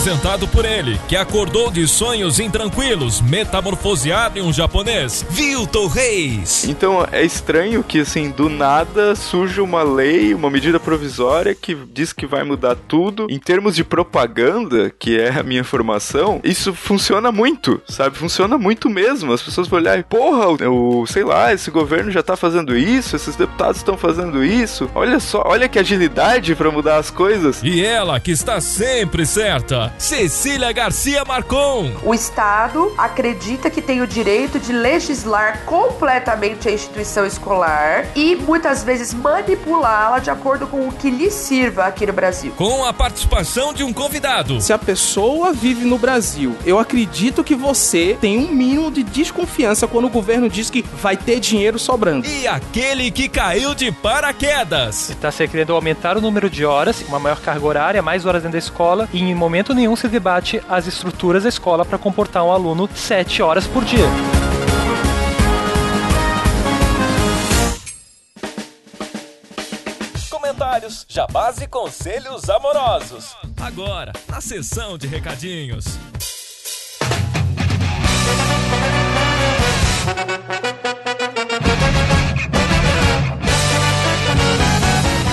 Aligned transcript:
Apresentado 0.00 0.48
por 0.48 0.64
ele, 0.64 0.98
que 1.06 1.14
acordou 1.14 1.70
de 1.70 1.86
sonhos 1.86 2.40
intranquilos, 2.40 3.20
metamorfoseado 3.20 4.38
em 4.38 4.42
um 4.42 4.50
japonês, 4.50 5.26
Vilton 5.28 5.88
Reis. 5.88 6.64
Então 6.64 7.06
é 7.12 7.22
estranho 7.22 7.84
que, 7.84 8.00
assim, 8.00 8.30
do 8.30 8.48
nada 8.48 9.14
surge 9.14 9.60
uma 9.60 9.82
lei, 9.82 10.32
uma 10.32 10.48
medida 10.48 10.80
provisória 10.80 11.54
que 11.54 11.76
diz 11.92 12.14
que 12.14 12.26
vai 12.26 12.42
mudar 12.44 12.76
tudo. 12.88 13.26
Em 13.28 13.38
termos 13.38 13.76
de 13.76 13.84
propaganda, 13.84 14.90
que 14.98 15.20
é 15.20 15.38
a 15.38 15.42
minha 15.42 15.62
formação, 15.62 16.40
isso 16.42 16.72
funciona 16.72 17.30
muito, 17.30 17.78
sabe? 17.86 18.16
Funciona 18.16 18.56
muito 18.56 18.88
mesmo. 18.88 19.34
As 19.34 19.42
pessoas 19.42 19.68
vão 19.68 19.80
olhar 19.80 19.98
e, 19.98 20.02
porra, 20.02 20.48
o, 20.66 21.06
sei 21.06 21.24
lá, 21.24 21.52
esse 21.52 21.70
governo 21.70 22.10
já 22.10 22.22
tá 22.22 22.36
fazendo 22.36 22.74
isso, 22.74 23.16
esses 23.16 23.36
deputados 23.36 23.76
estão 23.76 23.98
fazendo 23.98 24.42
isso. 24.42 24.88
Olha 24.94 25.20
só, 25.20 25.42
olha 25.44 25.68
que 25.68 25.78
agilidade 25.78 26.54
para 26.54 26.70
mudar 26.70 26.96
as 26.96 27.10
coisas. 27.10 27.60
E 27.62 27.84
ela, 27.84 28.18
que 28.18 28.30
está 28.30 28.62
sempre 28.62 29.26
certa 29.26 29.89
Cecília 29.98 30.72
Garcia 30.72 31.24
Marcon. 31.24 31.92
O 32.02 32.12
Estado 32.12 32.92
acredita 32.98 33.70
que 33.70 33.80
tem 33.80 34.00
o 34.00 34.06
direito 34.06 34.58
de 34.58 34.72
legislar 34.72 35.64
completamente 35.64 36.68
a 36.68 36.72
instituição 36.72 37.24
escolar 37.24 38.06
e 38.16 38.34
muitas 38.34 38.82
vezes 38.82 39.14
manipulá-la 39.14 40.18
de 40.18 40.30
acordo 40.30 40.66
com 40.66 40.88
o 40.88 40.92
que 40.92 41.10
lhe 41.10 41.30
sirva 41.30 41.84
aqui 41.84 42.06
no 42.06 42.12
Brasil. 42.12 42.52
Com 42.56 42.84
a 42.84 42.92
participação 42.92 43.72
de 43.72 43.84
um 43.84 43.92
convidado. 43.92 44.60
Se 44.60 44.72
a 44.72 44.78
pessoa 44.78 45.52
vive 45.52 45.84
no 45.84 45.98
Brasil, 45.98 46.56
eu 46.64 46.78
acredito 46.78 47.44
que 47.44 47.54
você 47.54 48.16
tem 48.20 48.38
um 48.38 48.48
mínimo 48.48 48.90
de 48.90 49.02
desconfiança 49.02 49.86
quando 49.86 50.06
o 50.06 50.10
governo 50.10 50.48
diz 50.48 50.70
que 50.70 50.82
vai 50.82 51.16
ter 51.16 51.38
dinheiro 51.38 51.78
sobrando. 51.78 52.26
E 52.26 52.48
aquele 52.48 53.10
que 53.10 53.28
caiu 53.28 53.74
de 53.74 53.92
paraquedas. 53.92 55.10
Está 55.10 55.30
se 55.30 55.46
querendo 55.46 55.74
aumentar 55.74 56.16
o 56.16 56.20
número 56.20 56.50
de 56.50 56.64
horas, 56.64 57.02
uma 57.06 57.18
maior 57.18 57.40
carga 57.40 57.66
horária, 57.66 58.02
mais 58.02 58.26
horas 58.26 58.42
dentro 58.42 58.52
da 58.52 58.58
escola 58.58 59.08
e 59.12 59.20
em 59.20 59.34
momento 59.34 59.50
momento 59.50 59.74
nenhum 59.80 59.96
se 59.96 60.08
debate 60.08 60.62
as 60.68 60.86
estruturas 60.86 61.44
da 61.44 61.48
escola 61.48 61.86
para 61.86 61.96
comportar 61.96 62.44
um 62.44 62.52
aluno 62.52 62.88
sete 62.94 63.42
horas 63.42 63.66
por 63.66 63.82
dia. 63.82 64.04
Comentários, 70.30 71.06
jabás 71.08 71.62
e 71.62 71.66
conselhos 71.66 72.50
amorosos. 72.50 73.34
Agora, 73.58 74.12
na 74.28 74.40
sessão 74.40 74.98
de 74.98 75.06
recadinhos. 75.06 75.86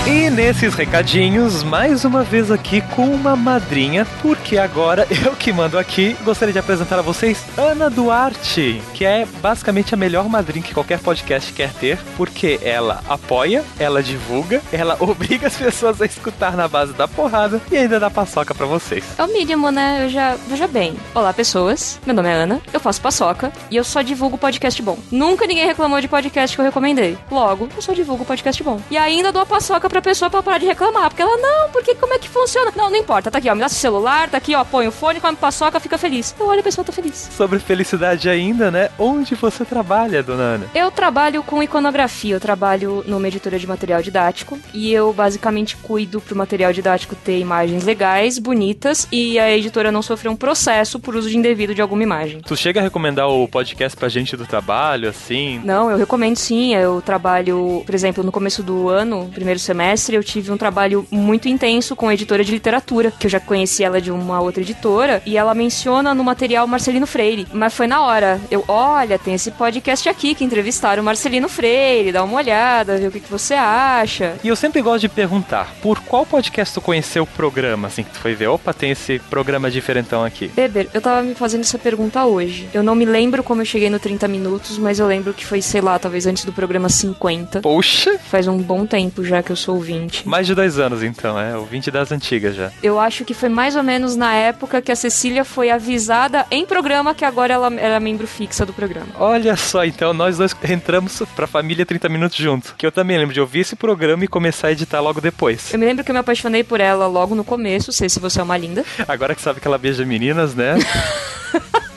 E 0.08 0.30
nesses 0.30 0.74
recadinhos, 0.74 1.62
mais 1.62 2.02
uma 2.02 2.22
vez 2.22 2.50
aqui 2.50 2.80
com 2.80 3.04
uma 3.04 3.36
madrinha, 3.36 4.06
porque 4.22 4.56
agora 4.56 5.06
eu 5.22 5.36
que 5.36 5.52
mando 5.52 5.78
aqui, 5.78 6.16
gostaria 6.24 6.50
de 6.50 6.58
apresentar 6.58 6.98
a 6.98 7.02
vocês 7.02 7.44
Ana 7.58 7.90
Duarte, 7.90 8.80
que 8.94 9.04
é 9.04 9.26
basicamente 9.42 9.92
a 9.92 9.98
melhor 9.98 10.26
madrinha 10.26 10.64
que 10.64 10.72
qualquer 10.72 10.98
podcast 10.98 11.52
quer 11.52 11.70
ter, 11.74 11.98
porque 12.16 12.58
ela 12.62 13.02
apoia, 13.06 13.62
ela 13.78 14.02
divulga, 14.02 14.62
ela 14.72 14.96
obriga 14.98 15.46
as 15.46 15.56
pessoas 15.56 16.00
a 16.00 16.06
escutar 16.06 16.56
na 16.56 16.66
base 16.66 16.94
da 16.94 17.06
porrada 17.06 17.60
e 17.70 17.76
ainda 17.76 18.00
dá 18.00 18.08
paçoca 18.08 18.54
para 18.54 18.64
vocês. 18.64 19.04
É 19.18 19.22
o 19.22 19.30
mínimo, 19.30 19.70
né? 19.70 20.06
Eu 20.06 20.08
já. 20.08 20.36
Veja 20.48 20.66
bem. 20.66 20.96
Olá, 21.14 21.34
pessoas. 21.34 22.00
Meu 22.06 22.14
nome 22.14 22.30
é 22.30 22.32
Ana, 22.32 22.62
eu 22.72 22.80
faço 22.80 23.02
paçoca 23.02 23.52
e 23.70 23.76
eu 23.76 23.84
só 23.84 24.00
divulgo 24.00 24.38
podcast 24.38 24.80
bom. 24.80 24.98
Nunca 25.12 25.46
ninguém 25.46 25.66
reclamou 25.66 26.00
de 26.00 26.08
podcast 26.08 26.56
que 26.56 26.62
eu 26.62 26.64
recomendei. 26.64 27.18
Logo, 27.30 27.68
eu 27.76 27.82
só 27.82 27.92
divulgo 27.92 28.24
podcast 28.24 28.62
bom. 28.62 28.80
E 28.90 28.96
ainda 28.96 29.30
dou 29.30 29.42
a 29.42 29.46
paçoca 29.46 29.86
pra 29.90 29.97
pra 29.98 30.10
pessoa 30.10 30.30
pra 30.30 30.42
parar 30.42 30.58
de 30.58 30.66
reclamar. 30.66 31.08
Porque 31.10 31.22
ela, 31.22 31.36
não, 31.36 31.70
porque 31.70 31.94
como 31.94 32.14
é 32.14 32.18
que 32.18 32.28
funciona? 32.28 32.72
Não, 32.76 32.88
não 32.88 32.96
importa. 32.96 33.30
Tá 33.30 33.38
aqui, 33.38 33.50
ó. 33.50 33.54
Me 33.54 33.60
dá 33.60 33.68
seu 33.68 33.78
celular, 33.78 34.28
tá 34.28 34.38
aqui, 34.38 34.54
ó. 34.54 34.64
Põe 34.64 34.86
o 34.86 34.92
fone, 34.92 35.20
come 35.20 35.36
paçoca, 35.36 35.80
fica 35.80 35.98
feliz. 35.98 36.34
Eu 36.38 36.46
olho 36.46 36.60
a 36.60 36.62
pessoa 36.62 36.84
tá 36.84 36.92
feliz. 36.92 37.28
Sobre 37.36 37.58
felicidade 37.58 38.28
ainda, 38.28 38.70
né? 38.70 38.90
Onde 38.98 39.34
você 39.34 39.64
trabalha, 39.64 40.22
dona 40.22 40.42
Ana? 40.42 40.66
Eu 40.74 40.90
trabalho 40.90 41.42
com 41.42 41.62
iconografia. 41.62 42.36
Eu 42.36 42.40
trabalho 42.40 43.02
numa 43.06 43.26
editora 43.26 43.58
de 43.58 43.66
material 43.66 44.02
didático. 44.02 44.58
E 44.72 44.92
eu 44.92 45.12
basicamente 45.12 45.76
cuido 45.76 46.20
pro 46.20 46.36
material 46.36 46.72
didático 46.72 47.14
ter 47.16 47.38
imagens 47.38 47.84
legais, 47.84 48.38
bonitas. 48.38 49.08
E 49.10 49.38
a 49.38 49.50
editora 49.50 49.90
não 49.90 50.02
sofrer 50.02 50.28
um 50.28 50.36
processo 50.36 51.00
por 51.00 51.16
uso 51.16 51.28
de 51.28 51.36
indevido 51.36 51.74
de 51.74 51.82
alguma 51.82 52.02
imagem. 52.02 52.40
Tu 52.40 52.56
chega 52.56 52.80
a 52.80 52.82
recomendar 52.82 53.28
o 53.28 53.48
podcast 53.48 53.96
pra 53.96 54.08
gente 54.08 54.36
do 54.36 54.46
trabalho, 54.46 55.08
assim? 55.08 55.60
Não, 55.64 55.90
eu 55.90 55.96
recomendo 55.96 56.36
sim. 56.36 56.74
Eu 56.74 57.02
trabalho, 57.02 57.82
por 57.84 57.94
exemplo, 57.94 58.22
no 58.22 58.30
começo 58.30 58.62
do 58.62 58.88
ano, 58.88 59.30
primeiro 59.34 59.58
semestre 59.58 59.87
semestre 59.88 60.16
eu 60.16 60.24
tive 60.24 60.52
um 60.52 60.56
trabalho 60.58 61.06
muito 61.10 61.48
intenso 61.48 61.96
com 61.96 62.08
a 62.08 62.14
editora 62.14 62.44
de 62.44 62.52
literatura, 62.52 63.10
que 63.10 63.26
eu 63.26 63.30
já 63.30 63.40
conheci 63.40 63.82
ela 63.82 64.00
de 64.00 64.10
uma 64.10 64.38
outra 64.40 64.62
editora, 64.62 65.22
e 65.24 65.38
ela 65.38 65.54
menciona 65.54 66.14
no 66.14 66.22
material 66.22 66.66
Marcelino 66.66 67.06
Freire. 67.06 67.46
Mas 67.52 67.72
foi 67.72 67.86
na 67.86 68.02
hora. 68.02 68.38
Eu, 68.50 68.64
olha, 68.68 69.18
tem 69.18 69.34
esse 69.34 69.50
podcast 69.50 70.06
aqui 70.08 70.34
que 70.34 70.44
entrevistaram 70.44 71.02
o 71.02 71.06
Marcelino 71.06 71.48
Freire, 71.48 72.12
dá 72.12 72.22
uma 72.22 72.36
olhada, 72.36 72.98
vê 72.98 73.06
o 73.06 73.10
que, 73.10 73.20
que 73.20 73.30
você 73.30 73.54
acha. 73.54 74.36
E 74.44 74.48
eu 74.48 74.56
sempre 74.56 74.82
gosto 74.82 75.00
de 75.00 75.08
perguntar, 75.08 75.72
por 75.80 76.00
qual 76.00 76.26
podcast 76.26 76.74
tu 76.74 76.80
conheceu 76.82 77.22
o 77.22 77.26
programa, 77.26 77.88
assim, 77.88 78.02
que 78.02 78.10
tu 78.10 78.18
foi 78.18 78.34
ver? 78.34 78.48
Opa, 78.48 78.74
tem 78.74 78.90
esse 78.90 79.18
programa 79.30 79.70
diferentão 79.70 80.22
aqui. 80.22 80.48
Beber, 80.48 80.88
eu 80.92 81.00
tava 81.00 81.22
me 81.22 81.34
fazendo 81.34 81.62
essa 81.62 81.78
pergunta 81.78 82.26
hoje. 82.26 82.68
Eu 82.74 82.82
não 82.82 82.94
me 82.94 83.06
lembro 83.06 83.42
como 83.42 83.62
eu 83.62 83.66
cheguei 83.66 83.88
no 83.88 83.98
30 83.98 84.28
minutos, 84.28 84.76
mas 84.76 84.98
eu 84.98 85.06
lembro 85.06 85.32
que 85.32 85.46
foi, 85.46 85.62
sei 85.62 85.80
lá, 85.80 85.98
talvez 85.98 86.26
antes 86.26 86.44
do 86.44 86.52
programa 86.52 86.90
50. 86.90 87.62
Poxa! 87.62 88.18
Faz 88.18 88.46
um 88.46 88.58
bom 88.58 88.84
tempo 88.84 89.24
já 89.24 89.42
que 89.42 89.50
eu 89.50 89.56
sou 89.56 89.77
ouvinte. 89.78 90.28
Mais 90.28 90.46
de 90.46 90.54
dois 90.54 90.78
anos, 90.78 91.02
então, 91.02 91.38
é? 91.38 91.56
Ouvinte 91.56 91.90
das 91.90 92.12
antigas 92.12 92.54
já. 92.54 92.70
Eu 92.82 92.98
acho 92.98 93.24
que 93.24 93.32
foi 93.32 93.48
mais 93.48 93.76
ou 93.76 93.82
menos 93.82 94.16
na 94.16 94.34
época 94.34 94.82
que 94.82 94.92
a 94.92 94.96
Cecília 94.96 95.44
foi 95.44 95.70
avisada 95.70 96.44
em 96.50 96.66
programa 96.66 97.14
que 97.14 97.24
agora 97.24 97.54
ela 97.54 97.72
era 97.74 97.98
membro 98.00 98.26
fixa 98.26 98.66
do 98.66 98.72
programa. 98.72 99.08
Olha 99.18 99.56
só, 99.56 99.84
então 99.84 100.12
nós 100.12 100.36
dois 100.36 100.54
entramos 100.68 101.22
pra 101.34 101.46
família 101.46 101.86
30 101.86 102.08
minutos 102.08 102.36
junto. 102.36 102.74
Que 102.76 102.86
eu 102.86 102.92
também 102.92 103.16
lembro 103.16 103.34
de 103.34 103.40
ouvir 103.40 103.60
esse 103.60 103.76
programa 103.76 104.24
e 104.24 104.28
começar 104.28 104.68
a 104.68 104.72
editar 104.72 105.00
logo 105.00 105.20
depois. 105.20 105.72
Eu 105.72 105.78
me 105.78 105.86
lembro 105.86 106.04
que 106.04 106.10
eu 106.10 106.14
me 106.14 106.20
apaixonei 106.20 106.64
por 106.64 106.80
ela 106.80 107.06
logo 107.06 107.34
no 107.34 107.44
começo, 107.44 107.92
sei 107.92 108.08
se 108.08 108.20
você 108.20 108.40
é 108.40 108.42
uma 108.42 108.56
linda. 108.56 108.84
Agora 109.06 109.34
que 109.34 109.40
sabe 109.40 109.60
que 109.60 109.66
ela 109.66 109.78
beija 109.78 110.04
meninas, 110.04 110.54
né? 110.54 110.74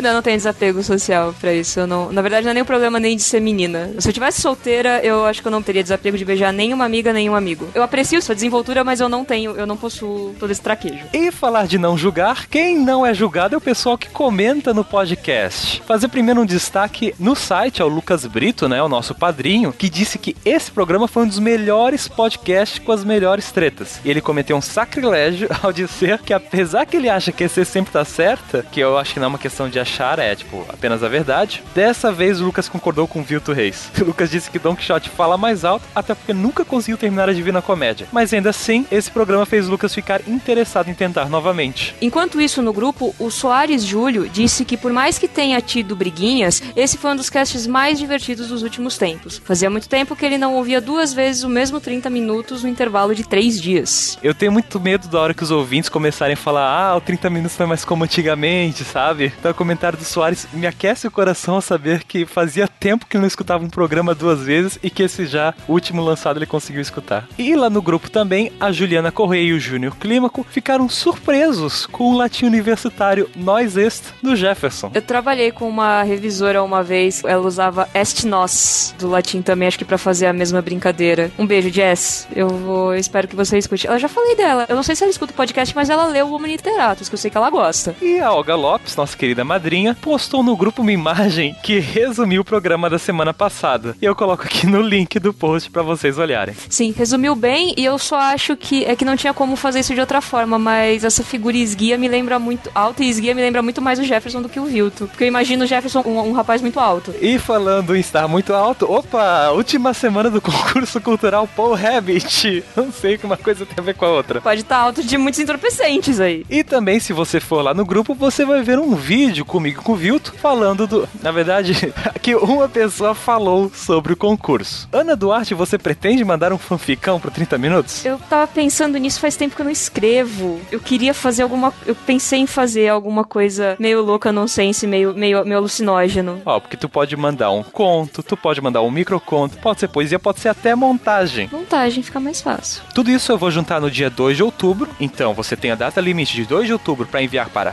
Não, 0.00 0.14
não 0.14 0.22
tem 0.22 0.36
desapego 0.36 0.82
social 0.82 1.34
pra 1.40 1.52
isso. 1.52 1.80
Eu 1.80 1.86
não, 1.86 2.12
na 2.12 2.22
verdade, 2.22 2.44
não 2.44 2.50
é 2.50 2.54
nem 2.54 2.62
um 2.62 2.66
problema 2.66 2.98
nem 3.00 3.16
de 3.16 3.22
ser 3.22 3.40
menina. 3.40 3.90
Se 3.98 4.08
eu 4.08 4.12
tivesse 4.12 4.40
solteira, 4.40 5.00
eu 5.04 5.24
acho 5.24 5.40
que 5.40 5.48
eu 5.48 5.52
não 5.52 5.62
teria 5.62 5.82
desapego 5.82 6.18
de 6.18 6.24
beijar 6.24 6.52
nenhuma 6.52 6.84
amiga, 6.84 7.12
nenhum 7.12 7.34
amigo. 7.34 7.68
Eu 7.74 7.82
aprecio 7.82 8.20
sua 8.22 8.34
desenvoltura, 8.34 8.84
mas 8.84 9.00
eu 9.00 9.08
não 9.08 9.24
tenho, 9.24 9.52
eu 9.56 9.66
não 9.66 9.76
possuo 9.76 10.34
todo 10.38 10.50
esse 10.50 10.60
traquejo. 10.60 11.04
E 11.12 11.30
falar 11.30 11.66
de 11.66 11.78
não 11.78 11.96
julgar, 11.96 12.46
quem 12.46 12.78
não 12.78 13.04
é 13.04 13.14
julgado 13.14 13.54
é 13.54 13.58
o 13.58 13.60
pessoal 13.60 13.98
que 13.98 14.08
comenta 14.08 14.72
no 14.72 14.84
podcast. 14.84 15.82
Fazer 15.86 16.08
primeiro 16.08 16.40
um 16.40 16.46
destaque 16.46 17.14
no 17.18 17.34
site 17.34 17.82
ao 17.82 17.88
Lucas 17.88 18.26
Brito, 18.26 18.68
né, 18.68 18.82
o 18.82 18.88
nosso 18.88 19.14
padrinho, 19.14 19.72
que 19.72 19.88
disse 19.88 20.18
que 20.18 20.36
esse 20.44 20.70
programa 20.70 21.08
foi 21.08 21.24
um 21.24 21.28
dos 21.28 21.38
melhores 21.38 22.08
podcasts 22.08 22.78
com 22.78 22.92
as 22.92 23.04
melhores 23.04 23.50
tretas. 23.50 24.00
E 24.04 24.10
ele 24.10 24.20
cometeu 24.20 24.56
um 24.56 24.62
sacrilégio 24.62 25.48
ao 25.62 25.72
dizer 25.72 26.18
que 26.18 26.32
apesar 26.32 26.86
que 26.86 26.96
ele 26.96 27.08
acha 27.08 27.32
que 27.32 27.44
esse 27.44 27.64
sempre 27.64 27.92
tá 27.92 28.04
certa, 28.04 28.62
que 28.70 28.80
eu 28.80 28.98
acho 28.98 29.14
que 29.14 29.20
não 29.20 29.26
é 29.26 29.28
uma 29.28 29.38
questão 29.38 29.68
de 29.68 29.73
achar 29.78 30.04
achar 30.04 30.18
é, 30.18 30.34
tipo, 30.34 30.64
apenas 30.68 31.02
a 31.02 31.08
verdade. 31.08 31.62
Dessa 31.74 32.12
vez 32.12 32.40
o 32.40 32.44
Lucas 32.44 32.68
concordou 32.68 33.06
com 33.06 33.20
o 33.20 33.22
Vilto 33.22 33.52
Reis. 33.52 33.90
O 34.00 34.04
Lucas 34.14 34.30
disse 34.30 34.50
que 34.50 34.58
Don 34.58 34.74
Quixote 34.74 35.08
fala 35.08 35.38
mais 35.38 35.64
alto, 35.64 35.86
até 35.94 36.14
porque 36.14 36.32
nunca 36.32 36.64
conseguiu 36.64 36.98
terminar 36.98 37.28
a 37.28 37.32
Divina 37.32 37.62
Comédia. 37.62 38.06
Mas 38.12 38.32
ainda 38.32 38.50
assim, 38.50 38.86
esse 38.90 39.10
programa 39.10 39.46
fez 39.46 39.68
o 39.68 39.70
Lucas 39.70 39.94
ficar 39.94 40.20
interessado 40.26 40.88
em 40.88 40.94
tentar 40.94 41.28
novamente. 41.28 41.94
Enquanto 42.00 42.40
isso, 42.40 42.60
no 42.60 42.72
grupo, 42.72 43.14
o 43.18 43.30
Soares 43.30 43.84
Júlio 43.84 44.28
disse 44.28 44.64
que 44.64 44.76
por 44.76 44.92
mais 44.92 45.18
que 45.18 45.28
tenha 45.28 45.60
tido 45.60 45.96
briguinhas, 45.96 46.62
esse 46.76 46.98
foi 46.98 47.12
um 47.12 47.16
dos 47.16 47.30
casts 47.30 47.66
mais 47.66 47.98
divertidos 47.98 48.48
dos 48.48 48.62
últimos 48.62 48.98
tempos. 48.98 49.40
Fazia 49.44 49.70
muito 49.70 49.88
tempo 49.88 50.16
que 50.16 50.24
ele 50.24 50.38
não 50.38 50.54
ouvia 50.54 50.80
duas 50.80 51.12
vezes 51.12 51.44
o 51.44 51.48
mesmo 51.48 51.80
30 51.80 52.10
minutos 52.10 52.62
no 52.62 52.68
intervalo 52.68 53.14
de 53.14 53.26
três 53.26 53.60
dias. 53.60 54.18
Eu 54.22 54.34
tenho 54.34 54.52
muito 54.52 54.78
medo 54.80 55.08
da 55.08 55.20
hora 55.20 55.34
que 55.34 55.42
os 55.42 55.50
ouvintes 55.50 55.88
começarem 55.88 56.34
a 56.34 56.36
falar, 56.36 56.68
ah, 56.68 56.96
o 56.96 57.00
30 57.00 57.30
minutos 57.30 57.56
não 57.58 57.64
é 57.64 57.68
mais 57.68 57.84
como 57.84 58.04
antigamente, 58.04 58.84
sabe? 58.84 59.32
Então 59.38 59.50
comentário 59.64 59.98
do 59.98 60.04
Soares 60.04 60.46
me 60.52 60.66
aquece 60.66 61.06
o 61.06 61.10
coração 61.10 61.56
a 61.56 61.62
saber 61.62 62.04
que 62.04 62.26
fazia 62.26 62.68
tempo 62.68 63.06
que 63.06 63.16
não 63.16 63.26
escutava 63.26 63.64
um 63.64 63.70
programa 63.70 64.14
duas 64.14 64.42
vezes 64.42 64.78
e 64.82 64.90
que 64.90 65.02
esse 65.02 65.24
já 65.24 65.54
último 65.66 66.02
lançado 66.02 66.38
ele 66.38 66.44
conseguiu 66.44 66.82
escutar. 66.82 67.26
E 67.38 67.56
lá 67.56 67.70
no 67.70 67.80
grupo 67.80 68.10
também, 68.10 68.52
a 68.60 68.70
Juliana 68.70 69.10
Correia 69.10 69.48
e 69.48 69.52
o 69.54 69.58
Júnior 69.58 69.96
Clímaco 69.96 70.44
ficaram 70.50 70.86
surpresos 70.86 71.86
com 71.86 72.12
o 72.12 72.16
latim 72.16 72.44
universitário 72.44 73.30
Nós 73.34 73.78
Est 73.78 74.12
do 74.22 74.36
Jefferson. 74.36 74.90
Eu 74.92 75.00
trabalhei 75.00 75.50
com 75.50 75.66
uma 75.66 76.02
revisora 76.02 76.62
uma 76.62 76.82
vez, 76.82 77.24
ela 77.24 77.46
usava 77.46 77.88
est 77.94 78.24
nós 78.24 78.94
do 78.98 79.08
latim 79.08 79.40
também, 79.40 79.68
acho 79.68 79.78
que 79.78 79.84
para 79.84 79.96
fazer 79.96 80.26
a 80.26 80.32
mesma 80.34 80.60
brincadeira. 80.60 81.30
Um 81.38 81.46
beijo, 81.46 81.70
Jess. 81.70 82.28
Eu 82.36 82.48
vou, 82.48 82.92
eu 82.92 83.00
espero 83.00 83.26
que 83.26 83.34
você 83.34 83.56
escute. 83.56 83.86
Eu 83.86 83.98
já 83.98 84.08
falei 84.08 84.36
dela. 84.36 84.66
Eu 84.68 84.76
não 84.76 84.82
sei 84.82 84.94
se 84.94 85.02
ela 85.02 85.10
escuta 85.10 85.32
o 85.32 85.36
podcast, 85.36 85.74
mas 85.74 85.88
ela 85.88 86.06
leu 86.06 86.26
o 86.26 86.34
Homem 86.34 86.52
Literatus, 86.52 87.08
que 87.08 87.14
eu 87.14 87.18
sei 87.18 87.30
que 87.30 87.36
ela 87.38 87.48
gosta. 87.48 87.96
E 88.02 88.20
a 88.20 88.30
Olga 88.30 88.54
Lopes, 88.54 88.94
nossa 88.94 89.16
querida 89.16 89.42
madrinha, 89.54 89.96
postou 90.00 90.42
no 90.42 90.56
grupo 90.56 90.82
uma 90.82 90.90
imagem 90.90 91.54
que 91.62 91.78
resumiu 91.78 92.42
o 92.42 92.44
programa 92.44 92.90
da 92.90 92.98
semana 92.98 93.32
passada. 93.32 93.94
E 94.02 94.04
eu 94.04 94.14
coloco 94.16 94.42
aqui 94.42 94.66
no 94.66 94.82
link 94.82 95.20
do 95.20 95.32
post 95.32 95.70
para 95.70 95.80
vocês 95.80 96.18
olharem. 96.18 96.56
Sim, 96.68 96.92
resumiu 96.96 97.36
bem 97.36 97.72
e 97.76 97.84
eu 97.84 97.96
só 97.96 98.16
acho 98.16 98.56
que 98.56 98.84
é 98.84 98.96
que 98.96 99.04
não 99.04 99.16
tinha 99.16 99.32
como 99.32 99.54
fazer 99.54 99.80
isso 99.80 99.94
de 99.94 100.00
outra 100.00 100.20
forma, 100.20 100.58
mas 100.58 101.04
essa 101.04 101.22
figura 101.22 101.56
esguia 101.56 101.96
me 101.96 102.08
lembra 102.08 102.36
muito, 102.36 102.68
alta 102.74 103.04
e 103.04 103.08
esguia 103.08 103.32
me 103.32 103.40
lembra 103.40 103.62
muito 103.62 103.80
mais 103.80 104.00
o 104.00 104.02
Jefferson 104.02 104.42
do 104.42 104.48
que 104.48 104.58
o 104.58 104.64
Vilto. 104.64 105.06
Porque 105.06 105.22
eu 105.22 105.28
imagino 105.28 105.62
o 105.62 105.66
Jefferson 105.68 106.02
um, 106.04 106.30
um 106.30 106.32
rapaz 106.32 106.60
muito 106.60 106.80
alto. 106.80 107.14
E 107.20 107.38
falando 107.38 107.94
em 107.94 108.00
estar 108.00 108.26
muito 108.26 108.52
alto, 108.52 108.90
opa, 108.90 109.50
última 109.50 109.94
semana 109.94 110.30
do 110.30 110.40
concurso 110.40 111.00
cultural 111.00 111.46
Paul 111.46 111.74
Rabbit. 111.74 112.64
Não 112.74 112.90
sei 112.90 113.16
que 113.16 113.24
uma 113.24 113.36
coisa 113.36 113.64
tem 113.64 113.76
a 113.78 113.82
ver 113.82 113.94
com 113.94 114.04
a 114.04 114.08
outra. 114.08 114.40
Pode 114.40 114.62
estar 114.62 114.78
alto 114.78 115.00
de 115.00 115.16
muitos 115.16 115.38
entorpecentes 115.38 116.18
aí. 116.18 116.44
E 116.50 116.64
também, 116.64 116.98
se 116.98 117.12
você 117.12 117.38
for 117.38 117.62
lá 117.62 117.72
no 117.72 117.84
grupo, 117.84 118.14
você 118.14 118.44
vai 118.44 118.60
ver 118.60 118.80
um 118.80 118.96
vídeo 118.96 119.43
comigo 119.44 119.82
com 119.82 119.92
o 119.92 119.96
Vilto 119.96 120.34
falando 120.38 120.86
do. 120.86 121.08
Na 121.22 121.30
verdade, 121.30 121.92
que 122.22 122.34
uma 122.34 122.68
pessoa 122.68 123.14
falou 123.14 123.70
sobre 123.74 124.12
o 124.12 124.16
concurso. 124.16 124.88
Ana 124.92 125.16
Duarte, 125.16 125.54
você 125.54 125.78
pretende 125.78 126.24
mandar 126.24 126.52
um 126.52 126.58
fanficão 126.58 127.20
por 127.20 127.30
30 127.30 127.58
minutos? 127.58 128.04
Eu 128.04 128.18
tava 128.18 128.46
pensando 128.46 128.98
nisso 128.98 129.20
faz 129.20 129.36
tempo 129.36 129.54
que 129.54 129.60
eu 129.60 129.64
não 129.64 129.72
escrevo. 129.72 130.60
Eu 130.70 130.80
queria 130.80 131.14
fazer 131.14 131.42
alguma. 131.42 131.72
Eu 131.86 131.94
pensei 131.94 132.40
em 132.40 132.46
fazer 132.46 132.88
alguma 132.88 133.24
coisa 133.24 133.76
meio 133.78 134.02
louca, 134.02 134.32
nonsense, 134.32 134.86
meio, 134.86 135.14
meio, 135.14 135.44
meio 135.44 135.58
alucinógeno. 135.58 136.40
Ó, 136.44 136.60
porque 136.60 136.76
tu 136.76 136.88
pode 136.88 137.16
mandar 137.16 137.50
um 137.50 137.62
conto, 137.62 138.22
tu 138.22 138.36
pode 138.36 138.60
mandar 138.60 138.82
um 138.82 138.90
microconto, 138.90 139.58
pode 139.58 139.80
ser 139.80 139.88
poesia, 139.88 140.18
pode 140.18 140.40
ser 140.40 140.48
até 140.48 140.74
montagem. 140.74 141.48
Montagem 141.50 142.02
fica 142.02 142.20
mais 142.20 142.40
fácil. 142.40 142.82
Tudo 142.94 143.10
isso 143.10 143.30
eu 143.32 143.38
vou 143.38 143.50
juntar 143.50 143.80
no 143.80 143.90
dia 143.90 144.10
2 144.10 144.36
de 144.36 144.42
outubro. 144.42 144.88
Então 145.00 145.34
você 145.34 145.56
tem 145.56 145.70
a 145.70 145.74
data 145.74 146.00
limite 146.00 146.34
de 146.34 146.44
2 146.44 146.66
de 146.66 146.72
outubro 146.72 147.06
para 147.06 147.22
enviar 147.22 147.48
para 147.48 147.72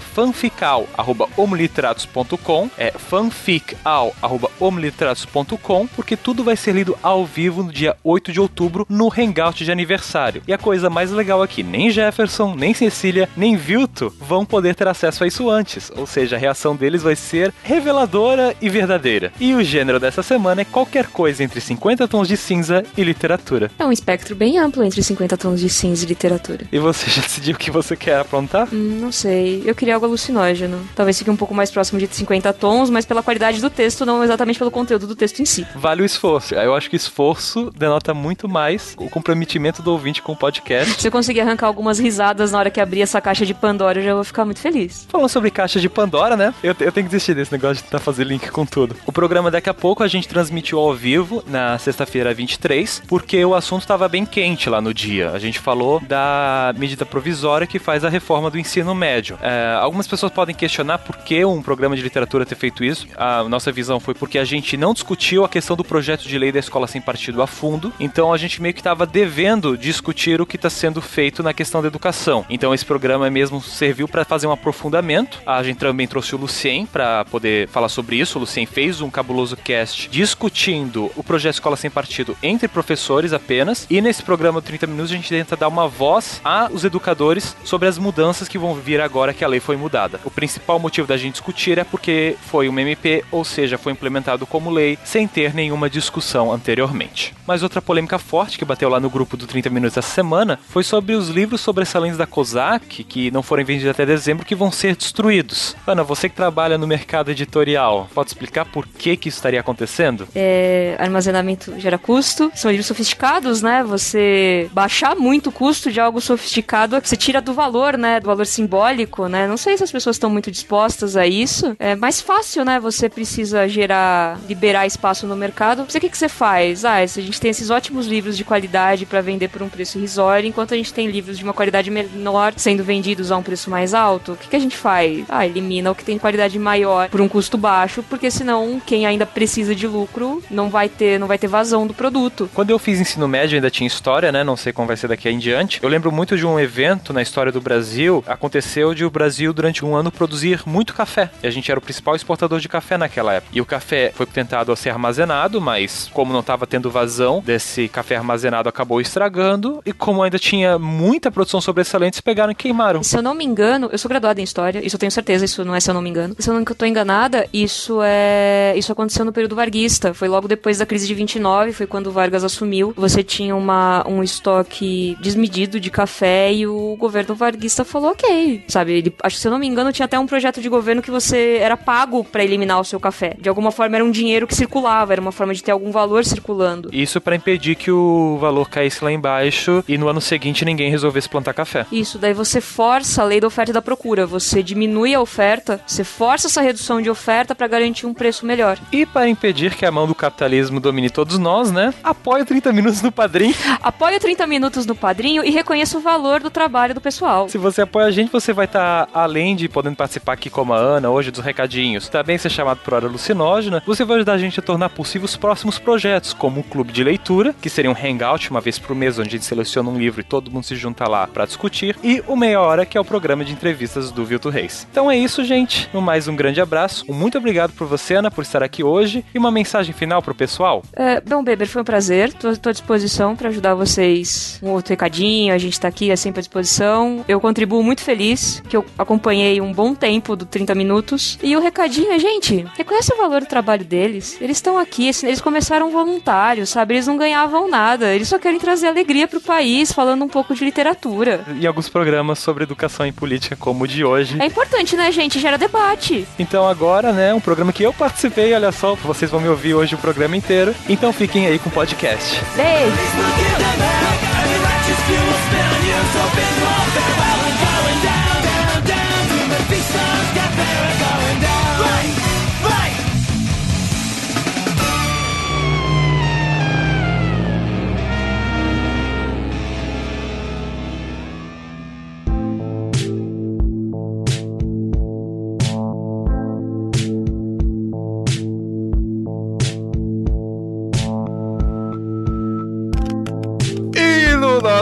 fanfical.omliteratos.com. 1.61 2.69
É 2.77 2.91
fanfical.omliteratos.com, 2.91 5.87
porque 5.87 6.17
tudo 6.17 6.43
vai 6.43 6.55
ser 6.55 6.73
lido 6.73 6.95
ao 7.01 7.25
vivo 7.25 7.63
no 7.63 7.71
dia 7.71 7.95
8 8.03 8.31
de 8.31 8.39
outubro 8.39 8.85
no 8.89 9.11
Hangout 9.11 9.63
de 9.63 9.71
aniversário. 9.71 10.43
E 10.47 10.53
a 10.53 10.57
coisa 10.57 10.89
mais 10.89 11.11
legal 11.11 11.43
aqui, 11.43 11.63
nem 11.63 11.89
Jefferson, 11.89 12.53
nem 12.55 12.73
Cecília, 12.73 13.29
nem 13.35 13.55
Vilto 13.55 14.13
vão 14.19 14.45
poder 14.45 14.75
ter 14.75 14.87
acesso 14.87 15.23
a 15.23 15.27
isso 15.27 15.49
antes. 15.49 15.91
Ou 15.95 16.07
seja, 16.07 16.35
a 16.35 16.39
reação 16.39 16.75
deles 16.75 17.03
vai 17.03 17.15
ser 17.15 17.53
reveladora 17.63 18.53
e 18.61 18.69
verdadeira. 18.69 19.31
E 19.39 19.53
o 19.53 19.63
gênero 19.63 19.99
dessa 19.99 20.23
semana 20.23 20.61
é 20.61 20.65
qualquer 20.65 21.05
coisa 21.07 21.43
entre 21.43 21.61
50 21.61 22.07
tons 22.07 22.27
de 22.27 22.37
cinza 22.37 22.83
e 22.97 23.03
literatura. 23.03 23.69
É 23.77 23.85
um 23.85 23.91
espectro 23.91 24.35
bem 24.35 24.57
amplo 24.57 24.83
entre 24.83 25.03
50 25.03 25.37
tons 25.37 25.59
de 25.59 25.69
cinza 25.69 26.05
e 26.05 26.07
literatura. 26.07 26.65
E 26.71 26.79
você 26.79 27.09
já 27.11 27.21
decidiu 27.21 27.55
o 27.55 27.57
que 27.57 27.71
você 27.71 27.95
quer 27.95 28.19
aprontar? 28.19 28.67
Hum, 28.73 28.99
não 29.01 29.11
sei. 29.11 29.61
Eu 29.65 29.75
queria 29.75 29.95
algo 29.95 30.05
alucinógeno. 30.05 30.79
Talvez 30.95 31.17
fique 31.17 31.29
um 31.29 31.35
pouco 31.35 31.50
mais 31.53 31.71
próximo 31.71 31.99
de 31.99 32.07
50 32.07 32.53
tons, 32.53 32.89
mas 32.89 33.05
pela 33.05 33.23
qualidade 33.23 33.61
do 33.61 33.69
texto, 33.69 34.05
não 34.05 34.23
exatamente 34.23 34.59
pelo 34.59 34.71
conteúdo 34.71 35.07
do 35.07 35.15
texto 35.15 35.41
em 35.41 35.45
si. 35.45 35.65
Vale 35.75 36.01
o 36.01 36.05
esforço. 36.05 36.55
Eu 36.55 36.75
acho 36.75 36.89
que 36.89 36.95
esforço 36.95 37.71
denota 37.75 38.13
muito 38.13 38.47
mais 38.47 38.95
o 38.97 39.09
comprometimento 39.09 39.81
do 39.81 39.91
ouvinte 39.91 40.21
com 40.21 40.33
o 40.33 40.35
podcast. 40.35 41.01
Se 41.01 41.07
eu 41.07 41.11
conseguir 41.11 41.41
arrancar 41.41 41.67
algumas 41.67 41.99
risadas 41.99 42.51
na 42.51 42.59
hora 42.59 42.69
que 42.69 42.79
abrir 42.79 43.01
essa 43.01 43.21
caixa 43.21 43.45
de 43.45 43.53
Pandora, 43.53 43.99
eu 43.99 44.03
já 44.03 44.13
vou 44.13 44.23
ficar 44.23 44.45
muito 44.45 44.59
feliz. 44.59 45.07
Falando 45.09 45.29
sobre 45.29 45.51
caixa 45.51 45.79
de 45.79 45.89
Pandora, 45.89 46.35
né? 46.35 46.53
Eu, 46.63 46.75
eu 46.79 46.91
tenho 46.91 47.05
que 47.05 47.11
desistir 47.11 47.33
desse 47.33 47.51
negócio 47.51 47.77
de 47.77 47.83
tentar 47.83 47.99
fazer 47.99 48.23
link 48.25 48.49
com 48.49 48.65
tudo. 48.65 48.95
O 49.05 49.11
programa 49.11 49.51
daqui 49.51 49.69
a 49.69 49.73
pouco 49.73 50.03
a 50.03 50.07
gente 50.07 50.27
transmitiu 50.27 50.79
ao 50.79 50.93
vivo 50.93 51.43
na 51.47 51.77
sexta-feira 51.77 52.33
23, 52.33 53.03
porque 53.07 53.43
o 53.43 53.55
assunto 53.55 53.81
estava 53.81 54.07
bem 54.07 54.25
quente 54.25 54.69
lá 54.69 54.81
no 54.81 54.93
dia. 54.93 55.31
A 55.31 55.39
gente 55.39 55.59
falou 55.59 55.99
da 55.99 56.73
medida 56.77 57.05
provisória 57.05 57.67
que 57.67 57.79
faz 57.79 58.03
a 58.03 58.09
reforma 58.09 58.49
do 58.49 58.57
ensino 58.57 58.93
médio. 58.93 59.37
É, 59.41 59.77
algumas 59.79 60.07
pessoas 60.07 60.31
podem 60.31 60.55
questionar 60.55 60.99
por 60.99 61.17
que 61.17 61.30
um 61.45 61.61
programa 61.61 61.95
de 61.95 62.01
literatura 62.01 62.45
ter 62.45 62.55
feito 62.55 62.83
isso. 62.83 63.07
A 63.15 63.43
nossa 63.45 63.71
visão 63.71 63.99
foi 63.99 64.13
porque 64.13 64.37
a 64.37 64.43
gente 64.43 64.75
não 64.75 64.93
discutiu 64.93 65.45
a 65.45 65.49
questão 65.49 65.75
do 65.75 65.83
projeto 65.83 66.27
de 66.27 66.37
lei 66.37 66.51
da 66.51 66.59
escola 66.59 66.87
sem 66.87 67.01
partido 67.01 67.41
a 67.41 67.47
fundo, 67.47 67.91
então 67.99 68.33
a 68.33 68.37
gente 68.37 68.61
meio 68.61 68.73
que 68.73 68.79
estava 68.79 69.05
devendo 69.05 69.77
discutir 69.77 70.41
o 70.41 70.45
que 70.45 70.55
está 70.55 70.69
sendo 70.69 71.01
feito 71.01 71.41
na 71.41 71.53
questão 71.53 71.81
da 71.81 71.87
educação. 71.87 72.45
Então 72.49 72.73
esse 72.73 72.85
programa 72.85 73.29
mesmo 73.29 73.61
serviu 73.61 74.07
para 74.07 74.25
fazer 74.25 74.47
um 74.47 74.51
aprofundamento. 74.51 75.41
A 75.45 75.63
gente 75.63 75.77
também 75.77 76.07
trouxe 76.07 76.35
o 76.35 76.37
Lucien 76.37 76.85
para 76.85 77.25
poder 77.25 77.67
falar 77.69 77.89
sobre 77.89 78.17
isso. 78.17 78.37
O 78.37 78.41
Lucien 78.41 78.65
fez 78.65 79.01
um 79.01 79.09
cabuloso 79.09 79.55
cast 79.55 80.09
discutindo 80.09 81.11
o 81.15 81.23
projeto 81.23 81.55
Escola 81.55 81.77
Sem 81.77 81.89
Partido 81.89 82.37
entre 82.43 82.67
professores 82.67 83.33
apenas. 83.33 83.87
E 83.89 84.01
nesse 84.01 84.23
programa 84.23 84.61
30 84.61 84.87
minutos 84.87 85.11
a 85.11 85.15
gente 85.15 85.29
tenta 85.29 85.55
dar 85.55 85.67
uma 85.67 85.87
voz 85.87 86.41
aos 86.43 86.83
educadores 86.83 87.55
sobre 87.63 87.87
as 87.87 87.97
mudanças 87.97 88.47
que 88.47 88.57
vão 88.57 88.75
vir 88.75 88.99
agora 88.99 89.33
que 89.33 89.43
a 89.43 89.47
lei 89.47 89.59
foi 89.59 89.77
mudada. 89.77 90.19
O 90.25 90.31
principal 90.31 90.79
motivo 90.79 91.07
da 91.07 91.17
discutir 91.29 91.77
é 91.77 91.83
porque 91.83 92.35
foi 92.49 92.67
uma 92.67 92.81
MP, 92.81 93.23
ou 93.31 93.43
seja, 93.43 93.77
foi 93.77 93.91
implementado 93.91 94.45
como 94.45 94.69
lei 94.69 94.97
sem 95.03 95.27
ter 95.27 95.53
nenhuma 95.53 95.89
discussão 95.89 96.51
anteriormente. 96.51 97.33
Mas 97.45 97.63
outra 97.63 97.81
polêmica 97.81 98.17
forte 98.17 98.57
que 98.57 98.65
bateu 98.65 98.89
lá 98.89 98.99
no 98.99 99.09
grupo 99.09 99.37
do 99.37 99.45
30 99.45 99.69
minutos 99.69 99.97
essa 99.97 100.09
semana 100.09 100.59
foi 100.69 100.83
sobre 100.83 101.13
os 101.13 101.29
livros 101.29 101.61
sobressalentes 101.61 102.17
da 102.17 102.25
COSAC 102.25 103.03
que 103.03 103.31
não 103.31 103.43
foram 103.43 103.63
vendidos 103.65 103.91
até 103.91 104.05
dezembro 104.05 104.45
que 104.45 104.55
vão 104.55 104.71
ser 104.71 104.95
destruídos. 104.95 105.75
Ana, 105.85 106.03
você 106.03 106.29
que 106.29 106.35
trabalha 106.35 106.77
no 106.77 106.87
mercado 106.87 107.31
editorial, 107.31 108.09
pode 108.13 108.29
explicar 108.29 108.65
por 108.65 108.87
que 108.87 109.17
que 109.17 109.29
isso 109.29 109.37
estaria 109.37 109.59
acontecendo? 109.59 110.27
É, 110.35 110.95
armazenamento 110.99 111.79
gera 111.79 111.97
custo, 111.97 112.51
são 112.55 112.71
livros 112.71 112.87
sofisticados, 112.87 113.61
né? 113.61 113.83
Você 113.83 114.69
baixar 114.71 115.15
muito 115.15 115.49
o 115.49 115.51
custo 115.51 115.91
de 115.91 115.99
algo 115.99 116.21
sofisticado, 116.21 116.99
você 117.01 117.15
tira 117.15 117.41
do 117.41 117.53
valor, 117.53 117.97
né? 117.97 118.19
Do 118.19 118.27
valor 118.27 118.45
simbólico, 118.45 119.27
né? 119.27 119.47
Não 119.47 119.57
sei 119.57 119.77
se 119.77 119.83
as 119.83 119.91
pessoas 119.91 120.15
estão 120.15 120.29
muito 120.29 120.51
dispostas 120.51 121.10
a 121.15 121.25
isso. 121.25 121.75
É 121.79 121.95
mais 121.95 122.21
fácil, 122.21 122.65
né? 122.65 122.79
Você 122.79 123.09
precisa 123.09 123.67
gerar, 123.67 124.39
liberar 124.47 124.85
espaço 124.85 125.25
no 125.25 125.35
mercado. 125.35 125.85
Você 125.87 125.97
o 125.97 126.01
que, 126.01 126.09
que 126.09 126.17
você 126.17 126.27
faz? 126.27 126.83
Ah, 126.83 126.95
a 126.95 127.05
gente 127.05 127.39
tem 127.39 127.51
esses 127.51 127.69
ótimos 127.69 128.07
livros 128.07 128.35
de 128.35 128.43
qualidade 128.43 129.05
para 129.05 129.21
vender 129.21 129.49
por 129.49 129.61
um 129.61 129.69
preço 129.69 129.99
irrisório, 129.99 130.47
enquanto 130.47 130.73
a 130.73 130.77
gente 130.77 130.91
tem 130.91 131.07
livros 131.07 131.37
de 131.37 131.43
uma 131.43 131.53
qualidade 131.53 131.91
menor 131.91 132.53
sendo 132.57 132.83
vendidos 132.83 133.31
a 133.31 133.37
um 133.37 133.43
preço 133.43 133.69
mais 133.69 133.93
alto. 133.93 134.33
O 134.33 134.35
que, 134.35 134.49
que 134.49 134.55
a 134.55 134.59
gente 134.59 134.75
faz? 134.75 135.23
Ah, 135.29 135.45
elimina 135.45 135.91
o 135.91 135.95
que 135.95 136.03
tem 136.03 136.17
qualidade 136.17 136.57
maior 136.57 137.07
por 137.09 137.21
um 137.21 137.29
custo 137.29 137.55
baixo, 137.55 138.03
porque 138.09 138.31
senão 138.31 138.81
quem 138.83 139.05
ainda 139.05 139.27
precisa 139.27 139.75
de 139.75 139.85
lucro 139.85 140.41
não 140.49 140.71
vai 140.71 140.89
ter, 140.89 141.19
não 141.19 141.27
vai 141.27 141.37
ter 141.37 141.47
vazão 141.47 141.85
do 141.85 141.93
produto. 141.93 142.49
Quando 142.53 142.71
eu 142.71 142.79
fiz 142.79 142.99
ensino 142.99 143.27
médio 143.27 143.55
ainda 143.55 143.69
tinha 143.69 143.87
história, 143.87 144.31
né? 144.31 144.43
Não 144.43 144.57
sei 144.57 144.73
como 144.73 144.87
vai 144.87 144.97
ser 144.97 145.07
daqui 145.07 145.29
em 145.29 145.37
diante. 145.37 145.79
Eu 145.83 145.89
lembro 145.89 146.11
muito 146.11 146.35
de 146.35 146.47
um 146.47 146.59
evento 146.59 147.13
na 147.13 147.21
história 147.21 147.51
do 147.51 147.61
Brasil. 147.61 148.23
Aconteceu 148.25 148.95
de 148.95 149.05
o 149.05 149.11
Brasil 149.11 149.53
durante 149.53 149.85
um 149.85 149.95
ano 149.95 150.11
produzir 150.11 150.63
muito 150.65 150.95
café. 151.01 151.31
E 151.41 151.47
a 151.47 151.51
gente 151.51 151.69
era 151.71 151.79
o 151.79 151.81
principal 151.81 152.15
exportador 152.15 152.59
de 152.59 152.69
café 152.69 152.97
naquela 152.97 153.33
época. 153.33 153.51
E 153.55 153.59
o 153.59 153.65
café 153.65 154.11
foi 154.13 154.25
tentado 154.25 154.75
ser 154.75 154.91
armazenado, 154.91 155.59
mas 155.59 156.09
como 156.13 156.31
não 156.31 156.41
estava 156.41 156.67
tendo 156.67 156.91
vazão 156.91 157.41
desse 157.43 157.87
café 157.87 158.15
armazenado, 158.15 158.69
acabou 158.69 159.01
estragando. 159.01 159.81
E 159.85 159.91
como 159.91 160.21
ainda 160.21 160.37
tinha 160.37 160.77
muita 160.77 161.31
produção 161.31 161.59
sobressalente, 161.59 162.17
se 162.17 162.21
pegaram 162.21 162.51
e 162.51 162.55
queimaram. 162.55 163.01
Se 163.03 163.17
eu 163.17 163.21
não 163.21 163.33
me 163.33 163.43
engano, 163.43 163.89
eu 163.91 163.97
sou 163.97 164.09
graduada 164.09 164.39
em 164.39 164.43
história, 164.43 164.85
isso 164.85 164.95
eu 164.95 164.99
tenho 164.99 165.11
certeza, 165.11 165.45
isso 165.45 165.65
não 165.65 165.73
é 165.73 165.79
se 165.79 165.89
eu 165.89 165.93
não 165.93 166.01
me 166.01 166.09
engano. 166.09 166.35
Se 166.37 166.49
eu 166.49 166.53
não 166.53 166.61
estou 166.61 166.87
enganada, 166.87 167.47
isso 167.53 167.99
é. 168.03 168.73
Isso 168.75 168.91
aconteceu 168.91 169.25
no 169.25 169.33
período 169.33 169.55
varguista. 169.55 170.13
Foi 170.13 170.27
logo 170.27 170.47
depois 170.47 170.77
da 170.77 170.85
crise 170.85 171.07
de 171.07 171.13
29, 171.13 171.73
foi 171.73 171.87
quando 171.87 172.07
o 172.07 172.11
Vargas 172.11 172.43
assumiu. 172.43 172.93
Você 172.95 173.23
tinha 173.23 173.55
uma, 173.55 174.07
um 174.07 174.21
estoque 174.21 175.17
desmedido 175.19 175.79
de 175.79 175.89
café 175.89 176.53
e 176.53 176.67
o 176.67 176.95
governo 176.97 177.33
varguista 177.33 177.83
falou 177.83 178.11
ok. 178.11 178.63
Sabe, 178.67 178.93
ele, 178.93 179.15
acho 179.23 179.35
que 179.35 179.41
se 179.41 179.47
eu 179.47 179.51
não 179.51 179.59
me 179.59 179.67
engano, 179.67 179.91
tinha 179.91 180.05
até 180.05 180.19
um 180.19 180.27
projeto 180.27 180.61
de 180.61 180.69
governo 180.69 180.90
que 180.99 181.11
você 181.11 181.59
era 181.61 181.77
pago 181.77 182.23
para 182.23 182.43
eliminar 182.43 182.79
o 182.79 182.83
seu 182.83 182.99
café. 182.99 183.35
De 183.39 183.47
alguma 183.47 183.71
forma 183.71 183.97
era 183.97 184.03
um 184.03 184.09
dinheiro 184.09 184.47
que 184.47 184.55
circulava, 184.55 185.13
era 185.13 185.21
uma 185.21 185.31
forma 185.31 185.53
de 185.53 185.63
ter 185.63 185.69
algum 185.69 185.91
valor 185.91 186.25
circulando. 186.25 186.89
Isso 186.91 187.21
para 187.21 187.35
impedir 187.35 187.75
que 187.75 187.91
o 187.91 188.39
valor 188.41 188.67
caísse 188.67 189.03
lá 189.03 189.11
embaixo 189.11 189.83
e 189.87 189.95
no 189.95 190.07
ano 190.07 190.19
seguinte 190.19 190.65
ninguém 190.65 190.89
resolvesse 190.89 191.29
plantar 191.29 191.53
café. 191.53 191.85
Isso, 191.91 192.17
daí 192.17 192.33
você 192.33 192.59
força 192.59 193.21
a 193.21 193.25
lei 193.25 193.39
da 193.39 193.45
oferta 193.45 193.69
e 193.69 193.73
da 193.73 193.81
procura. 193.81 194.25
Você 194.25 194.63
diminui 194.63 195.13
a 195.13 195.21
oferta, 195.21 195.79
você 195.85 196.03
força 196.03 196.47
essa 196.47 196.61
redução 196.61 197.01
de 197.01 197.09
oferta 197.09 197.53
para 197.53 197.67
garantir 197.67 198.07
um 198.07 198.13
preço 198.13 198.45
melhor. 198.45 198.79
E 198.91 199.05
para 199.05 199.29
impedir 199.29 199.75
que 199.75 199.85
a 199.85 199.91
mão 199.91 200.07
do 200.07 200.15
capitalismo 200.15 200.79
domine 200.79 201.09
todos 201.09 201.37
nós, 201.37 201.71
né? 201.71 201.93
Apoia 202.03 202.45
30 202.45 202.73
minutos 202.73 203.01
no 203.01 203.11
Padrim. 203.11 203.53
Apoia 203.83 204.19
30 204.19 204.47
minutos 204.47 204.85
no 204.85 204.95
Padrinho 204.95 205.43
e 205.43 205.51
reconheça 205.51 205.97
o 205.97 206.01
valor 206.01 206.41
do 206.41 206.49
trabalho 206.49 206.93
do 206.93 207.01
pessoal. 207.01 207.49
Se 207.49 207.57
você 207.57 207.81
apoia 207.81 208.07
a 208.07 208.11
gente, 208.11 208.31
você 208.31 208.53
vai 208.53 208.65
estar, 208.65 209.09
além 209.13 209.55
de 209.55 209.67
podendo 209.67 209.95
participar 209.95 210.33
aqui 210.33 210.49
como 210.49 210.73
a 210.73 210.77
semana, 210.81 211.11
hoje 211.11 211.29
dos 211.29 211.45
recadinhos, 211.45 212.09
também 212.09 212.39
ser 212.39 212.49
chamado 212.49 212.79
por 212.79 212.95
hora 212.95 213.05
alucinógena, 213.05 213.83
você 213.85 214.03
vai 214.03 214.15
ajudar 214.17 214.33
a 214.33 214.37
gente 214.39 214.59
a 214.59 214.63
tornar 214.63 214.89
possível 214.89 215.25
os 215.25 215.35
próximos 215.35 215.77
projetos, 215.77 216.33
como 216.33 216.61
o 216.61 216.63
clube 216.63 216.91
de 216.91 217.03
leitura, 217.03 217.53
que 217.61 217.69
seria 217.69 217.91
um 217.91 217.95
hangout 217.95 218.49
uma 218.49 218.59
vez 218.59 218.79
por 218.79 218.95
mês, 218.95 219.19
onde 219.19 219.29
a 219.29 219.31
gente 219.33 219.45
seleciona 219.45 219.91
um 219.91 219.97
livro 219.97 220.21
e 220.21 220.23
todo 220.23 220.49
mundo 220.49 220.63
se 220.63 220.75
junta 220.75 221.07
lá 221.07 221.27
para 221.27 221.45
discutir, 221.45 221.95
e 222.03 222.23
o 222.27 222.35
Meia 222.35 222.59
Hora, 222.59 222.83
que 222.83 222.97
é 222.97 223.01
o 223.01 223.05
programa 223.05 223.45
de 223.45 223.53
entrevistas 223.53 224.09
do 224.09 224.25
Vilto 224.25 224.49
Reis. 224.49 224.87
Então 224.91 225.09
é 225.09 225.15
isso, 225.15 225.43
gente. 225.43 225.87
No 225.93 226.01
mais, 226.01 226.27
um 226.27 226.35
grande 226.35 226.59
abraço. 226.59 227.05
Um 227.07 227.13
muito 227.13 227.37
obrigado 227.37 227.73
por 227.73 227.85
você, 227.85 228.15
Ana, 228.15 228.31
por 228.31 228.41
estar 228.41 228.63
aqui 228.63 228.83
hoje. 228.83 229.23
E 229.35 229.37
uma 229.37 229.51
mensagem 229.51 229.93
final 229.93 230.19
pro 230.23 230.33
pessoal? 230.33 230.81
É, 230.93 231.21
bom, 231.21 231.43
Beber, 231.43 231.67
foi 231.67 231.83
um 231.83 231.85
prazer. 231.85 232.33
Tô, 232.33 232.57
tô 232.57 232.69
à 232.69 232.71
disposição 232.71 233.35
para 233.35 233.49
ajudar 233.49 233.75
vocês. 233.75 234.59
Um 234.63 234.71
outro 234.71 234.89
recadinho, 234.89 235.53
a 235.53 235.59
gente 235.59 235.79
tá 235.79 235.87
aqui 235.87 236.09
é 236.09 236.15
sempre 236.15 236.39
à 236.39 236.41
disposição. 236.41 237.23
Eu 237.27 237.39
contribuo 237.39 237.83
muito 237.83 238.01
feliz, 238.01 238.63
que 238.67 238.75
eu 238.75 238.83
acompanhei 238.97 239.61
um 239.61 239.71
bom 239.71 239.93
tempo 239.93 240.35
do 240.35 240.45
30 240.45 240.70
Minutos. 240.75 241.37
E 241.41 241.55
o 241.55 241.59
recadinho 241.59 242.11
é, 242.11 242.19
gente, 242.19 242.65
reconhece 242.75 243.13
o 243.13 243.17
valor 243.17 243.41
do 243.41 243.47
trabalho 243.47 243.83
deles. 243.83 244.37
Eles 244.41 244.57
estão 244.57 244.77
aqui, 244.77 245.09
eles 245.23 245.41
começaram 245.41 245.91
voluntários, 245.91 246.69
sabe? 246.69 246.95
Eles 246.95 247.07
não 247.07 247.17
ganhavam 247.17 247.69
nada. 247.69 248.13
Eles 248.13 248.27
só 248.27 248.39
querem 248.39 248.59
trazer 248.59 248.87
alegria 248.87 249.27
pro 249.27 249.41
país, 249.41 249.91
falando 249.91 250.23
um 250.23 250.29
pouco 250.29 250.53
de 250.55 250.63
literatura. 250.63 251.45
E 251.59 251.67
alguns 251.67 251.89
programas 251.89 252.39
sobre 252.39 252.63
educação 252.63 253.05
e 253.05 253.11
política, 253.11 253.55
como 253.55 253.83
o 253.83 253.87
de 253.87 254.03
hoje. 254.03 254.41
É 254.41 254.45
importante, 254.45 254.95
né, 254.95 255.11
gente? 255.11 255.39
Gera 255.39 255.57
debate. 255.57 256.27
Então 256.37 256.67
agora, 256.67 257.11
né, 257.11 257.33
um 257.33 257.39
programa 257.39 257.73
que 257.73 257.83
eu 257.83 257.93
participei, 257.93 258.53
olha 258.53 258.71
só, 258.71 258.95
vocês 258.95 259.29
vão 259.29 259.41
me 259.41 259.49
ouvir 259.49 259.73
hoje 259.73 259.95
o 259.95 259.97
programa 259.97 260.35
inteiro. 260.35 260.73
Então 260.87 261.11
fiquem 261.13 261.47
aí 261.47 261.59
com 261.59 261.69
o 261.69 261.71
podcast. 261.71 262.41
Beijo! 262.55 262.91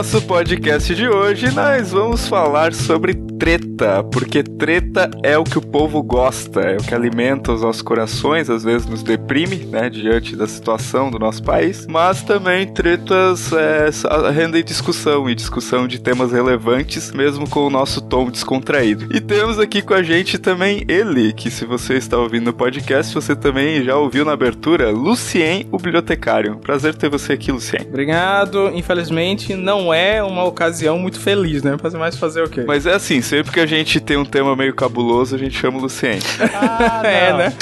Nosso 0.00 0.22
podcast 0.22 0.94
de 0.94 1.06
hoje 1.06 1.50
nós 1.50 1.90
vamos 1.90 2.26
falar 2.26 2.72
sobre 2.72 3.12
treta, 3.40 4.04
porque 4.04 4.42
treta 4.42 5.10
é 5.22 5.38
o 5.38 5.44
que 5.44 5.56
o 5.56 5.62
povo 5.62 6.02
gosta, 6.02 6.60
é 6.60 6.76
o 6.76 6.82
que 6.82 6.94
alimenta 6.94 7.50
os 7.50 7.62
nossos 7.62 7.80
corações, 7.80 8.50
às 8.50 8.62
vezes 8.62 8.86
nos 8.86 9.02
deprime, 9.02 9.56
né, 9.64 9.88
diante 9.88 10.36
da 10.36 10.46
situação 10.46 11.10
do 11.10 11.18
nosso 11.18 11.42
país, 11.42 11.86
mas 11.88 12.22
também 12.22 12.66
tretas 12.66 13.50
é, 13.50 13.88
rendem 14.30 14.62
discussão 14.62 15.28
e 15.28 15.34
discussão 15.34 15.88
de 15.88 15.98
temas 15.98 16.32
relevantes, 16.32 17.12
mesmo 17.12 17.48
com 17.48 17.60
o 17.60 17.70
nosso 17.70 18.02
tom 18.02 18.30
descontraído. 18.30 19.08
E 19.10 19.22
temos 19.22 19.58
aqui 19.58 19.80
com 19.80 19.94
a 19.94 20.02
gente 20.02 20.36
também 20.36 20.84
ele, 20.86 21.32
que 21.32 21.50
se 21.50 21.64
você 21.64 21.94
está 21.94 22.18
ouvindo 22.18 22.44
no 22.44 22.52
podcast, 22.52 23.14
você 23.14 23.34
também 23.34 23.82
já 23.82 23.96
ouviu 23.96 24.22
na 24.22 24.32
abertura, 24.32 24.90
Lucien, 24.90 25.66
o 25.72 25.78
bibliotecário. 25.78 26.58
Prazer 26.58 26.94
ter 26.94 27.08
você 27.08 27.32
aqui, 27.32 27.50
Lucien. 27.50 27.86
Obrigado. 27.88 28.70
Infelizmente, 28.74 29.54
não 29.54 29.94
é 29.94 30.22
uma 30.22 30.44
ocasião 30.44 30.98
muito 30.98 31.18
feliz, 31.18 31.62
né? 31.62 31.78
Fazer 31.80 31.96
mais 31.96 32.16
fazer 32.16 32.42
o 32.42 32.50
quê? 32.50 32.64
Mas 32.66 32.84
é 32.84 32.94
assim, 32.94 33.22
sempre 33.30 33.52
que 33.52 33.60
a 33.60 33.66
gente 33.66 34.00
tem 34.00 34.16
um 34.16 34.24
tema 34.24 34.56
meio 34.56 34.74
cabuloso, 34.74 35.36
a 35.36 35.38
gente 35.38 35.56
chama 35.56 35.78
o 35.78 35.82
Lucien. 35.82 36.18
Ah, 36.52 37.00
é, 37.06 37.32
né? 37.32 37.52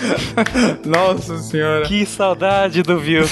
Nossa 0.83 1.37
senhora. 1.37 1.85
Que 1.85 2.07
saudade 2.07 2.83
do 2.83 2.99
Vil. 2.99 3.25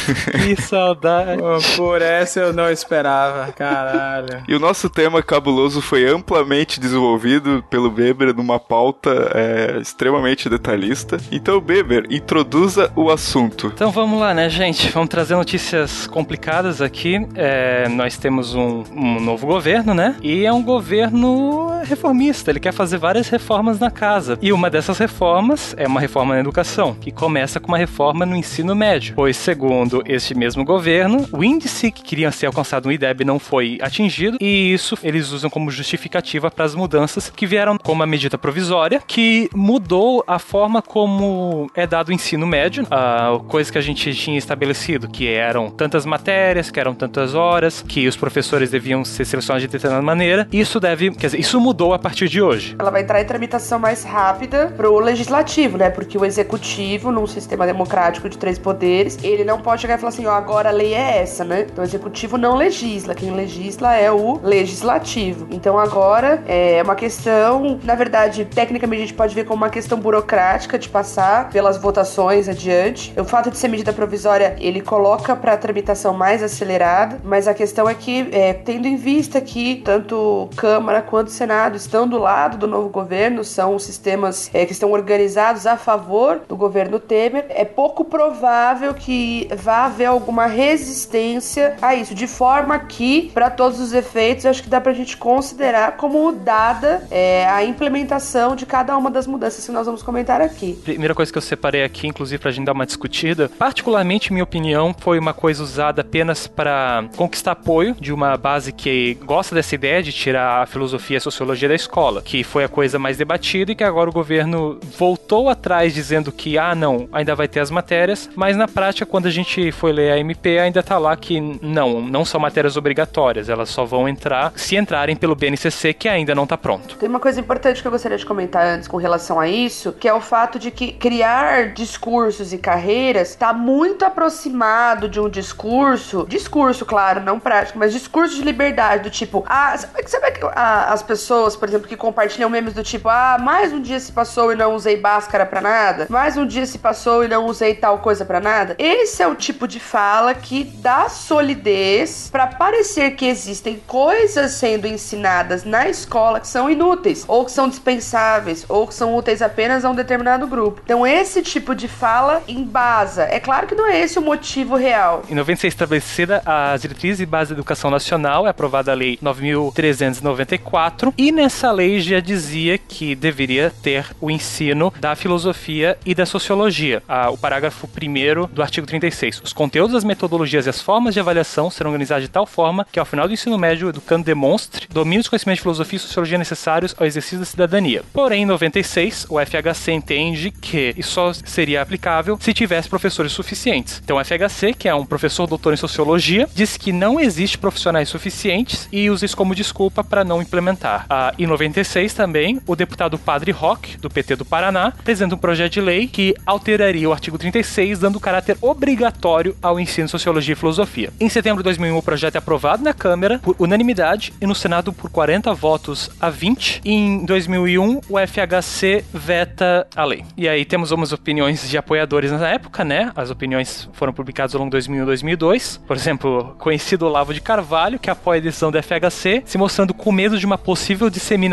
Que 0.44 0.60
saudade. 0.60 1.40
Pô, 1.40 1.56
Por 1.76 2.02
essa 2.02 2.40
eu 2.40 2.52
não 2.52 2.70
esperava, 2.70 3.50
caralho. 3.52 4.42
E 4.46 4.54
o 4.54 4.60
nosso 4.60 4.90
tema 4.90 5.22
cabuloso 5.22 5.80
foi 5.80 6.06
amplamente 6.06 6.78
desenvolvido 6.78 7.64
pelo 7.70 7.90
Weber 7.90 8.34
numa 8.36 8.60
pauta 8.60 9.30
é, 9.34 9.78
extremamente 9.80 10.50
detalhista. 10.50 11.16
Então, 11.32 11.64
Weber, 11.66 12.06
introduza 12.10 12.92
o 12.94 13.10
assunto. 13.10 13.72
Então 13.74 13.90
vamos 13.90 14.20
lá, 14.20 14.34
né, 14.34 14.50
gente? 14.50 14.90
Vamos 14.90 15.08
trazer 15.08 15.36
notícias 15.36 16.06
complicadas 16.06 16.82
aqui. 16.82 17.26
É, 17.34 17.88
nós 17.88 18.18
temos 18.18 18.54
um, 18.54 18.84
um 18.92 19.20
novo 19.20 19.46
governo, 19.46 19.94
né? 19.94 20.16
E 20.20 20.44
é 20.44 20.52
um 20.52 20.62
governo 20.62 21.80
reformista. 21.82 22.25
Ele 22.50 22.60
quer 22.60 22.72
fazer 22.72 22.98
várias 22.98 23.28
reformas 23.28 23.78
na 23.78 23.90
casa. 23.90 24.38
E 24.40 24.52
uma 24.52 24.70
dessas 24.70 24.98
reformas 24.98 25.74
é 25.76 25.86
uma 25.86 26.00
reforma 26.00 26.34
na 26.34 26.40
educação, 26.40 26.94
que 26.94 27.10
começa 27.10 27.60
com 27.60 27.68
uma 27.68 27.78
reforma 27.78 28.24
no 28.26 28.36
ensino 28.36 28.74
médio. 28.74 29.14
Pois, 29.14 29.36
segundo 29.36 30.02
este 30.06 30.34
mesmo 30.34 30.64
governo, 30.64 31.26
o 31.32 31.44
índice 31.44 31.90
que 31.90 32.02
queria 32.02 32.30
ser 32.30 32.46
alcançado 32.46 32.86
no 32.86 32.92
IDEB 32.92 33.24
não 33.24 33.38
foi 33.38 33.78
atingido. 33.80 34.38
E 34.40 34.72
isso 34.72 34.96
eles 35.02 35.30
usam 35.30 35.50
como 35.50 35.70
justificativa 35.70 36.50
para 36.50 36.64
as 36.64 36.74
mudanças 36.74 37.30
que 37.30 37.46
vieram 37.46 37.76
com 37.78 37.92
uma 37.92 38.06
medida 38.06 38.38
provisória 38.38 39.02
que 39.06 39.48
mudou 39.54 40.24
a 40.26 40.38
forma 40.38 40.80
como 40.80 41.70
é 41.74 41.86
dado 41.86 42.08
o 42.08 42.12
ensino 42.12 42.46
médio. 42.46 42.86
A 42.90 43.38
coisa 43.46 43.70
que 43.70 43.78
a 43.78 43.82
gente 43.82 44.14
tinha 44.14 44.38
estabelecido, 44.38 45.08
que 45.08 45.28
eram 45.28 45.70
tantas 45.70 46.06
matérias, 46.06 46.70
que 46.70 46.80
eram 46.80 46.94
tantas 46.94 47.34
horas, 47.34 47.84
que 47.86 48.08
os 48.08 48.16
professores 48.16 48.70
deviam 48.70 49.04
ser 49.04 49.24
selecionados 49.24 49.62
de 49.62 49.68
determinada 49.68 50.04
maneira. 50.04 50.48
Isso 50.52 50.80
deve, 50.80 51.10
quer 51.10 51.26
dizer, 51.26 51.40
isso 51.40 51.60
mudou 51.60 51.92
a 51.92 51.98
partir 51.98 52.15
de 52.24 52.40
hoje. 52.40 52.74
Ela 52.78 52.90
vai 52.90 53.02
entrar 53.02 53.20
em 53.20 53.24
tramitação 53.24 53.78
mais 53.78 54.02
rápida 54.02 54.72
pro 54.76 54.98
legislativo, 54.98 55.76
né? 55.76 55.90
Porque 55.90 56.16
o 56.16 56.24
executivo, 56.24 57.10
num 57.10 57.26
sistema 57.26 57.66
democrático 57.66 58.28
de 58.28 58.38
três 58.38 58.58
poderes, 58.58 59.18
ele 59.22 59.44
não 59.44 59.60
pode 59.60 59.82
chegar 59.82 59.96
e 59.96 59.98
falar 59.98 60.08
assim, 60.08 60.26
ó, 60.26 60.32
agora 60.32 60.70
a 60.70 60.72
lei 60.72 60.94
é 60.94 61.18
essa, 61.18 61.44
né? 61.44 61.66
Então 61.70 61.84
o 61.84 61.86
executivo 61.86 62.38
não 62.38 62.54
legisla, 62.54 63.14
quem 63.14 63.32
legisla 63.32 63.94
é 63.94 64.10
o 64.10 64.40
legislativo. 64.42 65.46
Então 65.50 65.78
agora 65.78 66.42
é 66.46 66.82
uma 66.82 66.94
questão, 66.94 67.78
na 67.84 67.94
verdade, 67.94 68.44
tecnicamente 68.44 69.02
a 69.02 69.06
gente 69.06 69.16
pode 69.16 69.34
ver 69.34 69.44
como 69.44 69.62
uma 69.62 69.70
questão 69.70 69.98
burocrática 69.98 70.78
de 70.78 70.88
passar 70.88 71.50
pelas 71.50 71.76
votações 71.76 72.48
adiante. 72.48 73.12
O 73.18 73.24
fato 73.24 73.50
de 73.50 73.58
ser 73.58 73.68
medida 73.68 73.92
provisória, 73.92 74.56
ele 74.58 74.80
coloca 74.80 75.34
para 75.34 75.56
tramitação 75.56 76.14
mais 76.14 76.42
acelerada, 76.42 77.18
mas 77.24 77.48
a 77.48 77.54
questão 77.54 77.88
é 77.88 77.94
que, 77.94 78.28
é, 78.32 78.52
tendo 78.52 78.86
em 78.86 78.96
vista 78.96 79.40
que 79.40 79.76
tanto 79.84 80.48
Câmara 80.56 81.02
quanto 81.02 81.30
Senado 81.30 81.76
estão 81.76 82.05
do 82.08 82.18
lado 82.18 82.56
do 82.56 82.66
novo 82.66 82.88
governo, 82.88 83.44
são 83.44 83.78
sistemas 83.78 84.50
é, 84.54 84.64
que 84.64 84.72
estão 84.72 84.92
organizados 84.92 85.66
a 85.66 85.76
favor 85.76 86.40
do 86.48 86.56
governo 86.56 86.98
Temer, 86.98 87.46
é 87.48 87.64
pouco 87.64 88.04
provável 88.04 88.94
que 88.94 89.48
vá 89.56 89.86
haver 89.86 90.06
alguma 90.06 90.46
resistência 90.46 91.76
a 91.82 91.94
isso, 91.94 92.14
de 92.14 92.26
forma 92.26 92.78
que, 92.78 93.30
para 93.34 93.50
todos 93.50 93.80
os 93.80 93.92
efeitos, 93.92 94.46
acho 94.46 94.62
que 94.62 94.68
dá 94.68 94.80
pra 94.80 94.92
gente 94.92 95.16
considerar 95.16 95.96
como 95.96 96.32
dada 96.32 97.06
é, 97.10 97.46
a 97.46 97.64
implementação 97.64 98.54
de 98.54 98.66
cada 98.66 98.96
uma 98.96 99.10
das 99.10 99.26
mudanças 99.26 99.64
que 99.64 99.72
nós 99.72 99.86
vamos 99.86 100.02
comentar 100.02 100.40
aqui. 100.40 100.78
Primeira 100.84 101.14
coisa 101.14 101.32
que 101.32 101.38
eu 101.38 101.42
separei 101.42 101.84
aqui, 101.84 102.06
inclusive 102.06 102.40
pra 102.40 102.50
gente 102.50 102.66
dar 102.66 102.72
uma 102.72 102.86
discutida, 102.86 103.50
particularmente, 103.58 104.32
minha 104.32 104.44
opinião, 104.44 104.94
foi 104.98 105.18
uma 105.18 105.34
coisa 105.34 105.62
usada 105.62 106.02
apenas 106.02 106.46
para 106.46 107.04
conquistar 107.16 107.56
apoio 107.56 107.96
de 107.98 108.12
uma 108.12 108.36
base 108.36 108.72
que 108.72 109.14
gosta 109.24 109.54
dessa 109.54 109.74
ideia 109.74 110.02
de 110.02 110.12
tirar 110.12 110.62
a 110.62 110.66
filosofia 110.66 111.16
e 111.16 111.18
a 111.18 111.20
sociologia 111.20 111.68
da 111.68 111.74
escola, 111.86 112.20
que 112.20 112.42
foi 112.42 112.64
a 112.64 112.68
coisa 112.68 112.98
mais 112.98 113.16
debatida 113.16 113.72
e 113.72 113.74
que 113.74 113.84
agora 113.84 114.10
o 114.10 114.12
governo 114.12 114.78
voltou 114.98 115.48
atrás 115.48 115.94
dizendo 115.94 116.32
que, 116.32 116.58
ah, 116.58 116.74
não, 116.74 117.08
ainda 117.12 117.34
vai 117.34 117.48
ter 117.48 117.60
as 117.60 117.70
matérias, 117.70 118.28
mas 118.34 118.56
na 118.56 118.66
prática, 118.66 119.06
quando 119.06 119.26
a 119.26 119.30
gente 119.30 119.70
foi 119.72 119.92
ler 119.92 120.12
a 120.12 120.18
MP, 120.18 120.58
ainda 120.58 120.82
tá 120.82 120.98
lá 120.98 121.16
que 121.16 121.40
não, 121.62 122.00
não 122.00 122.24
são 122.24 122.40
matérias 122.40 122.76
obrigatórias, 122.76 123.48
elas 123.48 123.70
só 123.70 123.84
vão 123.84 124.08
entrar 124.08 124.52
se 124.56 124.76
entrarem 124.76 125.16
pelo 125.16 125.34
BNCC, 125.34 125.94
que 125.94 126.08
ainda 126.08 126.34
não 126.34 126.46
tá 126.46 126.58
pronto. 126.58 126.96
Tem 126.96 127.08
uma 127.08 127.20
coisa 127.20 127.40
importante 127.40 127.80
que 127.80 127.86
eu 127.86 127.92
gostaria 127.92 128.18
de 128.18 128.26
comentar 128.26 128.66
antes 128.66 128.88
com 128.88 128.96
relação 128.96 129.38
a 129.38 129.48
isso, 129.48 129.92
que 129.92 130.08
é 130.08 130.12
o 130.12 130.20
fato 130.20 130.58
de 130.58 130.70
que 130.70 130.92
criar 130.92 131.72
discursos 131.72 132.52
e 132.52 132.58
carreiras 132.58 133.30
está 133.30 133.52
muito 133.52 134.04
aproximado 134.04 135.08
de 135.08 135.20
um 135.20 135.28
discurso, 135.28 136.26
discurso, 136.28 136.84
claro, 136.84 137.20
não 137.20 137.38
prático, 137.38 137.78
mas 137.78 137.92
discurso 137.92 138.34
de 138.36 138.42
liberdade, 138.42 139.04
do 139.04 139.10
tipo, 139.10 139.44
ah, 139.46 139.76
sabe, 139.76 140.08
sabe 140.08 140.30
que 140.32 140.44
ah, 140.46 140.92
as 140.92 141.02
pessoas, 141.02 141.54
por 141.56 141.68
exemplo, 141.68 141.75
que 141.80 141.96
compartilham 141.96 142.48
memes 142.48 142.74
do 142.74 142.82
tipo, 142.82 143.08
ah, 143.08 143.36
mais 143.40 143.72
um 143.72 143.80
dia 143.80 144.00
se 144.00 144.12
passou 144.12 144.52
e 144.52 144.56
não 144.56 144.74
usei 144.74 144.96
báscara 144.96 145.44
pra 145.44 145.60
nada, 145.60 146.06
mais 146.08 146.36
um 146.36 146.46
dia 146.46 146.66
se 146.66 146.78
passou 146.78 147.24
e 147.24 147.28
não 147.28 147.46
usei 147.46 147.74
tal 147.74 147.98
coisa 147.98 148.24
pra 148.24 148.40
nada. 148.40 148.74
Esse 148.78 149.22
é 149.22 149.26
o 149.26 149.34
tipo 149.34 149.66
de 149.66 149.80
fala 149.80 150.34
que 150.34 150.64
dá 150.64 151.08
solidez 151.08 152.28
para 152.30 152.46
parecer 152.46 153.12
que 153.12 153.26
existem 153.26 153.80
coisas 153.86 154.52
sendo 154.52 154.86
ensinadas 154.86 155.64
na 155.64 155.88
escola 155.88 156.40
que 156.40 156.48
são 156.48 156.70
inúteis, 156.70 157.24
ou 157.26 157.44
que 157.44 157.52
são 157.52 157.68
dispensáveis, 157.68 158.64
ou 158.68 158.86
que 158.86 158.94
são 158.94 159.16
úteis 159.16 159.42
apenas 159.42 159.84
a 159.84 159.90
um 159.90 159.94
determinado 159.94 160.46
grupo. 160.46 160.80
Então, 160.84 161.06
esse 161.06 161.42
tipo 161.42 161.74
de 161.74 161.88
fala 161.88 162.42
embasa. 162.48 163.24
É 163.24 163.40
claro 163.40 163.66
que 163.66 163.74
não 163.74 163.86
é 163.86 164.00
esse 164.00 164.18
o 164.18 164.22
motivo 164.22 164.76
real. 164.76 165.22
Em 165.28 165.34
96 165.34 165.72
estabelecida 165.72 166.42
as 166.44 166.82
diretrizes 166.82 167.20
e 167.20 167.26
base 167.26 167.50
da 167.50 167.56
educação 167.56 167.90
nacional, 167.90 168.46
é 168.46 168.50
aprovada 168.50 168.92
a 168.92 168.94
lei 168.94 169.18
9394, 169.20 171.12
e 171.16 171.32
nessa 171.32 171.65
lei 171.72 172.00
já 172.00 172.20
dizia 172.20 172.78
que 172.78 173.14
deveria 173.14 173.72
ter 173.82 174.06
o 174.20 174.30
ensino 174.30 174.92
da 174.98 175.14
filosofia 175.14 175.98
e 176.04 176.14
da 176.14 176.26
sociologia. 176.26 177.02
Ah, 177.08 177.30
o 177.30 177.38
parágrafo 177.38 177.88
1 177.88 178.46
do 178.52 178.62
artigo 178.62 178.86
36. 178.86 179.42
Os 179.44 179.52
conteúdos, 179.52 179.94
as 179.94 180.04
metodologias 180.04 180.66
e 180.66 180.70
as 180.70 180.80
formas 180.80 181.14
de 181.14 181.20
avaliação 181.20 181.70
serão 181.70 181.90
organizados 181.90 182.24
de 182.24 182.30
tal 182.30 182.46
forma 182.46 182.86
que, 182.90 182.98
ao 182.98 183.06
final 183.06 183.26
do 183.26 183.34
ensino 183.34 183.58
médio, 183.58 183.86
o 183.86 183.90
educando 183.90 184.24
demonstre 184.24 184.86
domínio 184.90 185.20
dos 185.20 185.28
conhecimentos 185.28 185.58
de 185.58 185.62
filosofia 185.62 185.96
e 185.96 186.00
sociologia 186.00 186.38
necessários 186.38 186.94
ao 186.98 187.06
exercício 187.06 187.38
da 187.38 187.44
cidadania. 187.44 188.02
Porém, 188.12 188.42
em 188.42 188.46
96, 188.46 189.26
o 189.28 189.38
FHC 189.38 189.92
entende 189.92 190.50
que 190.50 190.94
isso 190.96 191.12
só 191.12 191.32
seria 191.32 191.82
aplicável 191.82 192.38
se 192.40 192.52
tivesse 192.52 192.88
professores 192.88 193.32
suficientes. 193.32 194.00
Então, 194.04 194.16
o 194.16 194.24
FHC, 194.24 194.74
que 194.74 194.88
é 194.88 194.94
um 194.94 195.06
professor 195.06 195.46
doutor 195.46 195.72
em 195.72 195.76
sociologia, 195.76 196.48
diz 196.54 196.76
que 196.76 196.92
não 196.92 197.18
existe 197.18 197.58
profissionais 197.58 198.08
suficientes 198.08 198.88
e 198.92 199.08
usa 199.10 199.24
isso 199.24 199.36
como 199.36 199.54
desculpa 199.54 200.04
para 200.04 200.24
não 200.24 200.42
implementar. 200.42 201.06
Ah, 201.08 201.34
em 201.38 201.46
96 201.56 202.12
também, 202.12 202.60
o 202.66 202.76
deputado 202.76 203.18
Padre 203.18 203.50
Roque, 203.50 203.96
do 203.96 204.10
PT 204.10 204.36
do 204.36 204.44
Paraná, 204.44 204.88
apresenta 204.88 205.34
um 205.34 205.38
projeto 205.38 205.72
de 205.72 205.80
lei 205.80 206.06
que 206.06 206.34
alteraria 206.44 207.08
o 207.08 207.12
artigo 207.12 207.38
36, 207.38 207.98
dando 207.98 208.20
caráter 208.20 208.58
obrigatório 208.60 209.56
ao 209.62 209.80
ensino 209.80 210.04
de 210.04 210.10
sociologia 210.10 210.52
e 210.52 210.56
filosofia. 210.56 211.10
Em 211.18 211.28
setembro 211.30 211.62
de 211.62 211.64
2001, 211.64 211.96
o 211.96 212.02
projeto 212.02 212.34
é 212.34 212.38
aprovado 212.38 212.84
na 212.84 212.92
Câmara 212.92 213.38
por 213.38 213.56
unanimidade 213.58 214.34
e 214.40 214.46
no 214.46 214.54
Senado 214.54 214.92
por 214.92 215.10
40 215.10 215.54
votos 215.54 216.10
a 216.20 216.28
20. 216.28 216.82
E 216.84 216.92
em 216.92 217.24
2001, 217.24 218.00
o 218.06 218.18
FHC 218.18 219.04
veta 219.14 219.86
a 219.96 220.04
lei. 220.04 220.24
E 220.36 220.46
aí 220.46 220.64
temos 220.64 220.90
umas 220.90 221.12
opiniões 221.12 221.68
de 221.68 221.78
apoiadores 221.78 222.30
na 222.32 222.48
época, 222.48 222.84
né? 222.84 223.10
As 223.16 223.30
opiniões 223.30 223.88
foram 223.94 224.12
publicadas 224.12 224.54
ao 224.54 224.58
longo 224.58 224.68
de 224.68 224.74
2001 224.74 225.02
e 225.02 225.06
2002. 225.06 225.80
Por 225.86 225.96
exemplo, 225.96 226.54
conhecido 226.58 227.06
Olavo 227.06 227.32
de 227.32 227.40
Carvalho, 227.40 227.98
que 227.98 228.10
apoia 228.10 228.40
a 228.40 228.42
decisão 228.42 228.70
do 228.70 228.82
FHC, 228.82 229.42
se 229.46 229.56
mostrando 229.56 229.94
com 229.94 230.12
medo 230.12 230.38
de 230.38 230.44
uma 230.44 230.58
possível 230.58 231.08
disseminação 231.08 231.45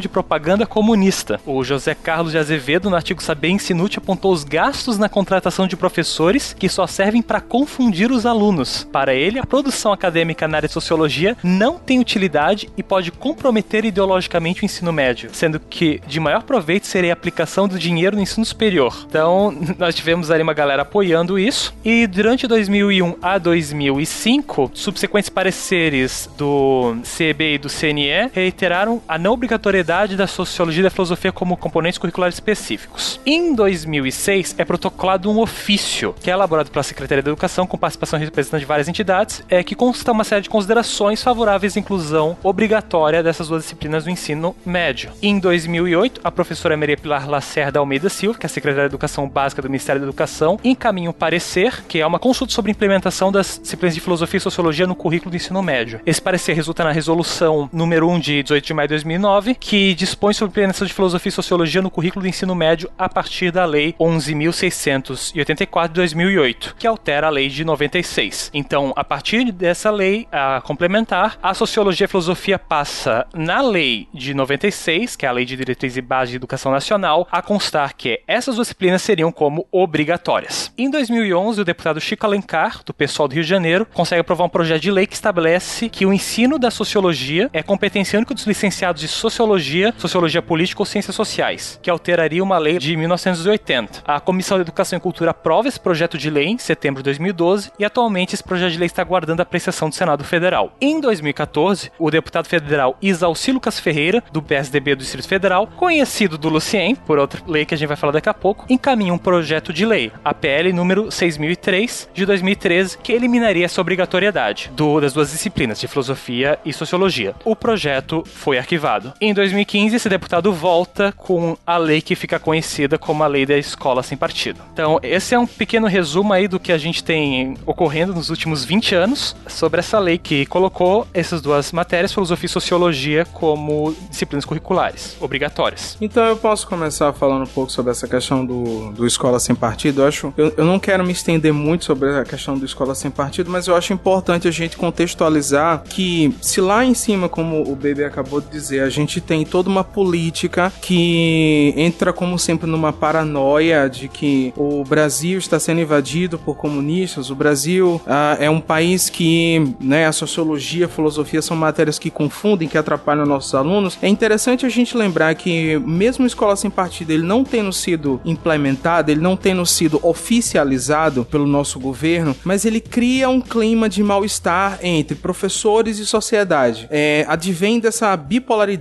de 0.00 0.08
propaganda 0.08 0.66
comunista. 0.66 1.40
O 1.46 1.62
José 1.62 1.94
Carlos 1.94 2.32
de 2.32 2.38
Azevedo, 2.38 2.90
no 2.90 2.96
artigo 2.96 3.22
Saber 3.22 3.56
Inútil, 3.70 4.02
apontou 4.02 4.32
os 4.32 4.42
gastos 4.42 4.98
na 4.98 5.08
contratação 5.08 5.66
de 5.66 5.76
professores 5.76 6.52
que 6.52 6.68
só 6.68 6.86
servem 6.86 7.22
para 7.22 7.40
confundir 7.40 8.10
os 8.10 8.26
alunos. 8.26 8.86
Para 8.90 9.14
ele, 9.14 9.38
a 9.38 9.46
produção 9.46 9.92
acadêmica 9.92 10.48
na 10.48 10.58
área 10.58 10.68
de 10.68 10.74
sociologia 10.74 11.36
não 11.42 11.78
tem 11.78 12.00
utilidade 12.00 12.68
e 12.76 12.82
pode 12.82 13.12
comprometer 13.12 13.84
ideologicamente 13.84 14.62
o 14.62 14.64
ensino 14.64 14.92
médio, 14.92 15.30
sendo 15.32 15.60
que 15.60 16.00
de 16.06 16.18
maior 16.18 16.42
proveito 16.42 16.86
seria 16.86 17.12
a 17.12 17.14
aplicação 17.14 17.68
do 17.68 17.78
dinheiro 17.78 18.16
no 18.16 18.22
ensino 18.22 18.44
superior. 18.44 19.06
Então, 19.08 19.56
nós 19.78 19.94
tivemos 19.94 20.30
ali 20.30 20.42
uma 20.42 20.54
galera 20.54 20.82
apoiando 20.82 21.38
isso. 21.38 21.72
E 21.84 22.06
durante 22.06 22.46
2001 22.46 23.14
a 23.22 23.38
2005, 23.38 24.72
subsequentes 24.74 25.30
pareceres 25.30 26.28
do 26.36 26.96
CEB 27.04 27.54
e 27.54 27.58
do 27.58 27.68
CNE 27.68 28.30
reiteraram 28.32 29.00
a 29.06 29.18
não 29.18 29.35
obrigatoriedade 29.36 30.16
da 30.16 30.26
sociologia 30.26 30.80
e 30.80 30.84
da 30.84 30.90
filosofia 30.90 31.30
como 31.30 31.56
componentes 31.56 31.98
curriculares 31.98 32.36
específicos. 32.36 33.20
Em 33.24 33.54
2006, 33.54 34.54
é 34.58 34.64
protocolado 34.64 35.30
um 35.30 35.38
ofício 35.38 36.14
que 36.20 36.30
é 36.30 36.32
elaborado 36.32 36.70
pela 36.70 36.82
Secretaria 36.82 37.22
da 37.22 37.30
Educação 37.30 37.66
com 37.66 37.78
participação 37.78 38.18
representante 38.18 38.60
de 38.60 38.66
várias 38.66 38.88
entidades, 38.88 39.44
é 39.48 39.62
que 39.62 39.74
consta 39.74 40.12
uma 40.12 40.24
série 40.24 40.42
de 40.42 40.50
considerações 40.50 41.22
favoráveis 41.22 41.76
à 41.76 41.80
inclusão 41.80 42.36
obrigatória 42.42 43.22
dessas 43.22 43.48
duas 43.48 43.62
disciplinas 43.62 44.04
do 44.04 44.10
ensino 44.10 44.56
médio. 44.64 45.10
Em 45.22 45.38
2008, 45.38 46.20
a 46.24 46.30
professora 46.30 46.76
Maria 46.76 46.96
Pilar 46.96 47.28
Lacerda 47.28 47.78
Almeida 47.78 48.08
Silva, 48.08 48.38
que 48.38 48.46
é 48.46 48.48
a 48.48 48.50
secretária 48.50 48.88
de 48.88 48.94
Educação 48.94 49.28
Básica 49.28 49.60
do 49.62 49.68
Ministério 49.68 50.00
da 50.00 50.06
Educação, 50.06 50.58
encaminha 50.64 51.10
um 51.10 51.12
parecer, 51.12 51.84
que 51.86 52.00
é 52.00 52.06
uma 52.06 52.18
consulta 52.18 52.52
sobre 52.52 52.70
a 52.70 52.72
implementação 52.72 53.30
das 53.30 53.58
disciplinas 53.62 53.94
de 53.94 54.00
filosofia 54.00 54.38
e 54.38 54.40
sociologia 54.40 54.86
no 54.86 54.94
currículo 54.94 55.30
do 55.30 55.36
ensino 55.36 55.62
médio. 55.62 56.00
Esse 56.06 56.22
parecer 56.22 56.54
resulta 56.54 56.84
na 56.84 56.92
resolução 56.92 57.68
número 57.72 58.08
1 58.08 58.18
de 58.18 58.42
18 58.42 58.64
de 58.64 58.74
maio 58.74 58.88
de 58.88 58.94
2009, 58.94 59.25
que 59.58 59.94
dispõe 59.94 60.32
sobre 60.32 60.50
implementação 60.50 60.86
de 60.86 60.92
filosofia 60.92 61.28
e 61.28 61.32
sociologia 61.32 61.82
no 61.82 61.90
currículo 61.90 62.22
do 62.22 62.28
ensino 62.28 62.54
médio 62.54 62.90
a 62.96 63.08
partir 63.08 63.50
da 63.50 63.64
lei 63.64 63.94
11.684 63.98 65.88
de 65.88 65.94
2008, 65.94 66.76
que 66.78 66.86
altera 66.86 67.26
a 67.26 67.30
lei 67.30 67.48
de 67.48 67.64
96. 67.64 68.50
Então, 68.54 68.92
a 68.96 69.04
partir 69.04 69.52
dessa 69.52 69.90
lei 69.90 70.26
a 70.30 70.60
complementar, 70.60 71.38
a 71.42 71.54
sociologia 71.54 72.04
e 72.04 72.06
a 72.06 72.08
filosofia 72.08 72.58
passa 72.58 73.26
na 73.34 73.60
lei 73.60 74.08
de 74.14 74.32
96, 74.32 75.16
que 75.16 75.26
é 75.26 75.28
a 75.28 75.32
lei 75.32 75.44
de 75.44 75.56
diretriz 75.56 75.96
e 75.96 76.00
base 76.00 76.30
de 76.30 76.36
educação 76.36 76.72
nacional, 76.72 77.26
a 77.30 77.42
constar 77.42 77.94
que 77.94 78.20
essas 78.26 78.56
disciplinas 78.56 79.02
seriam 79.02 79.32
como 79.32 79.66
obrigatórias. 79.70 80.72
Em 80.78 80.90
2011, 80.90 81.60
o 81.60 81.64
deputado 81.64 82.00
Chico 82.00 82.26
Alencar, 82.26 82.82
do 82.84 82.94
pessoal 82.94 83.28
do 83.28 83.34
Rio 83.34 83.42
de 83.42 83.48
Janeiro, 83.48 83.86
consegue 83.92 84.20
aprovar 84.20 84.44
um 84.44 84.48
projeto 84.48 84.82
de 84.82 84.90
lei 84.90 85.06
que 85.06 85.14
estabelece 85.14 85.88
que 85.88 86.06
o 86.06 86.12
ensino 86.12 86.58
da 86.58 86.70
sociologia 86.70 87.50
é 87.52 87.62
competência 87.62 88.18
única 88.18 88.34
dos 88.34 88.46
licenciados 88.46 89.00
de 89.00 89.08
sociologia, 89.16 89.92
sociologia 89.96 90.42
política 90.42 90.82
ou 90.82 90.86
ciências 90.86 91.16
sociais, 91.16 91.78
que 91.82 91.90
alteraria 91.90 92.42
uma 92.42 92.58
lei 92.58 92.78
de 92.78 92.96
1980. 92.96 94.02
A 94.06 94.20
Comissão 94.20 94.58
de 94.58 94.62
Educação 94.62 94.96
e 94.96 95.00
Cultura 95.00 95.30
aprova 95.30 95.68
esse 95.68 95.80
projeto 95.80 96.16
de 96.16 96.30
lei 96.30 96.46
em 96.46 96.58
setembro 96.58 97.02
de 97.02 97.04
2012 97.04 97.72
e 97.78 97.84
atualmente 97.84 98.34
esse 98.34 98.44
projeto 98.44 98.72
de 98.72 98.78
lei 98.78 98.86
está 98.86 99.02
aguardando 99.02 99.42
a 99.42 99.44
apreciação 99.44 99.88
do 99.88 99.94
Senado 99.94 100.24
Federal. 100.24 100.72
Em 100.80 101.00
2014, 101.00 101.90
o 101.98 102.10
deputado 102.10 102.46
federal 102.46 102.96
Isalci 103.00 103.52
Lucas 103.52 103.80
Ferreira, 103.80 104.22
do 104.32 104.42
PSDB 104.42 104.94
do 104.94 105.00
Distrito 105.00 105.28
Federal, 105.28 105.66
conhecido 105.66 106.38
do 106.38 106.48
Lucien, 106.48 106.94
por 106.94 107.18
outra 107.18 107.40
lei 107.46 107.64
que 107.64 107.74
a 107.74 107.78
gente 107.78 107.88
vai 107.88 107.96
falar 107.96 108.12
daqui 108.12 108.28
a 108.28 108.34
pouco, 108.34 108.66
encaminha 108.68 109.12
um 109.12 109.18
projeto 109.18 109.72
de 109.72 109.84
lei, 109.84 110.12
a 110.24 110.34
PL 110.34 110.72
número 110.72 111.10
6003 111.10 112.10
de 112.12 112.26
2013, 112.26 112.98
que 112.98 113.12
eliminaria 113.12 113.64
essa 113.64 113.80
obrigatoriedade 113.80 114.70
do, 114.74 115.00
das 115.00 115.12
duas 115.12 115.30
disciplinas, 115.30 115.80
de 115.80 115.88
filosofia 115.88 116.58
e 116.64 116.72
sociologia. 116.72 117.34
O 117.44 117.56
projeto 117.56 118.22
foi 118.26 118.58
arquivado. 118.58 119.05
Em 119.20 119.32
2015, 119.32 119.96
esse 119.96 120.08
deputado 120.08 120.52
volta 120.52 121.12
com 121.12 121.56
a 121.66 121.76
lei 121.76 122.00
que 122.00 122.14
fica 122.14 122.38
conhecida 122.38 122.98
como 122.98 123.22
a 123.22 123.26
lei 123.26 123.46
da 123.46 123.56
escola 123.56 124.02
sem 124.02 124.16
partido. 124.16 124.60
Então, 124.72 124.98
esse 125.02 125.34
é 125.34 125.38
um 125.38 125.46
pequeno 125.46 125.86
resumo 125.86 126.32
aí 126.32 126.48
do 126.48 126.60
que 126.60 126.72
a 126.72 126.78
gente 126.78 127.02
tem 127.02 127.56
ocorrendo 127.64 128.14
nos 128.14 128.30
últimos 128.30 128.64
20 128.64 128.94
anos 128.94 129.36
sobre 129.46 129.80
essa 129.80 129.98
lei 129.98 130.18
que 130.18 130.46
colocou 130.46 131.06
essas 131.12 131.40
duas 131.40 131.72
matérias, 131.72 132.12
filosofia 132.12 132.46
e 132.46 132.50
sociologia, 132.50 133.24
como 133.32 133.94
disciplinas 134.10 134.44
curriculares 134.44 135.16
obrigatórias. 135.20 135.96
Então 136.00 136.24
eu 136.24 136.36
posso 136.36 136.66
começar 136.66 137.12
falando 137.12 137.42
um 137.42 137.52
pouco 137.52 137.70
sobre 137.70 137.92
essa 137.92 138.06
questão 138.08 138.44
do, 138.44 138.92
do 138.92 139.06
escola 139.06 139.38
sem 139.38 139.54
partido. 139.54 140.02
Eu 140.02 140.08
acho, 140.08 140.34
eu, 140.36 140.52
eu 140.56 140.64
não 140.64 140.78
quero 140.78 141.04
me 141.04 141.12
estender 141.12 141.52
muito 141.52 141.84
sobre 141.84 142.10
a 142.18 142.24
questão 142.24 142.58
do 142.58 142.64
escola 142.64 142.94
sem 142.94 143.10
partido, 143.10 143.50
mas 143.50 143.66
eu 143.66 143.76
acho 143.76 143.92
importante 143.92 144.48
a 144.48 144.50
gente 144.50 144.76
contextualizar 144.76 145.82
que 145.84 146.34
se 146.40 146.60
lá 146.60 146.84
em 146.84 146.94
cima, 146.94 147.28
como 147.28 147.62
o 147.62 147.74
Baby 147.74 148.04
acabou 148.04 148.40
de 148.40 148.48
dizer, 148.48 148.85
a 148.86 148.90
gente 148.90 149.20
tem 149.20 149.44
toda 149.44 149.68
uma 149.68 149.84
política 149.84 150.72
que 150.80 151.74
entra 151.76 152.12
como 152.12 152.38
sempre 152.38 152.68
numa 152.68 152.92
paranoia 152.92 153.88
de 153.88 154.08
que 154.08 154.52
o 154.56 154.84
Brasil 154.84 155.38
está 155.38 155.58
sendo 155.58 155.80
invadido 155.80 156.38
por 156.38 156.56
comunistas, 156.56 157.30
o 157.30 157.34
Brasil 157.34 158.00
ah, 158.06 158.36
é 158.38 158.48
um 158.48 158.60
país 158.60 159.10
que, 159.10 159.74
né, 159.80 160.06
a 160.06 160.12
sociologia, 160.12 160.86
a 160.86 160.88
filosofia 160.88 161.42
são 161.42 161.56
matérias 161.56 161.98
que 161.98 162.10
confundem, 162.10 162.68
que 162.68 162.78
atrapalham 162.78 163.26
nossos 163.26 163.54
alunos. 163.54 163.98
É 164.00 164.08
interessante 164.08 164.64
a 164.64 164.68
gente 164.68 164.96
lembrar 164.96 165.34
que 165.34 165.78
mesmo 165.80 166.24
a 166.24 166.26
escola 166.26 166.56
sem 166.56 166.70
partido 166.70 167.10
ele 167.10 167.22
não 167.22 167.44
tendo 167.44 167.72
sido 167.72 168.20
implementado, 168.24 169.10
ele 169.10 169.20
não 169.20 169.36
tendo 169.36 169.64
sido 169.66 169.98
oficializado 170.02 171.24
pelo 171.24 171.46
nosso 171.46 171.80
governo, 171.80 172.36
mas 172.44 172.64
ele 172.64 172.80
cria 172.80 173.28
um 173.28 173.40
clima 173.40 173.88
de 173.88 174.02
mal-estar 174.02 174.78
entre 174.82 175.16
professores 175.16 175.98
e 175.98 176.06
sociedade. 176.06 176.86
É, 176.90 177.24
advém 177.28 177.80
dessa 177.80 178.16
bipolaridade 178.16 178.75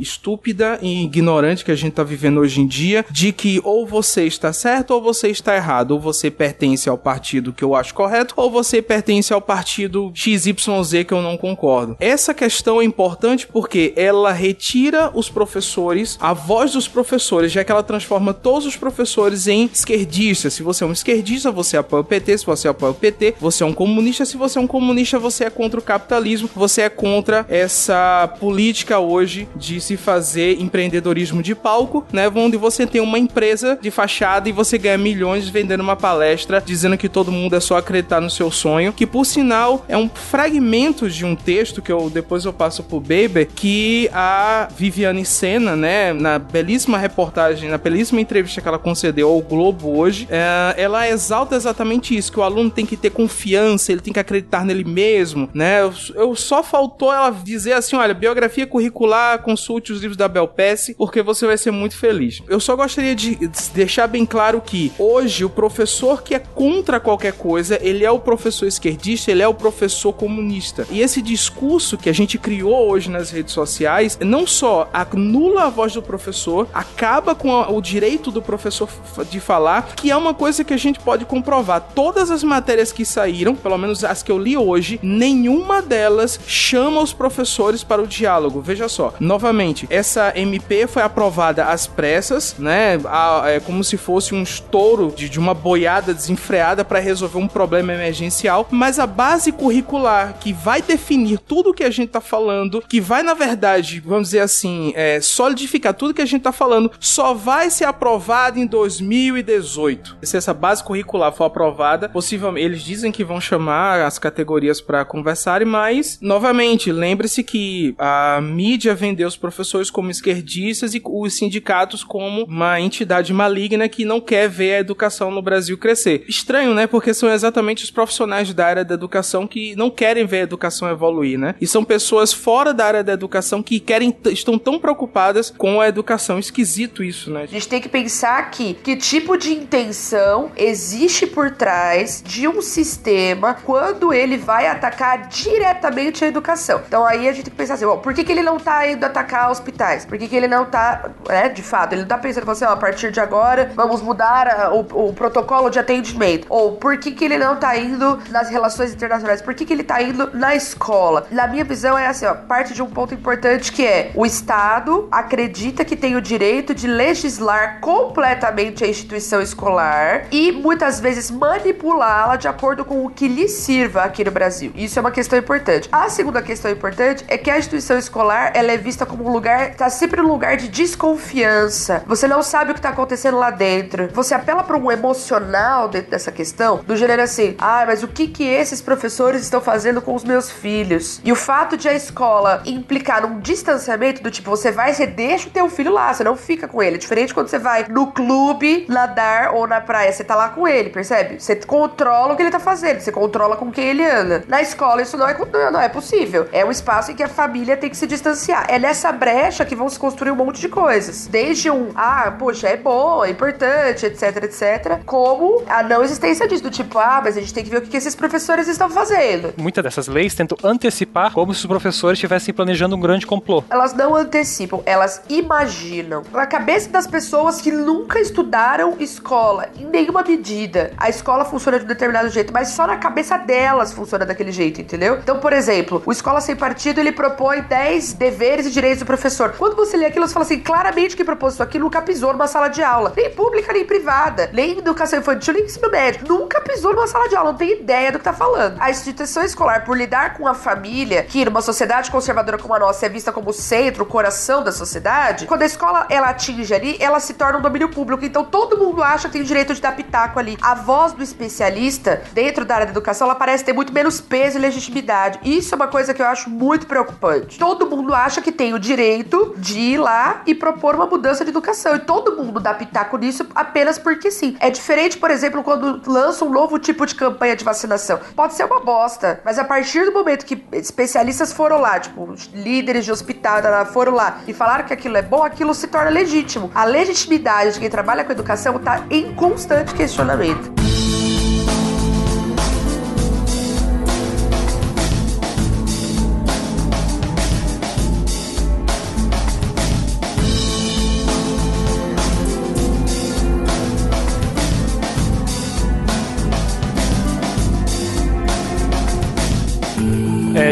estúpida 0.00 0.78
e 0.82 1.04
ignorante 1.04 1.64
que 1.64 1.70
a 1.70 1.76
gente 1.76 1.90
está 1.90 2.02
vivendo 2.02 2.40
hoje 2.40 2.60
em 2.60 2.66
dia, 2.66 3.04
de 3.10 3.32
que 3.32 3.60
ou 3.64 3.86
você 3.86 4.24
está 4.24 4.52
certo 4.52 4.92
ou 4.92 5.00
você 5.00 5.28
está 5.28 5.56
errado, 5.56 5.92
ou 5.92 6.00
você 6.00 6.30
pertence 6.30 6.88
ao 6.88 6.98
partido 6.98 7.52
que 7.52 7.64
eu 7.64 7.74
acho 7.74 7.94
correto, 7.94 8.34
ou 8.36 8.50
você 8.50 8.82
pertence 8.82 9.32
ao 9.32 9.40
partido 9.40 10.12
XYZ 10.14 11.04
que 11.06 11.12
eu 11.12 11.22
não 11.22 11.36
concordo. 11.36 11.96
Essa 12.00 12.34
questão 12.34 12.80
é 12.80 12.84
importante 12.84 13.46
porque 13.46 13.92
ela 13.96 14.32
retira 14.32 15.10
os 15.14 15.28
professores, 15.28 16.18
a 16.20 16.32
voz 16.32 16.72
dos 16.72 16.88
professores, 16.88 17.52
já 17.52 17.64
que 17.64 17.72
ela 17.72 17.82
transforma 17.82 18.32
todos 18.32 18.66
os 18.66 18.76
professores 18.76 19.46
em 19.46 19.68
esquerdistas. 19.72 20.54
Se 20.54 20.62
você 20.62 20.84
é 20.84 20.86
um 20.86 20.92
esquerdista, 20.92 21.50
você 21.50 21.76
apoia 21.76 22.00
o 22.00 22.04
PT, 22.04 22.38
se 22.38 22.46
você 22.46 22.68
apoia 22.68 22.92
o 22.92 22.94
PT, 22.94 23.34
você 23.40 23.62
é 23.62 23.66
um 23.66 23.72
comunista, 23.72 24.24
se 24.24 24.36
você 24.36 24.58
é 24.58 24.62
um 24.62 24.66
comunista, 24.66 25.18
você 25.18 25.44
é 25.44 25.50
contra 25.50 25.78
o 25.78 25.82
capitalismo, 25.82 26.48
você 26.54 26.82
é 26.82 26.88
contra 26.88 27.46
essa 27.48 28.28
política 28.40 28.98
hoje 28.98 29.19
de 29.24 29.80
se 29.80 29.96
fazer 29.96 30.60
empreendedorismo 30.60 31.42
de 31.42 31.54
palco, 31.54 32.04
né, 32.12 32.30
onde 32.34 32.56
você 32.56 32.86
tem 32.86 33.00
uma 33.00 33.18
empresa 33.18 33.78
de 33.80 33.90
fachada 33.90 34.48
e 34.48 34.52
você 34.52 34.78
ganha 34.78 34.98
milhões 34.98 35.48
vendendo 35.48 35.80
uma 35.80 35.96
palestra 35.96 36.62
dizendo 36.64 36.96
que 36.96 37.08
todo 37.08 37.32
mundo 37.32 37.56
é 37.56 37.60
só 37.60 37.76
acreditar 37.76 38.20
no 38.20 38.30
seu 38.30 38.50
sonho, 38.50 38.92
que 38.92 39.06
por 39.06 39.24
sinal 39.24 39.84
é 39.88 39.96
um 39.96 40.08
fragmento 40.08 41.08
de 41.08 41.24
um 41.24 41.34
texto 41.34 41.82
que 41.82 41.92
eu 41.92 42.10
depois 42.10 42.44
eu 42.44 42.52
passo 42.52 42.82
pro 42.82 43.00
Baby, 43.00 43.46
que 43.54 44.08
a 44.12 44.68
Viviane 44.76 45.24
Senna, 45.24 45.76
né, 45.76 46.12
na 46.12 46.38
belíssima 46.38 46.98
reportagem, 46.98 47.68
na 47.68 47.78
belíssima 47.78 48.20
entrevista 48.20 48.60
que 48.60 48.68
ela 48.68 48.78
concedeu 48.78 49.28
ao 49.28 49.40
Globo 49.40 49.98
hoje, 49.98 50.26
é, 50.30 50.74
ela 50.76 51.08
exalta 51.08 51.56
exatamente 51.56 52.16
isso, 52.16 52.32
que 52.32 52.40
o 52.40 52.42
aluno 52.42 52.70
tem 52.70 52.86
que 52.86 52.96
ter 52.96 53.10
confiança, 53.10 53.92
ele 53.92 54.00
tem 54.00 54.12
que 54.12 54.20
acreditar 54.20 54.64
nele 54.64 54.84
mesmo, 54.84 55.48
né? 55.54 55.82
Eu, 55.82 55.92
eu 56.14 56.36
só 56.36 56.62
faltou 56.62 57.12
ela 57.12 57.30
dizer 57.30 57.72
assim, 57.72 57.96
olha, 57.96 58.14
biografia 58.14 58.66
curricular, 58.66 59.09
consulte 59.42 59.92
os 59.92 60.00
livros 60.00 60.16
da 60.16 60.28
Bel 60.28 60.50
tropece, 60.50 60.94
porque 60.94 61.22
você 61.22 61.46
vai 61.46 61.56
ser 61.56 61.70
muito 61.70 61.96
feliz. 61.96 62.42
Eu 62.48 62.58
só 62.60 62.74
gostaria 62.74 63.14
de 63.14 63.36
deixar 63.72 64.06
bem 64.06 64.26
claro 64.26 64.60
que 64.60 64.92
hoje 64.98 65.44
o 65.44 65.50
professor 65.50 66.22
que 66.22 66.34
é 66.34 66.38
contra 66.38 66.98
qualquer 66.98 67.32
coisa, 67.32 67.78
ele 67.80 68.04
é 68.04 68.10
o 68.10 68.18
professor 68.18 68.66
esquerdista, 68.66 69.30
ele 69.30 69.42
é 69.42 69.48
o 69.48 69.54
professor 69.54 70.12
comunista. 70.12 70.86
E 70.90 71.00
esse 71.00 71.22
discurso 71.22 71.96
que 71.96 72.10
a 72.10 72.12
gente 72.12 72.36
criou 72.36 72.88
hoje 72.90 73.08
nas 73.10 73.30
redes 73.30 73.54
sociais 73.54 74.18
não 74.20 74.46
só 74.46 74.88
anula 74.92 75.64
a 75.64 75.70
voz 75.70 75.92
do 75.92 76.02
professor, 76.02 76.68
acaba 76.74 77.34
com 77.34 77.50
o 77.50 77.80
direito 77.80 78.30
do 78.30 78.42
professor 78.42 78.88
de 79.30 79.40
falar, 79.40 79.94
que 79.94 80.10
é 80.10 80.16
uma 80.16 80.34
coisa 80.34 80.64
que 80.64 80.74
a 80.74 80.78
gente 80.78 80.98
pode 81.00 81.24
comprovar. 81.24 81.80
Todas 81.94 82.30
as 82.30 82.42
matérias 82.42 82.92
que 82.92 83.04
saíram, 83.04 83.54
pelo 83.54 83.78
menos 83.78 84.04
as 84.04 84.22
que 84.22 84.32
eu 84.32 84.38
li 84.38 84.56
hoje, 84.56 84.98
nenhuma 85.02 85.80
delas 85.80 86.40
chama 86.46 87.00
os 87.00 87.12
professores 87.12 87.84
para 87.84 88.02
o 88.02 88.06
diálogo. 88.06 88.60
Veja 88.60 88.88
só, 88.88 88.99
novamente, 89.18 89.86
essa 89.90 90.32
MP 90.36 90.86
foi 90.86 91.02
aprovada 91.02 91.64
às 91.64 91.86
pressas, 91.86 92.56
né? 92.58 92.98
A, 93.06 93.42
é 93.46 93.60
como 93.60 93.82
se 93.82 93.96
fosse 93.96 94.34
um 94.34 94.42
estouro 94.42 95.12
de, 95.14 95.28
de 95.28 95.38
uma 95.38 95.54
boiada 95.54 96.12
desenfreada 96.12 96.84
para 96.84 96.98
resolver 96.98 97.38
um 97.38 97.48
problema 97.48 97.92
emergencial, 97.92 98.66
mas 98.70 98.98
a 98.98 99.06
base 99.06 99.52
curricular 99.52 100.34
que 100.40 100.52
vai 100.52 100.82
definir 100.82 101.38
tudo 101.38 101.70
o 101.70 101.74
que 101.74 101.84
a 101.84 101.90
gente 101.90 102.10
tá 102.10 102.20
falando, 102.20 102.82
que 102.88 103.00
vai, 103.00 103.22
na 103.22 103.34
verdade, 103.34 104.00
vamos 104.04 104.28
dizer 104.28 104.40
assim, 104.40 104.92
é, 104.94 105.20
solidificar 105.20 105.94
tudo 105.94 106.14
que 106.14 106.22
a 106.22 106.26
gente 106.26 106.42
tá 106.42 106.52
falando, 106.52 106.90
só 106.98 107.34
vai 107.34 107.70
ser 107.70 107.84
aprovada 107.84 108.58
em 108.58 108.66
2018. 108.66 110.18
Se 110.22 110.36
essa 110.36 110.54
base 110.54 110.82
curricular 110.82 111.32
for 111.32 111.44
aprovada, 111.44 112.08
possivelmente 112.08 112.64
eles 112.64 112.82
dizem 112.82 113.12
que 113.12 113.24
vão 113.24 113.40
chamar 113.40 114.00
as 114.02 114.18
categorias 114.18 114.80
para 114.80 115.04
conversarem, 115.04 115.66
mas 115.66 116.18
novamente, 116.20 116.92
lembre-se 116.92 117.42
que 117.42 117.94
a 117.98 118.40
mídia 118.40 118.89
vendeu 118.94 119.28
os 119.28 119.36
professores 119.36 119.90
como 119.90 120.10
esquerdistas 120.10 120.94
e 120.94 121.02
os 121.04 121.36
sindicatos 121.36 122.04
como 122.04 122.44
uma 122.44 122.80
entidade 122.80 123.32
maligna 123.32 123.88
que 123.88 124.04
não 124.04 124.20
quer 124.20 124.48
ver 124.48 124.74
a 124.74 124.80
educação 124.80 125.30
no 125.30 125.42
Brasil 125.42 125.76
crescer. 125.78 126.24
Estranho, 126.28 126.74
né? 126.74 126.86
Porque 126.86 127.14
são 127.14 127.30
exatamente 127.30 127.84
os 127.84 127.90
profissionais 127.90 128.52
da 128.52 128.66
área 128.66 128.84
da 128.84 128.94
educação 128.94 129.46
que 129.46 129.74
não 129.76 129.90
querem 129.90 130.26
ver 130.26 130.40
a 130.40 130.42
educação 130.42 130.88
evoluir, 130.90 131.38
né? 131.38 131.54
E 131.60 131.66
são 131.66 131.84
pessoas 131.84 132.32
fora 132.32 132.72
da 132.72 132.86
área 132.86 133.04
da 133.04 133.12
educação 133.12 133.62
que 133.62 133.80
querem 133.80 134.16
estão 134.26 134.58
tão 134.58 134.78
preocupadas 134.78 135.50
com 135.50 135.80
a 135.80 135.88
educação. 135.88 136.38
Esquisito 136.38 137.02
isso, 137.02 137.30
né? 137.30 137.42
A 137.42 137.46
gente 137.46 137.68
tem 137.68 137.80
que 137.80 137.88
pensar 137.88 138.38
aqui 138.38 138.76
que 138.82 138.96
tipo 138.96 139.36
de 139.36 139.52
intenção 139.52 140.50
existe 140.56 141.26
por 141.26 141.50
trás 141.50 142.22
de 142.24 142.48
um 142.48 142.60
sistema 142.62 143.54
quando 143.54 144.12
ele 144.12 144.36
vai 144.36 144.66
atacar 144.66 145.28
diretamente 145.28 146.24
a 146.24 146.28
educação. 146.28 146.82
Então 146.86 147.04
aí 147.04 147.28
a 147.28 147.32
gente 147.32 147.44
tem 147.44 147.50
que 147.50 147.56
pensar 147.56 147.74
assim, 147.74 147.84
ó, 147.84 147.96
por 147.96 148.14
que, 148.14 148.24
que 148.24 148.32
ele 148.32 148.42
não 148.42 148.58
tá 148.58 148.79
indo 148.86 149.04
atacar 149.04 149.50
hospitais? 149.50 150.04
Por 150.04 150.18
que, 150.18 150.28
que 150.28 150.36
ele 150.36 150.48
não 150.48 150.64
tá, 150.64 151.10
né, 151.28 151.48
de 151.48 151.62
fato, 151.62 151.92
ele 151.92 152.02
não 152.02 152.08
tá 152.08 152.18
pensando 152.18 152.50
assim, 152.50 152.64
ó, 152.64 152.70
a 152.70 152.76
partir 152.76 153.10
de 153.10 153.20
agora 153.20 153.72
vamos 153.74 154.02
mudar 154.02 154.48
a, 154.48 154.74
o, 154.74 155.08
o, 155.08 155.12
protocolo 155.12 155.70
de 155.70 155.78
atendimento? 155.78 156.46
Ou 156.48 156.76
por 156.76 156.96
que, 156.98 157.12
que 157.12 157.24
ele 157.24 157.38
não 157.38 157.56
tá 157.56 157.76
indo 157.76 158.18
nas 158.30 158.48
relações 158.48 158.92
internacionais? 158.92 159.42
Por 159.42 159.54
que, 159.54 159.64
que 159.64 159.72
ele 159.72 159.84
tá 159.84 160.02
indo 160.02 160.30
na 160.34 160.54
escola? 160.54 161.26
Na 161.30 161.46
minha 161.46 161.64
visão 161.64 161.98
é 161.98 162.06
assim, 162.06 162.26
ó, 162.26 162.34
parte 162.34 162.74
de 162.74 162.82
um 162.82 162.88
ponto 162.88 163.14
importante 163.14 163.72
que 163.72 163.86
é 163.86 164.10
o 164.14 164.24
Estado 164.26 165.08
acredita 165.10 165.84
que 165.84 165.96
tem 165.96 166.16
o 166.16 166.20
direito 166.20 166.74
de 166.74 166.86
legislar 166.86 167.80
completamente 167.80 168.84
a 168.84 168.88
instituição 168.88 169.40
escolar 169.40 170.26
e 170.30 170.52
muitas 170.52 171.00
vezes 171.00 171.30
manipulá-la 171.30 172.36
de 172.36 172.48
acordo 172.48 172.84
com 172.84 173.04
o 173.04 173.10
que 173.10 173.28
lhe 173.28 173.48
sirva 173.48 174.02
aqui 174.02 174.24
no 174.24 174.30
Brasil. 174.30 174.72
Isso 174.74 174.98
é 174.98 175.00
uma 175.00 175.10
questão 175.10 175.38
importante. 175.38 175.88
A 175.92 176.08
segunda 176.08 176.42
questão 176.42 176.70
importante 176.70 177.24
é 177.28 177.36
que 177.36 177.50
a 177.50 177.58
instituição 177.58 177.98
escolar 177.98 178.52
ela 178.54 178.69
é 178.70 178.76
vista 178.76 179.04
como 179.04 179.24
um 179.24 179.32
lugar, 179.32 179.74
tá 179.74 179.90
sempre 179.90 180.20
um 180.20 180.26
lugar 180.26 180.56
de 180.56 180.68
desconfiança. 180.68 182.02
Você 182.06 182.28
não 182.28 182.42
sabe 182.42 182.72
o 182.72 182.74
que 182.74 182.80
tá 182.80 182.90
acontecendo 182.90 183.38
lá 183.38 183.50
dentro. 183.50 184.08
Você 184.12 184.34
apela 184.34 184.62
para 184.62 184.76
um 184.76 184.90
emocional 184.90 185.88
dentro 185.88 186.10
dessa 186.10 186.30
questão, 186.30 186.80
do 186.86 186.96
gênero 186.96 187.22
assim: 187.22 187.56
ah, 187.58 187.84
mas 187.86 188.02
o 188.02 188.08
que 188.08 188.28
que 188.28 188.44
esses 188.44 188.80
professores 188.80 189.42
estão 189.42 189.60
fazendo 189.60 190.00
com 190.00 190.14
os 190.14 190.24
meus 190.24 190.50
filhos? 190.50 191.20
E 191.24 191.32
o 191.32 191.36
fato 191.36 191.76
de 191.76 191.88
a 191.88 191.94
escola 191.94 192.62
implicar 192.64 193.22
num 193.22 193.40
distanciamento 193.40 194.22
do 194.22 194.30
tipo, 194.30 194.50
você 194.50 194.70
vai, 194.70 194.92
você 194.92 195.06
deixa 195.06 195.48
o 195.48 195.50
teu 195.50 195.68
filho 195.68 195.92
lá, 195.92 196.12
você 196.12 196.22
não 196.22 196.36
fica 196.36 196.68
com 196.68 196.82
ele. 196.82 196.96
É 196.96 196.98
diferente 196.98 197.34
quando 197.34 197.48
você 197.48 197.58
vai 197.58 197.86
no 197.88 198.12
clube 198.12 198.86
nadar 198.88 199.54
ou 199.54 199.66
na 199.66 199.80
praia, 199.80 200.12
você 200.12 200.22
tá 200.22 200.34
lá 200.34 200.50
com 200.50 200.66
ele, 200.66 200.90
percebe? 200.90 201.40
Você 201.40 201.56
controla 201.56 202.34
o 202.34 202.36
que 202.36 202.42
ele 202.42 202.50
tá 202.50 202.60
fazendo, 202.60 203.00
você 203.00 203.12
controla 203.12 203.56
com 203.56 203.70
quem 203.70 203.84
ele 203.84 204.04
anda. 204.04 204.44
Na 204.46 204.62
escola 204.62 205.02
isso 205.02 205.16
não 205.16 205.28
é, 205.28 205.36
não 205.70 205.80
é 205.80 205.88
possível. 205.88 206.48
É 206.52 206.64
um 206.64 206.70
espaço 206.70 207.10
em 207.10 207.14
que 207.14 207.22
a 207.22 207.28
família 207.28 207.76
tem 207.76 207.90
que 207.90 207.96
se 207.96 208.06
distanciar. 208.06 208.49
É 208.50 208.78
nessa 208.78 209.12
brecha 209.12 209.64
que 209.64 209.74
vão 209.74 209.88
se 209.88 209.98
construir 209.98 210.30
um 210.30 210.36
monte 210.36 210.60
de 210.60 210.68
coisas. 210.68 211.26
Desde 211.26 211.70
um, 211.70 211.90
ah, 211.94 212.34
poxa, 212.36 212.68
é 212.68 212.76
bom, 212.76 213.24
é 213.24 213.30
importante, 213.30 214.06
etc, 214.06 214.44
etc, 214.44 215.00
como 215.04 215.62
a 215.68 215.82
não 215.82 216.02
existência 216.02 216.48
disso, 216.48 216.62
do 216.62 216.70
tipo, 216.70 216.98
ah, 216.98 217.20
mas 217.22 217.36
a 217.36 217.40
gente 217.40 217.54
tem 217.54 217.62
que 217.62 217.70
ver 217.70 217.78
o 217.78 217.82
que 217.82 217.96
esses 217.96 218.14
professores 218.14 218.66
estão 218.66 218.90
fazendo. 218.90 219.54
Muitas 219.56 219.84
dessas 219.84 220.08
leis 220.08 220.34
tentam 220.34 220.58
antecipar 220.64 221.32
como 221.32 221.54
se 221.54 221.60
os 221.60 221.66
professores 221.66 222.16
estivessem 222.16 222.52
planejando 222.52 222.96
um 222.96 223.00
grande 223.00 223.26
complô. 223.26 223.62
Elas 223.70 223.92
não 223.94 224.14
antecipam, 224.14 224.82
elas 224.84 225.22
imaginam. 225.28 226.22
Na 226.32 226.46
cabeça 226.46 226.88
das 226.88 227.06
pessoas 227.06 227.60
que 227.60 227.70
nunca 227.70 228.18
estudaram 228.20 228.96
escola, 228.98 229.68
em 229.78 229.86
nenhuma 229.86 230.22
medida, 230.22 230.92
a 230.96 231.08
escola 231.08 231.44
funciona 231.44 231.78
de 231.78 231.84
um 231.84 231.88
determinado 231.88 232.28
jeito, 232.28 232.52
mas 232.52 232.68
só 232.68 232.86
na 232.86 232.96
cabeça 232.96 233.36
delas 233.36 233.92
funciona 233.92 234.26
daquele 234.26 234.52
jeito, 234.52 234.80
entendeu? 234.80 235.18
Então, 235.22 235.38
por 235.38 235.52
exemplo, 235.52 236.02
o 236.04 236.12
Escola 236.12 236.40
Sem 236.40 236.56
Partido, 236.56 237.00
ele 237.00 237.12
propõe 237.12 237.62
10 237.62 238.14
deveres 238.14 238.39
e 238.40 238.70
direitos 238.70 239.00
do 239.00 239.06
professor. 239.06 239.54
Quando 239.56 239.76
você 239.76 239.96
lê 239.96 240.06
aquilo, 240.06 240.26
você 240.26 240.32
fala 240.32 240.44
assim, 240.44 240.60
claramente 240.60 241.16
que 241.16 241.24
propôs 241.24 241.54
isso 241.54 241.62
aqui 241.62 241.78
nunca 241.78 242.00
pisou 242.00 242.32
numa 242.32 242.46
sala 242.46 242.68
de 242.68 242.82
aula. 242.82 243.12
Nem 243.16 243.30
pública, 243.30 243.72
nem 243.72 243.84
privada. 243.84 244.50
Nem 244.52 244.78
educação 244.78 245.18
infantil, 245.18 245.54
nem 245.54 245.64
ensino 245.64 245.90
médio. 245.90 246.26
Nunca 246.26 246.60
pisou 246.60 246.94
numa 246.94 247.06
sala 247.06 247.28
de 247.28 247.36
aula, 247.36 247.52
não 247.52 247.58
tem 247.58 247.72
ideia 247.72 248.12
do 248.12 248.18
que 248.18 248.24
tá 248.24 248.32
falando. 248.32 248.76
A 248.80 248.90
instituição 248.90 249.42
escolar, 249.42 249.84
por 249.84 249.96
lidar 249.96 250.34
com 250.34 250.46
a 250.46 250.54
família, 250.54 251.22
que 251.24 251.44
numa 251.44 251.60
sociedade 251.60 252.10
conservadora 252.10 252.58
como 252.58 252.74
a 252.74 252.78
nossa 252.78 253.06
é 253.06 253.08
vista 253.08 253.32
como 253.32 253.50
o 253.50 253.52
centro, 253.52 254.04
o 254.04 254.06
coração 254.06 254.62
da 254.62 254.72
sociedade, 254.72 255.46
quando 255.46 255.62
a 255.62 255.66
escola 255.66 256.06
ela 256.08 256.30
atinge 256.30 256.72
ali, 256.72 256.96
ela 257.00 257.20
se 257.20 257.34
torna 257.34 257.58
um 257.58 257.62
domínio 257.62 257.88
público. 257.88 258.24
Então 258.24 258.44
todo 258.44 258.78
mundo 258.78 259.02
acha 259.02 259.28
que 259.28 259.32
tem 259.34 259.42
o 259.42 259.44
direito 259.44 259.74
de 259.74 259.80
dar 259.80 259.96
pitaco 259.96 260.38
ali. 260.38 260.56
A 260.62 260.74
voz 260.74 261.12
do 261.12 261.22
especialista 261.22 262.22
dentro 262.32 262.64
da 262.64 262.74
área 262.74 262.86
da 262.86 262.92
educação, 262.92 263.26
ela 263.26 263.34
parece 263.34 263.64
ter 263.64 263.72
muito 263.72 263.92
menos 263.92 264.20
peso 264.20 264.58
e 264.58 264.60
legitimidade. 264.60 265.40
Isso 265.42 265.74
é 265.74 265.76
uma 265.76 265.88
coisa 265.88 266.14
que 266.14 266.22
eu 266.22 266.26
acho 266.26 266.48
muito 266.48 266.86
preocupante. 266.86 267.58
Todo 267.58 267.86
mundo 267.86 268.14
acha 268.14 268.29
que 268.38 268.52
tem 268.52 268.74
o 268.74 268.78
direito 268.78 269.54
de 269.56 269.78
ir 269.78 269.98
lá 269.98 270.42
e 270.46 270.54
propor 270.54 270.94
uma 270.94 271.06
mudança 271.06 271.44
de 271.44 271.50
educação. 271.50 271.96
E 271.96 272.00
todo 272.00 272.36
mundo 272.36 272.60
dá 272.60 272.74
pitaco 272.74 273.16
nisso 273.16 273.46
apenas 273.54 273.98
porque 273.98 274.30
sim. 274.30 274.56
É 274.60 274.68
diferente, 274.68 275.16
por 275.16 275.30
exemplo, 275.30 275.62
quando 275.62 276.02
lança 276.06 276.44
um 276.44 276.50
novo 276.50 276.78
tipo 276.78 277.06
de 277.06 277.14
campanha 277.14 277.56
de 277.56 277.64
vacinação. 277.64 278.20
Pode 278.36 278.54
ser 278.54 278.64
uma 278.64 278.80
bosta, 278.80 279.40
mas 279.44 279.58
a 279.58 279.64
partir 279.64 280.04
do 280.04 280.12
momento 280.12 280.44
que 280.44 280.62
especialistas 280.72 281.52
foram 281.52 281.80
lá, 281.80 281.98
tipo, 281.98 282.34
líderes 282.52 283.04
de 283.04 283.12
hospital 283.12 283.60
foram 283.86 284.12
lá 284.12 284.40
e 284.46 284.52
falaram 284.52 284.84
que 284.84 284.92
aquilo 284.92 285.16
é 285.16 285.22
bom, 285.22 285.42
aquilo 285.42 285.74
se 285.74 285.86
torna 285.86 286.10
legítimo. 286.10 286.70
A 286.74 286.84
legitimidade 286.84 287.74
de 287.74 287.80
quem 287.80 287.88
trabalha 287.88 288.24
com 288.24 288.32
educação 288.32 288.76
está 288.76 289.04
em 289.10 289.34
constante 289.34 289.94
questionamento. 289.94 290.89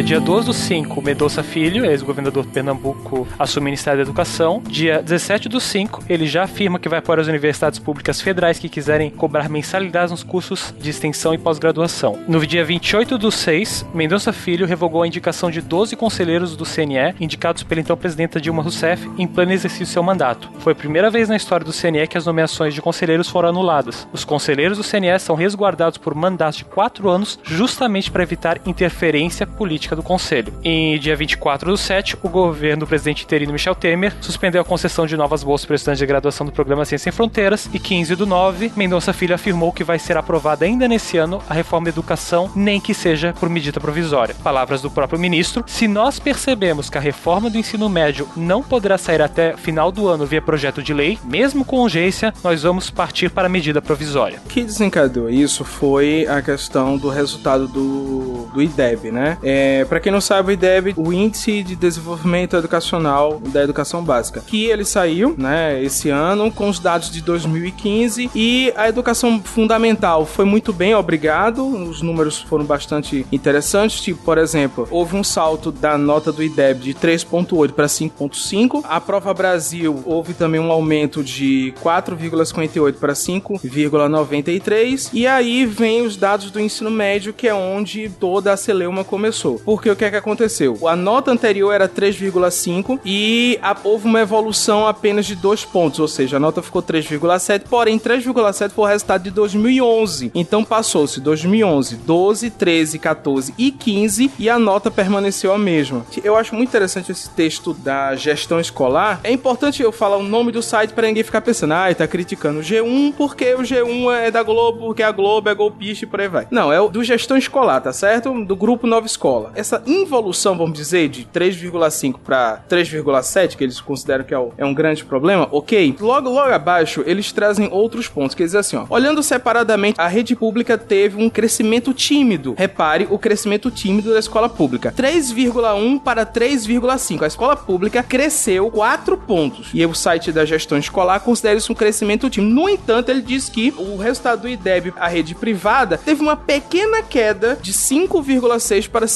Dia 0.08 0.18
12 0.18 0.46
do 0.46 0.54
5, 0.54 1.02
Medoça 1.02 1.42
Filho, 1.42 1.84
ex-governador 1.84 2.46
de 2.46 2.50
Pernambuco, 2.50 3.28
assume 3.38 3.64
o 3.64 3.66
Ministério 3.66 3.98
da 3.98 4.04
Educação. 4.04 4.62
Dia 4.66 5.02
17 5.02 5.50
do 5.50 5.60
5, 5.60 6.04
ele 6.08 6.26
já 6.26 6.44
afirma 6.44 6.78
que 6.78 6.88
vai 6.88 7.02
para 7.02 7.20
as 7.20 7.26
universidades 7.26 7.78
públicas 7.78 8.18
federais 8.18 8.58
que 8.58 8.70
quiserem 8.70 9.10
cobrar 9.10 9.50
mensalidades 9.50 10.10
nos 10.10 10.22
cursos 10.22 10.72
de 10.80 10.88
extensão 10.88 11.34
e 11.34 11.38
pós-graduação. 11.38 12.18
No 12.26 12.46
dia 12.46 12.64
28 12.64 13.18
do 13.18 13.30
6, 13.30 13.84
Mendonça 13.92 14.32
Filho 14.32 14.66
revogou 14.66 15.02
a 15.02 15.06
indicação 15.06 15.50
de 15.50 15.60
12 15.60 15.94
conselheiros 15.94 16.56
do 16.56 16.64
CNE, 16.64 17.14
indicados 17.20 17.62
pela 17.62 17.82
então 17.82 17.94
presidenta 17.94 18.40
Dilma 18.40 18.62
Rousseff, 18.62 19.10
em 19.18 19.26
pleno 19.26 19.52
exercício 19.52 19.84
do 19.84 19.90
seu 19.90 20.02
mandato. 20.02 20.50
Foi 20.60 20.72
a 20.72 20.76
primeira 20.76 21.10
vez 21.10 21.28
na 21.28 21.36
história 21.36 21.66
do 21.66 21.72
CNE 21.72 22.06
que 22.06 22.16
as 22.16 22.24
nomeações 22.24 22.72
de 22.72 22.80
conselheiros 22.80 23.28
foram 23.28 23.50
anuladas. 23.50 24.08
Os 24.10 24.24
conselheiros 24.24 24.78
do 24.78 24.84
CNE 24.84 25.18
são 25.18 25.36
resguardados 25.36 25.98
por 25.98 26.14
mandatos 26.14 26.56
de 26.56 26.64
quatro 26.64 27.10
anos 27.10 27.38
justamente 27.44 28.10
para 28.10 28.22
evitar 28.22 28.58
interferência 28.64 29.46
política 29.46 29.97
do 29.98 30.02
Conselho. 30.02 30.54
Em 30.62 30.98
dia 30.98 31.16
24 31.16 31.70
do 31.70 31.76
7, 31.76 32.16
o 32.22 32.28
governo 32.28 32.80
do 32.80 32.86
presidente 32.86 33.24
interino 33.24 33.52
Michel 33.52 33.74
Temer 33.74 34.14
suspendeu 34.20 34.62
a 34.62 34.64
concessão 34.64 35.04
de 35.06 35.16
novas 35.16 35.42
bolsas 35.42 35.66
para 35.66 35.76
estudantes 35.76 35.98
de 35.98 36.06
graduação 36.06 36.46
do 36.46 36.52
programa 36.52 36.84
Ciência 36.84 37.08
Sem 37.08 37.12
Fronteiras 37.12 37.70
e 37.72 37.78
15 37.78 38.14
do 38.16 38.26
9, 38.26 38.72
Mendonça 38.76 39.14
Filho 39.14 39.34
afirmou 39.34 39.72
que 39.72 39.82
vai 39.82 39.98
ser 39.98 40.18
aprovada 40.18 40.66
ainda 40.66 40.86
nesse 40.86 41.16
ano 41.16 41.42
a 41.48 41.54
reforma 41.54 41.86
da 41.86 41.90
educação, 41.90 42.50
nem 42.54 42.78
que 42.78 42.92
seja 42.92 43.32
por 43.32 43.48
medida 43.48 43.80
provisória. 43.80 44.36
Palavras 44.44 44.82
do 44.82 44.90
próprio 44.90 45.18
ministro: 45.18 45.64
se 45.66 45.88
nós 45.88 46.18
percebemos 46.18 46.90
que 46.90 46.98
a 46.98 47.00
reforma 47.00 47.48
do 47.48 47.56
ensino 47.56 47.88
médio 47.88 48.28
não 48.36 48.62
poderá 48.62 48.98
sair 48.98 49.22
até 49.22 49.56
final 49.56 49.90
do 49.90 50.06
ano 50.06 50.26
via 50.26 50.42
projeto 50.42 50.82
de 50.82 50.92
lei, 50.92 51.18
mesmo 51.24 51.64
com 51.64 51.80
urgência, 51.80 52.34
nós 52.44 52.62
vamos 52.62 52.90
partir 52.90 53.30
para 53.30 53.46
a 53.46 53.48
medida 53.48 53.80
provisória. 53.80 54.38
O 54.44 54.48
que 54.48 54.62
desencadeou 54.62 55.30
isso 55.30 55.64
foi 55.64 56.26
a 56.26 56.42
questão 56.42 56.98
do 56.98 57.08
resultado 57.08 57.66
do, 57.66 58.50
do 58.52 58.60
IDEB, 58.60 59.10
né? 59.10 59.38
É, 59.42 59.86
para 59.88 60.00
quem 60.00 60.12
não 60.12 60.20
sabe, 60.20 60.50
o 60.50 60.52
IDEB, 60.52 60.94
o 60.96 61.12
Índice 61.12 61.62
de 61.62 61.74
Desenvolvimento 61.74 62.56
Educacional 62.56 63.40
da 63.40 63.62
Educação 63.62 64.04
Básica, 64.04 64.42
que 64.46 64.66
ele 64.66 64.84
saiu, 64.84 65.34
né, 65.36 65.82
esse 65.82 66.10
ano 66.10 66.50
com 66.50 66.68
os 66.68 66.78
dados 66.78 67.10
de 67.10 67.22
2015 67.22 68.30
e 68.34 68.72
a 68.76 68.88
educação 68.88 69.40
fundamental 69.42 70.26
foi 70.26 70.44
muito 70.44 70.72
bem, 70.72 70.94
obrigado. 70.94 71.66
Os 71.66 72.02
números 72.02 72.40
foram 72.40 72.64
bastante 72.64 73.26
interessantes, 73.32 74.00
tipo, 74.00 74.22
por 74.22 74.38
exemplo, 74.38 74.86
houve 74.90 75.16
um 75.16 75.24
salto 75.24 75.72
da 75.72 75.96
nota 75.96 76.30
do 76.32 76.42
IDEB 76.42 76.80
de 76.80 76.94
3.8 76.94 77.72
para 77.72 77.86
5.5. 77.86 78.84
A 78.84 79.00
Prova 79.00 79.32
Brasil 79.32 80.02
houve 80.04 80.34
também 80.34 80.60
um 80.60 80.70
aumento 80.70 81.24
de 81.24 81.72
4,58 81.82 82.94
para 82.94 83.12
5,93 83.12 85.10
e 85.12 85.26
aí 85.26 85.64
vem 85.64 86.02
os 86.02 86.16
dados 86.16 86.50
do 86.50 86.60
ensino 86.60 86.90
médio, 86.90 87.32
que 87.32 87.48
é 87.48 87.54
onde 87.54 88.08
toda 88.08 88.52
a 88.52 88.56
celeuma 88.56 89.04
começou. 89.04 89.60
Porque 89.78 89.90
o 89.90 89.94
que 89.94 90.04
é 90.04 90.10
que 90.10 90.16
aconteceu? 90.16 90.88
A 90.88 90.96
nota 90.96 91.30
anterior 91.30 91.72
era 91.72 91.88
3,5 91.88 92.98
e 93.04 93.60
a, 93.62 93.76
houve 93.84 94.06
uma 94.06 94.20
evolução 94.20 94.88
apenas 94.88 95.24
de 95.24 95.36
dois 95.36 95.64
pontos, 95.64 96.00
ou 96.00 96.08
seja, 96.08 96.36
a 96.36 96.40
nota 96.40 96.60
ficou 96.60 96.82
3,7, 96.82 97.62
porém 97.70 97.96
3,7 97.96 98.70
foi 98.70 98.84
o 98.84 98.88
resultado 98.88 99.22
de 99.22 99.30
2011. 99.30 100.32
Então 100.34 100.64
passou-se 100.64 101.20
2011, 101.20 101.94
12, 101.94 102.50
13, 102.50 102.98
14 102.98 103.54
e 103.56 103.70
15 103.70 104.32
e 104.36 104.50
a 104.50 104.58
nota 104.58 104.90
permaneceu 104.90 105.52
a 105.52 105.58
mesma. 105.58 106.04
Eu 106.24 106.34
acho 106.34 106.56
muito 106.56 106.70
interessante 106.70 107.12
esse 107.12 107.30
texto 107.30 107.72
da 107.72 108.16
gestão 108.16 108.58
escolar. 108.58 109.20
É 109.22 109.30
importante 109.30 109.80
eu 109.80 109.92
falar 109.92 110.16
o 110.16 110.24
nome 110.24 110.50
do 110.50 110.60
site 110.60 110.92
para 110.92 111.06
ninguém 111.06 111.22
ficar 111.22 111.40
pensando, 111.40 111.74
ah, 111.74 111.94
tá 111.94 112.08
criticando 112.08 112.58
o 112.58 112.62
G1 112.62 113.14
porque 113.16 113.54
o 113.54 113.60
G1 113.60 114.12
é 114.22 114.30
da 114.32 114.42
Globo, 114.42 114.86
porque 114.86 115.04
a 115.04 115.12
Globo 115.12 115.48
é 115.48 115.54
golpista 115.54 116.04
e 116.04 116.08
por 116.08 116.20
aí 116.20 116.26
vai. 116.26 116.48
Não, 116.50 116.72
é 116.72 116.80
o 116.80 116.88
do 116.88 117.04
gestão 117.04 117.36
escolar, 117.36 117.80
tá 117.80 117.92
certo? 117.92 118.44
Do 118.44 118.56
grupo 118.56 118.84
Nova 118.84 119.06
Escola. 119.06 119.52
Essa 119.54 119.67
involução, 119.86 120.56
vamos 120.56 120.76
dizer, 120.76 121.08
de 121.08 121.24
3,5 121.24 122.16
para 122.24 122.62
3,7, 122.68 123.56
que 123.56 123.64
eles 123.64 123.80
consideram 123.80 124.24
que 124.24 124.34
é, 124.34 124.38
o, 124.38 124.52
é, 124.56 124.64
um 124.64 124.74
grande 124.74 125.04
problema, 125.04 125.48
ok? 125.50 125.96
Logo, 126.00 126.28
logo 126.30 126.52
abaixo, 126.52 127.02
eles 127.06 127.32
trazem 127.32 127.68
outros 127.70 128.08
pontos, 128.08 128.34
que 128.34 128.44
dizem 128.44 128.60
assim, 128.60 128.76
ó. 128.76 128.86
Olhando 128.88 129.22
separadamente, 129.22 130.00
a 130.00 130.08
rede 130.08 130.34
pública 130.34 130.78
teve 130.78 131.22
um 131.22 131.28
crescimento 131.28 131.92
tímido. 131.92 132.54
Repare 132.56 133.06
o 133.10 133.18
crescimento 133.18 133.70
tímido 133.70 134.12
da 134.12 134.18
escola 134.18 134.48
pública. 134.48 134.92
3,1 134.96 136.00
para 136.00 136.24
3,5. 136.24 137.22
A 137.22 137.26
escola 137.26 137.56
pública 137.56 138.02
cresceu 138.02 138.70
4 138.70 139.16
pontos. 139.16 139.70
E 139.74 139.84
o 139.84 139.94
site 139.94 140.32
da 140.32 140.44
gestão 140.44 140.78
escolar 140.78 141.20
considera 141.20 141.58
isso 141.58 141.72
um 141.72 141.76
crescimento 141.76 142.30
tímido. 142.30 142.54
No 142.54 142.68
entanto, 142.68 143.10
ele 143.10 143.22
diz 143.22 143.48
que 143.48 143.74
o 143.76 143.96
resultado 143.96 144.42
do 144.42 144.48
IDEB, 144.48 144.92
a 144.96 145.08
rede 145.08 145.34
privada, 145.34 145.98
teve 145.98 146.22
uma 146.22 146.36
pequena 146.36 147.02
queda 147.02 147.58
de 147.60 147.72
5,6 147.72 148.88
para 148.88 149.06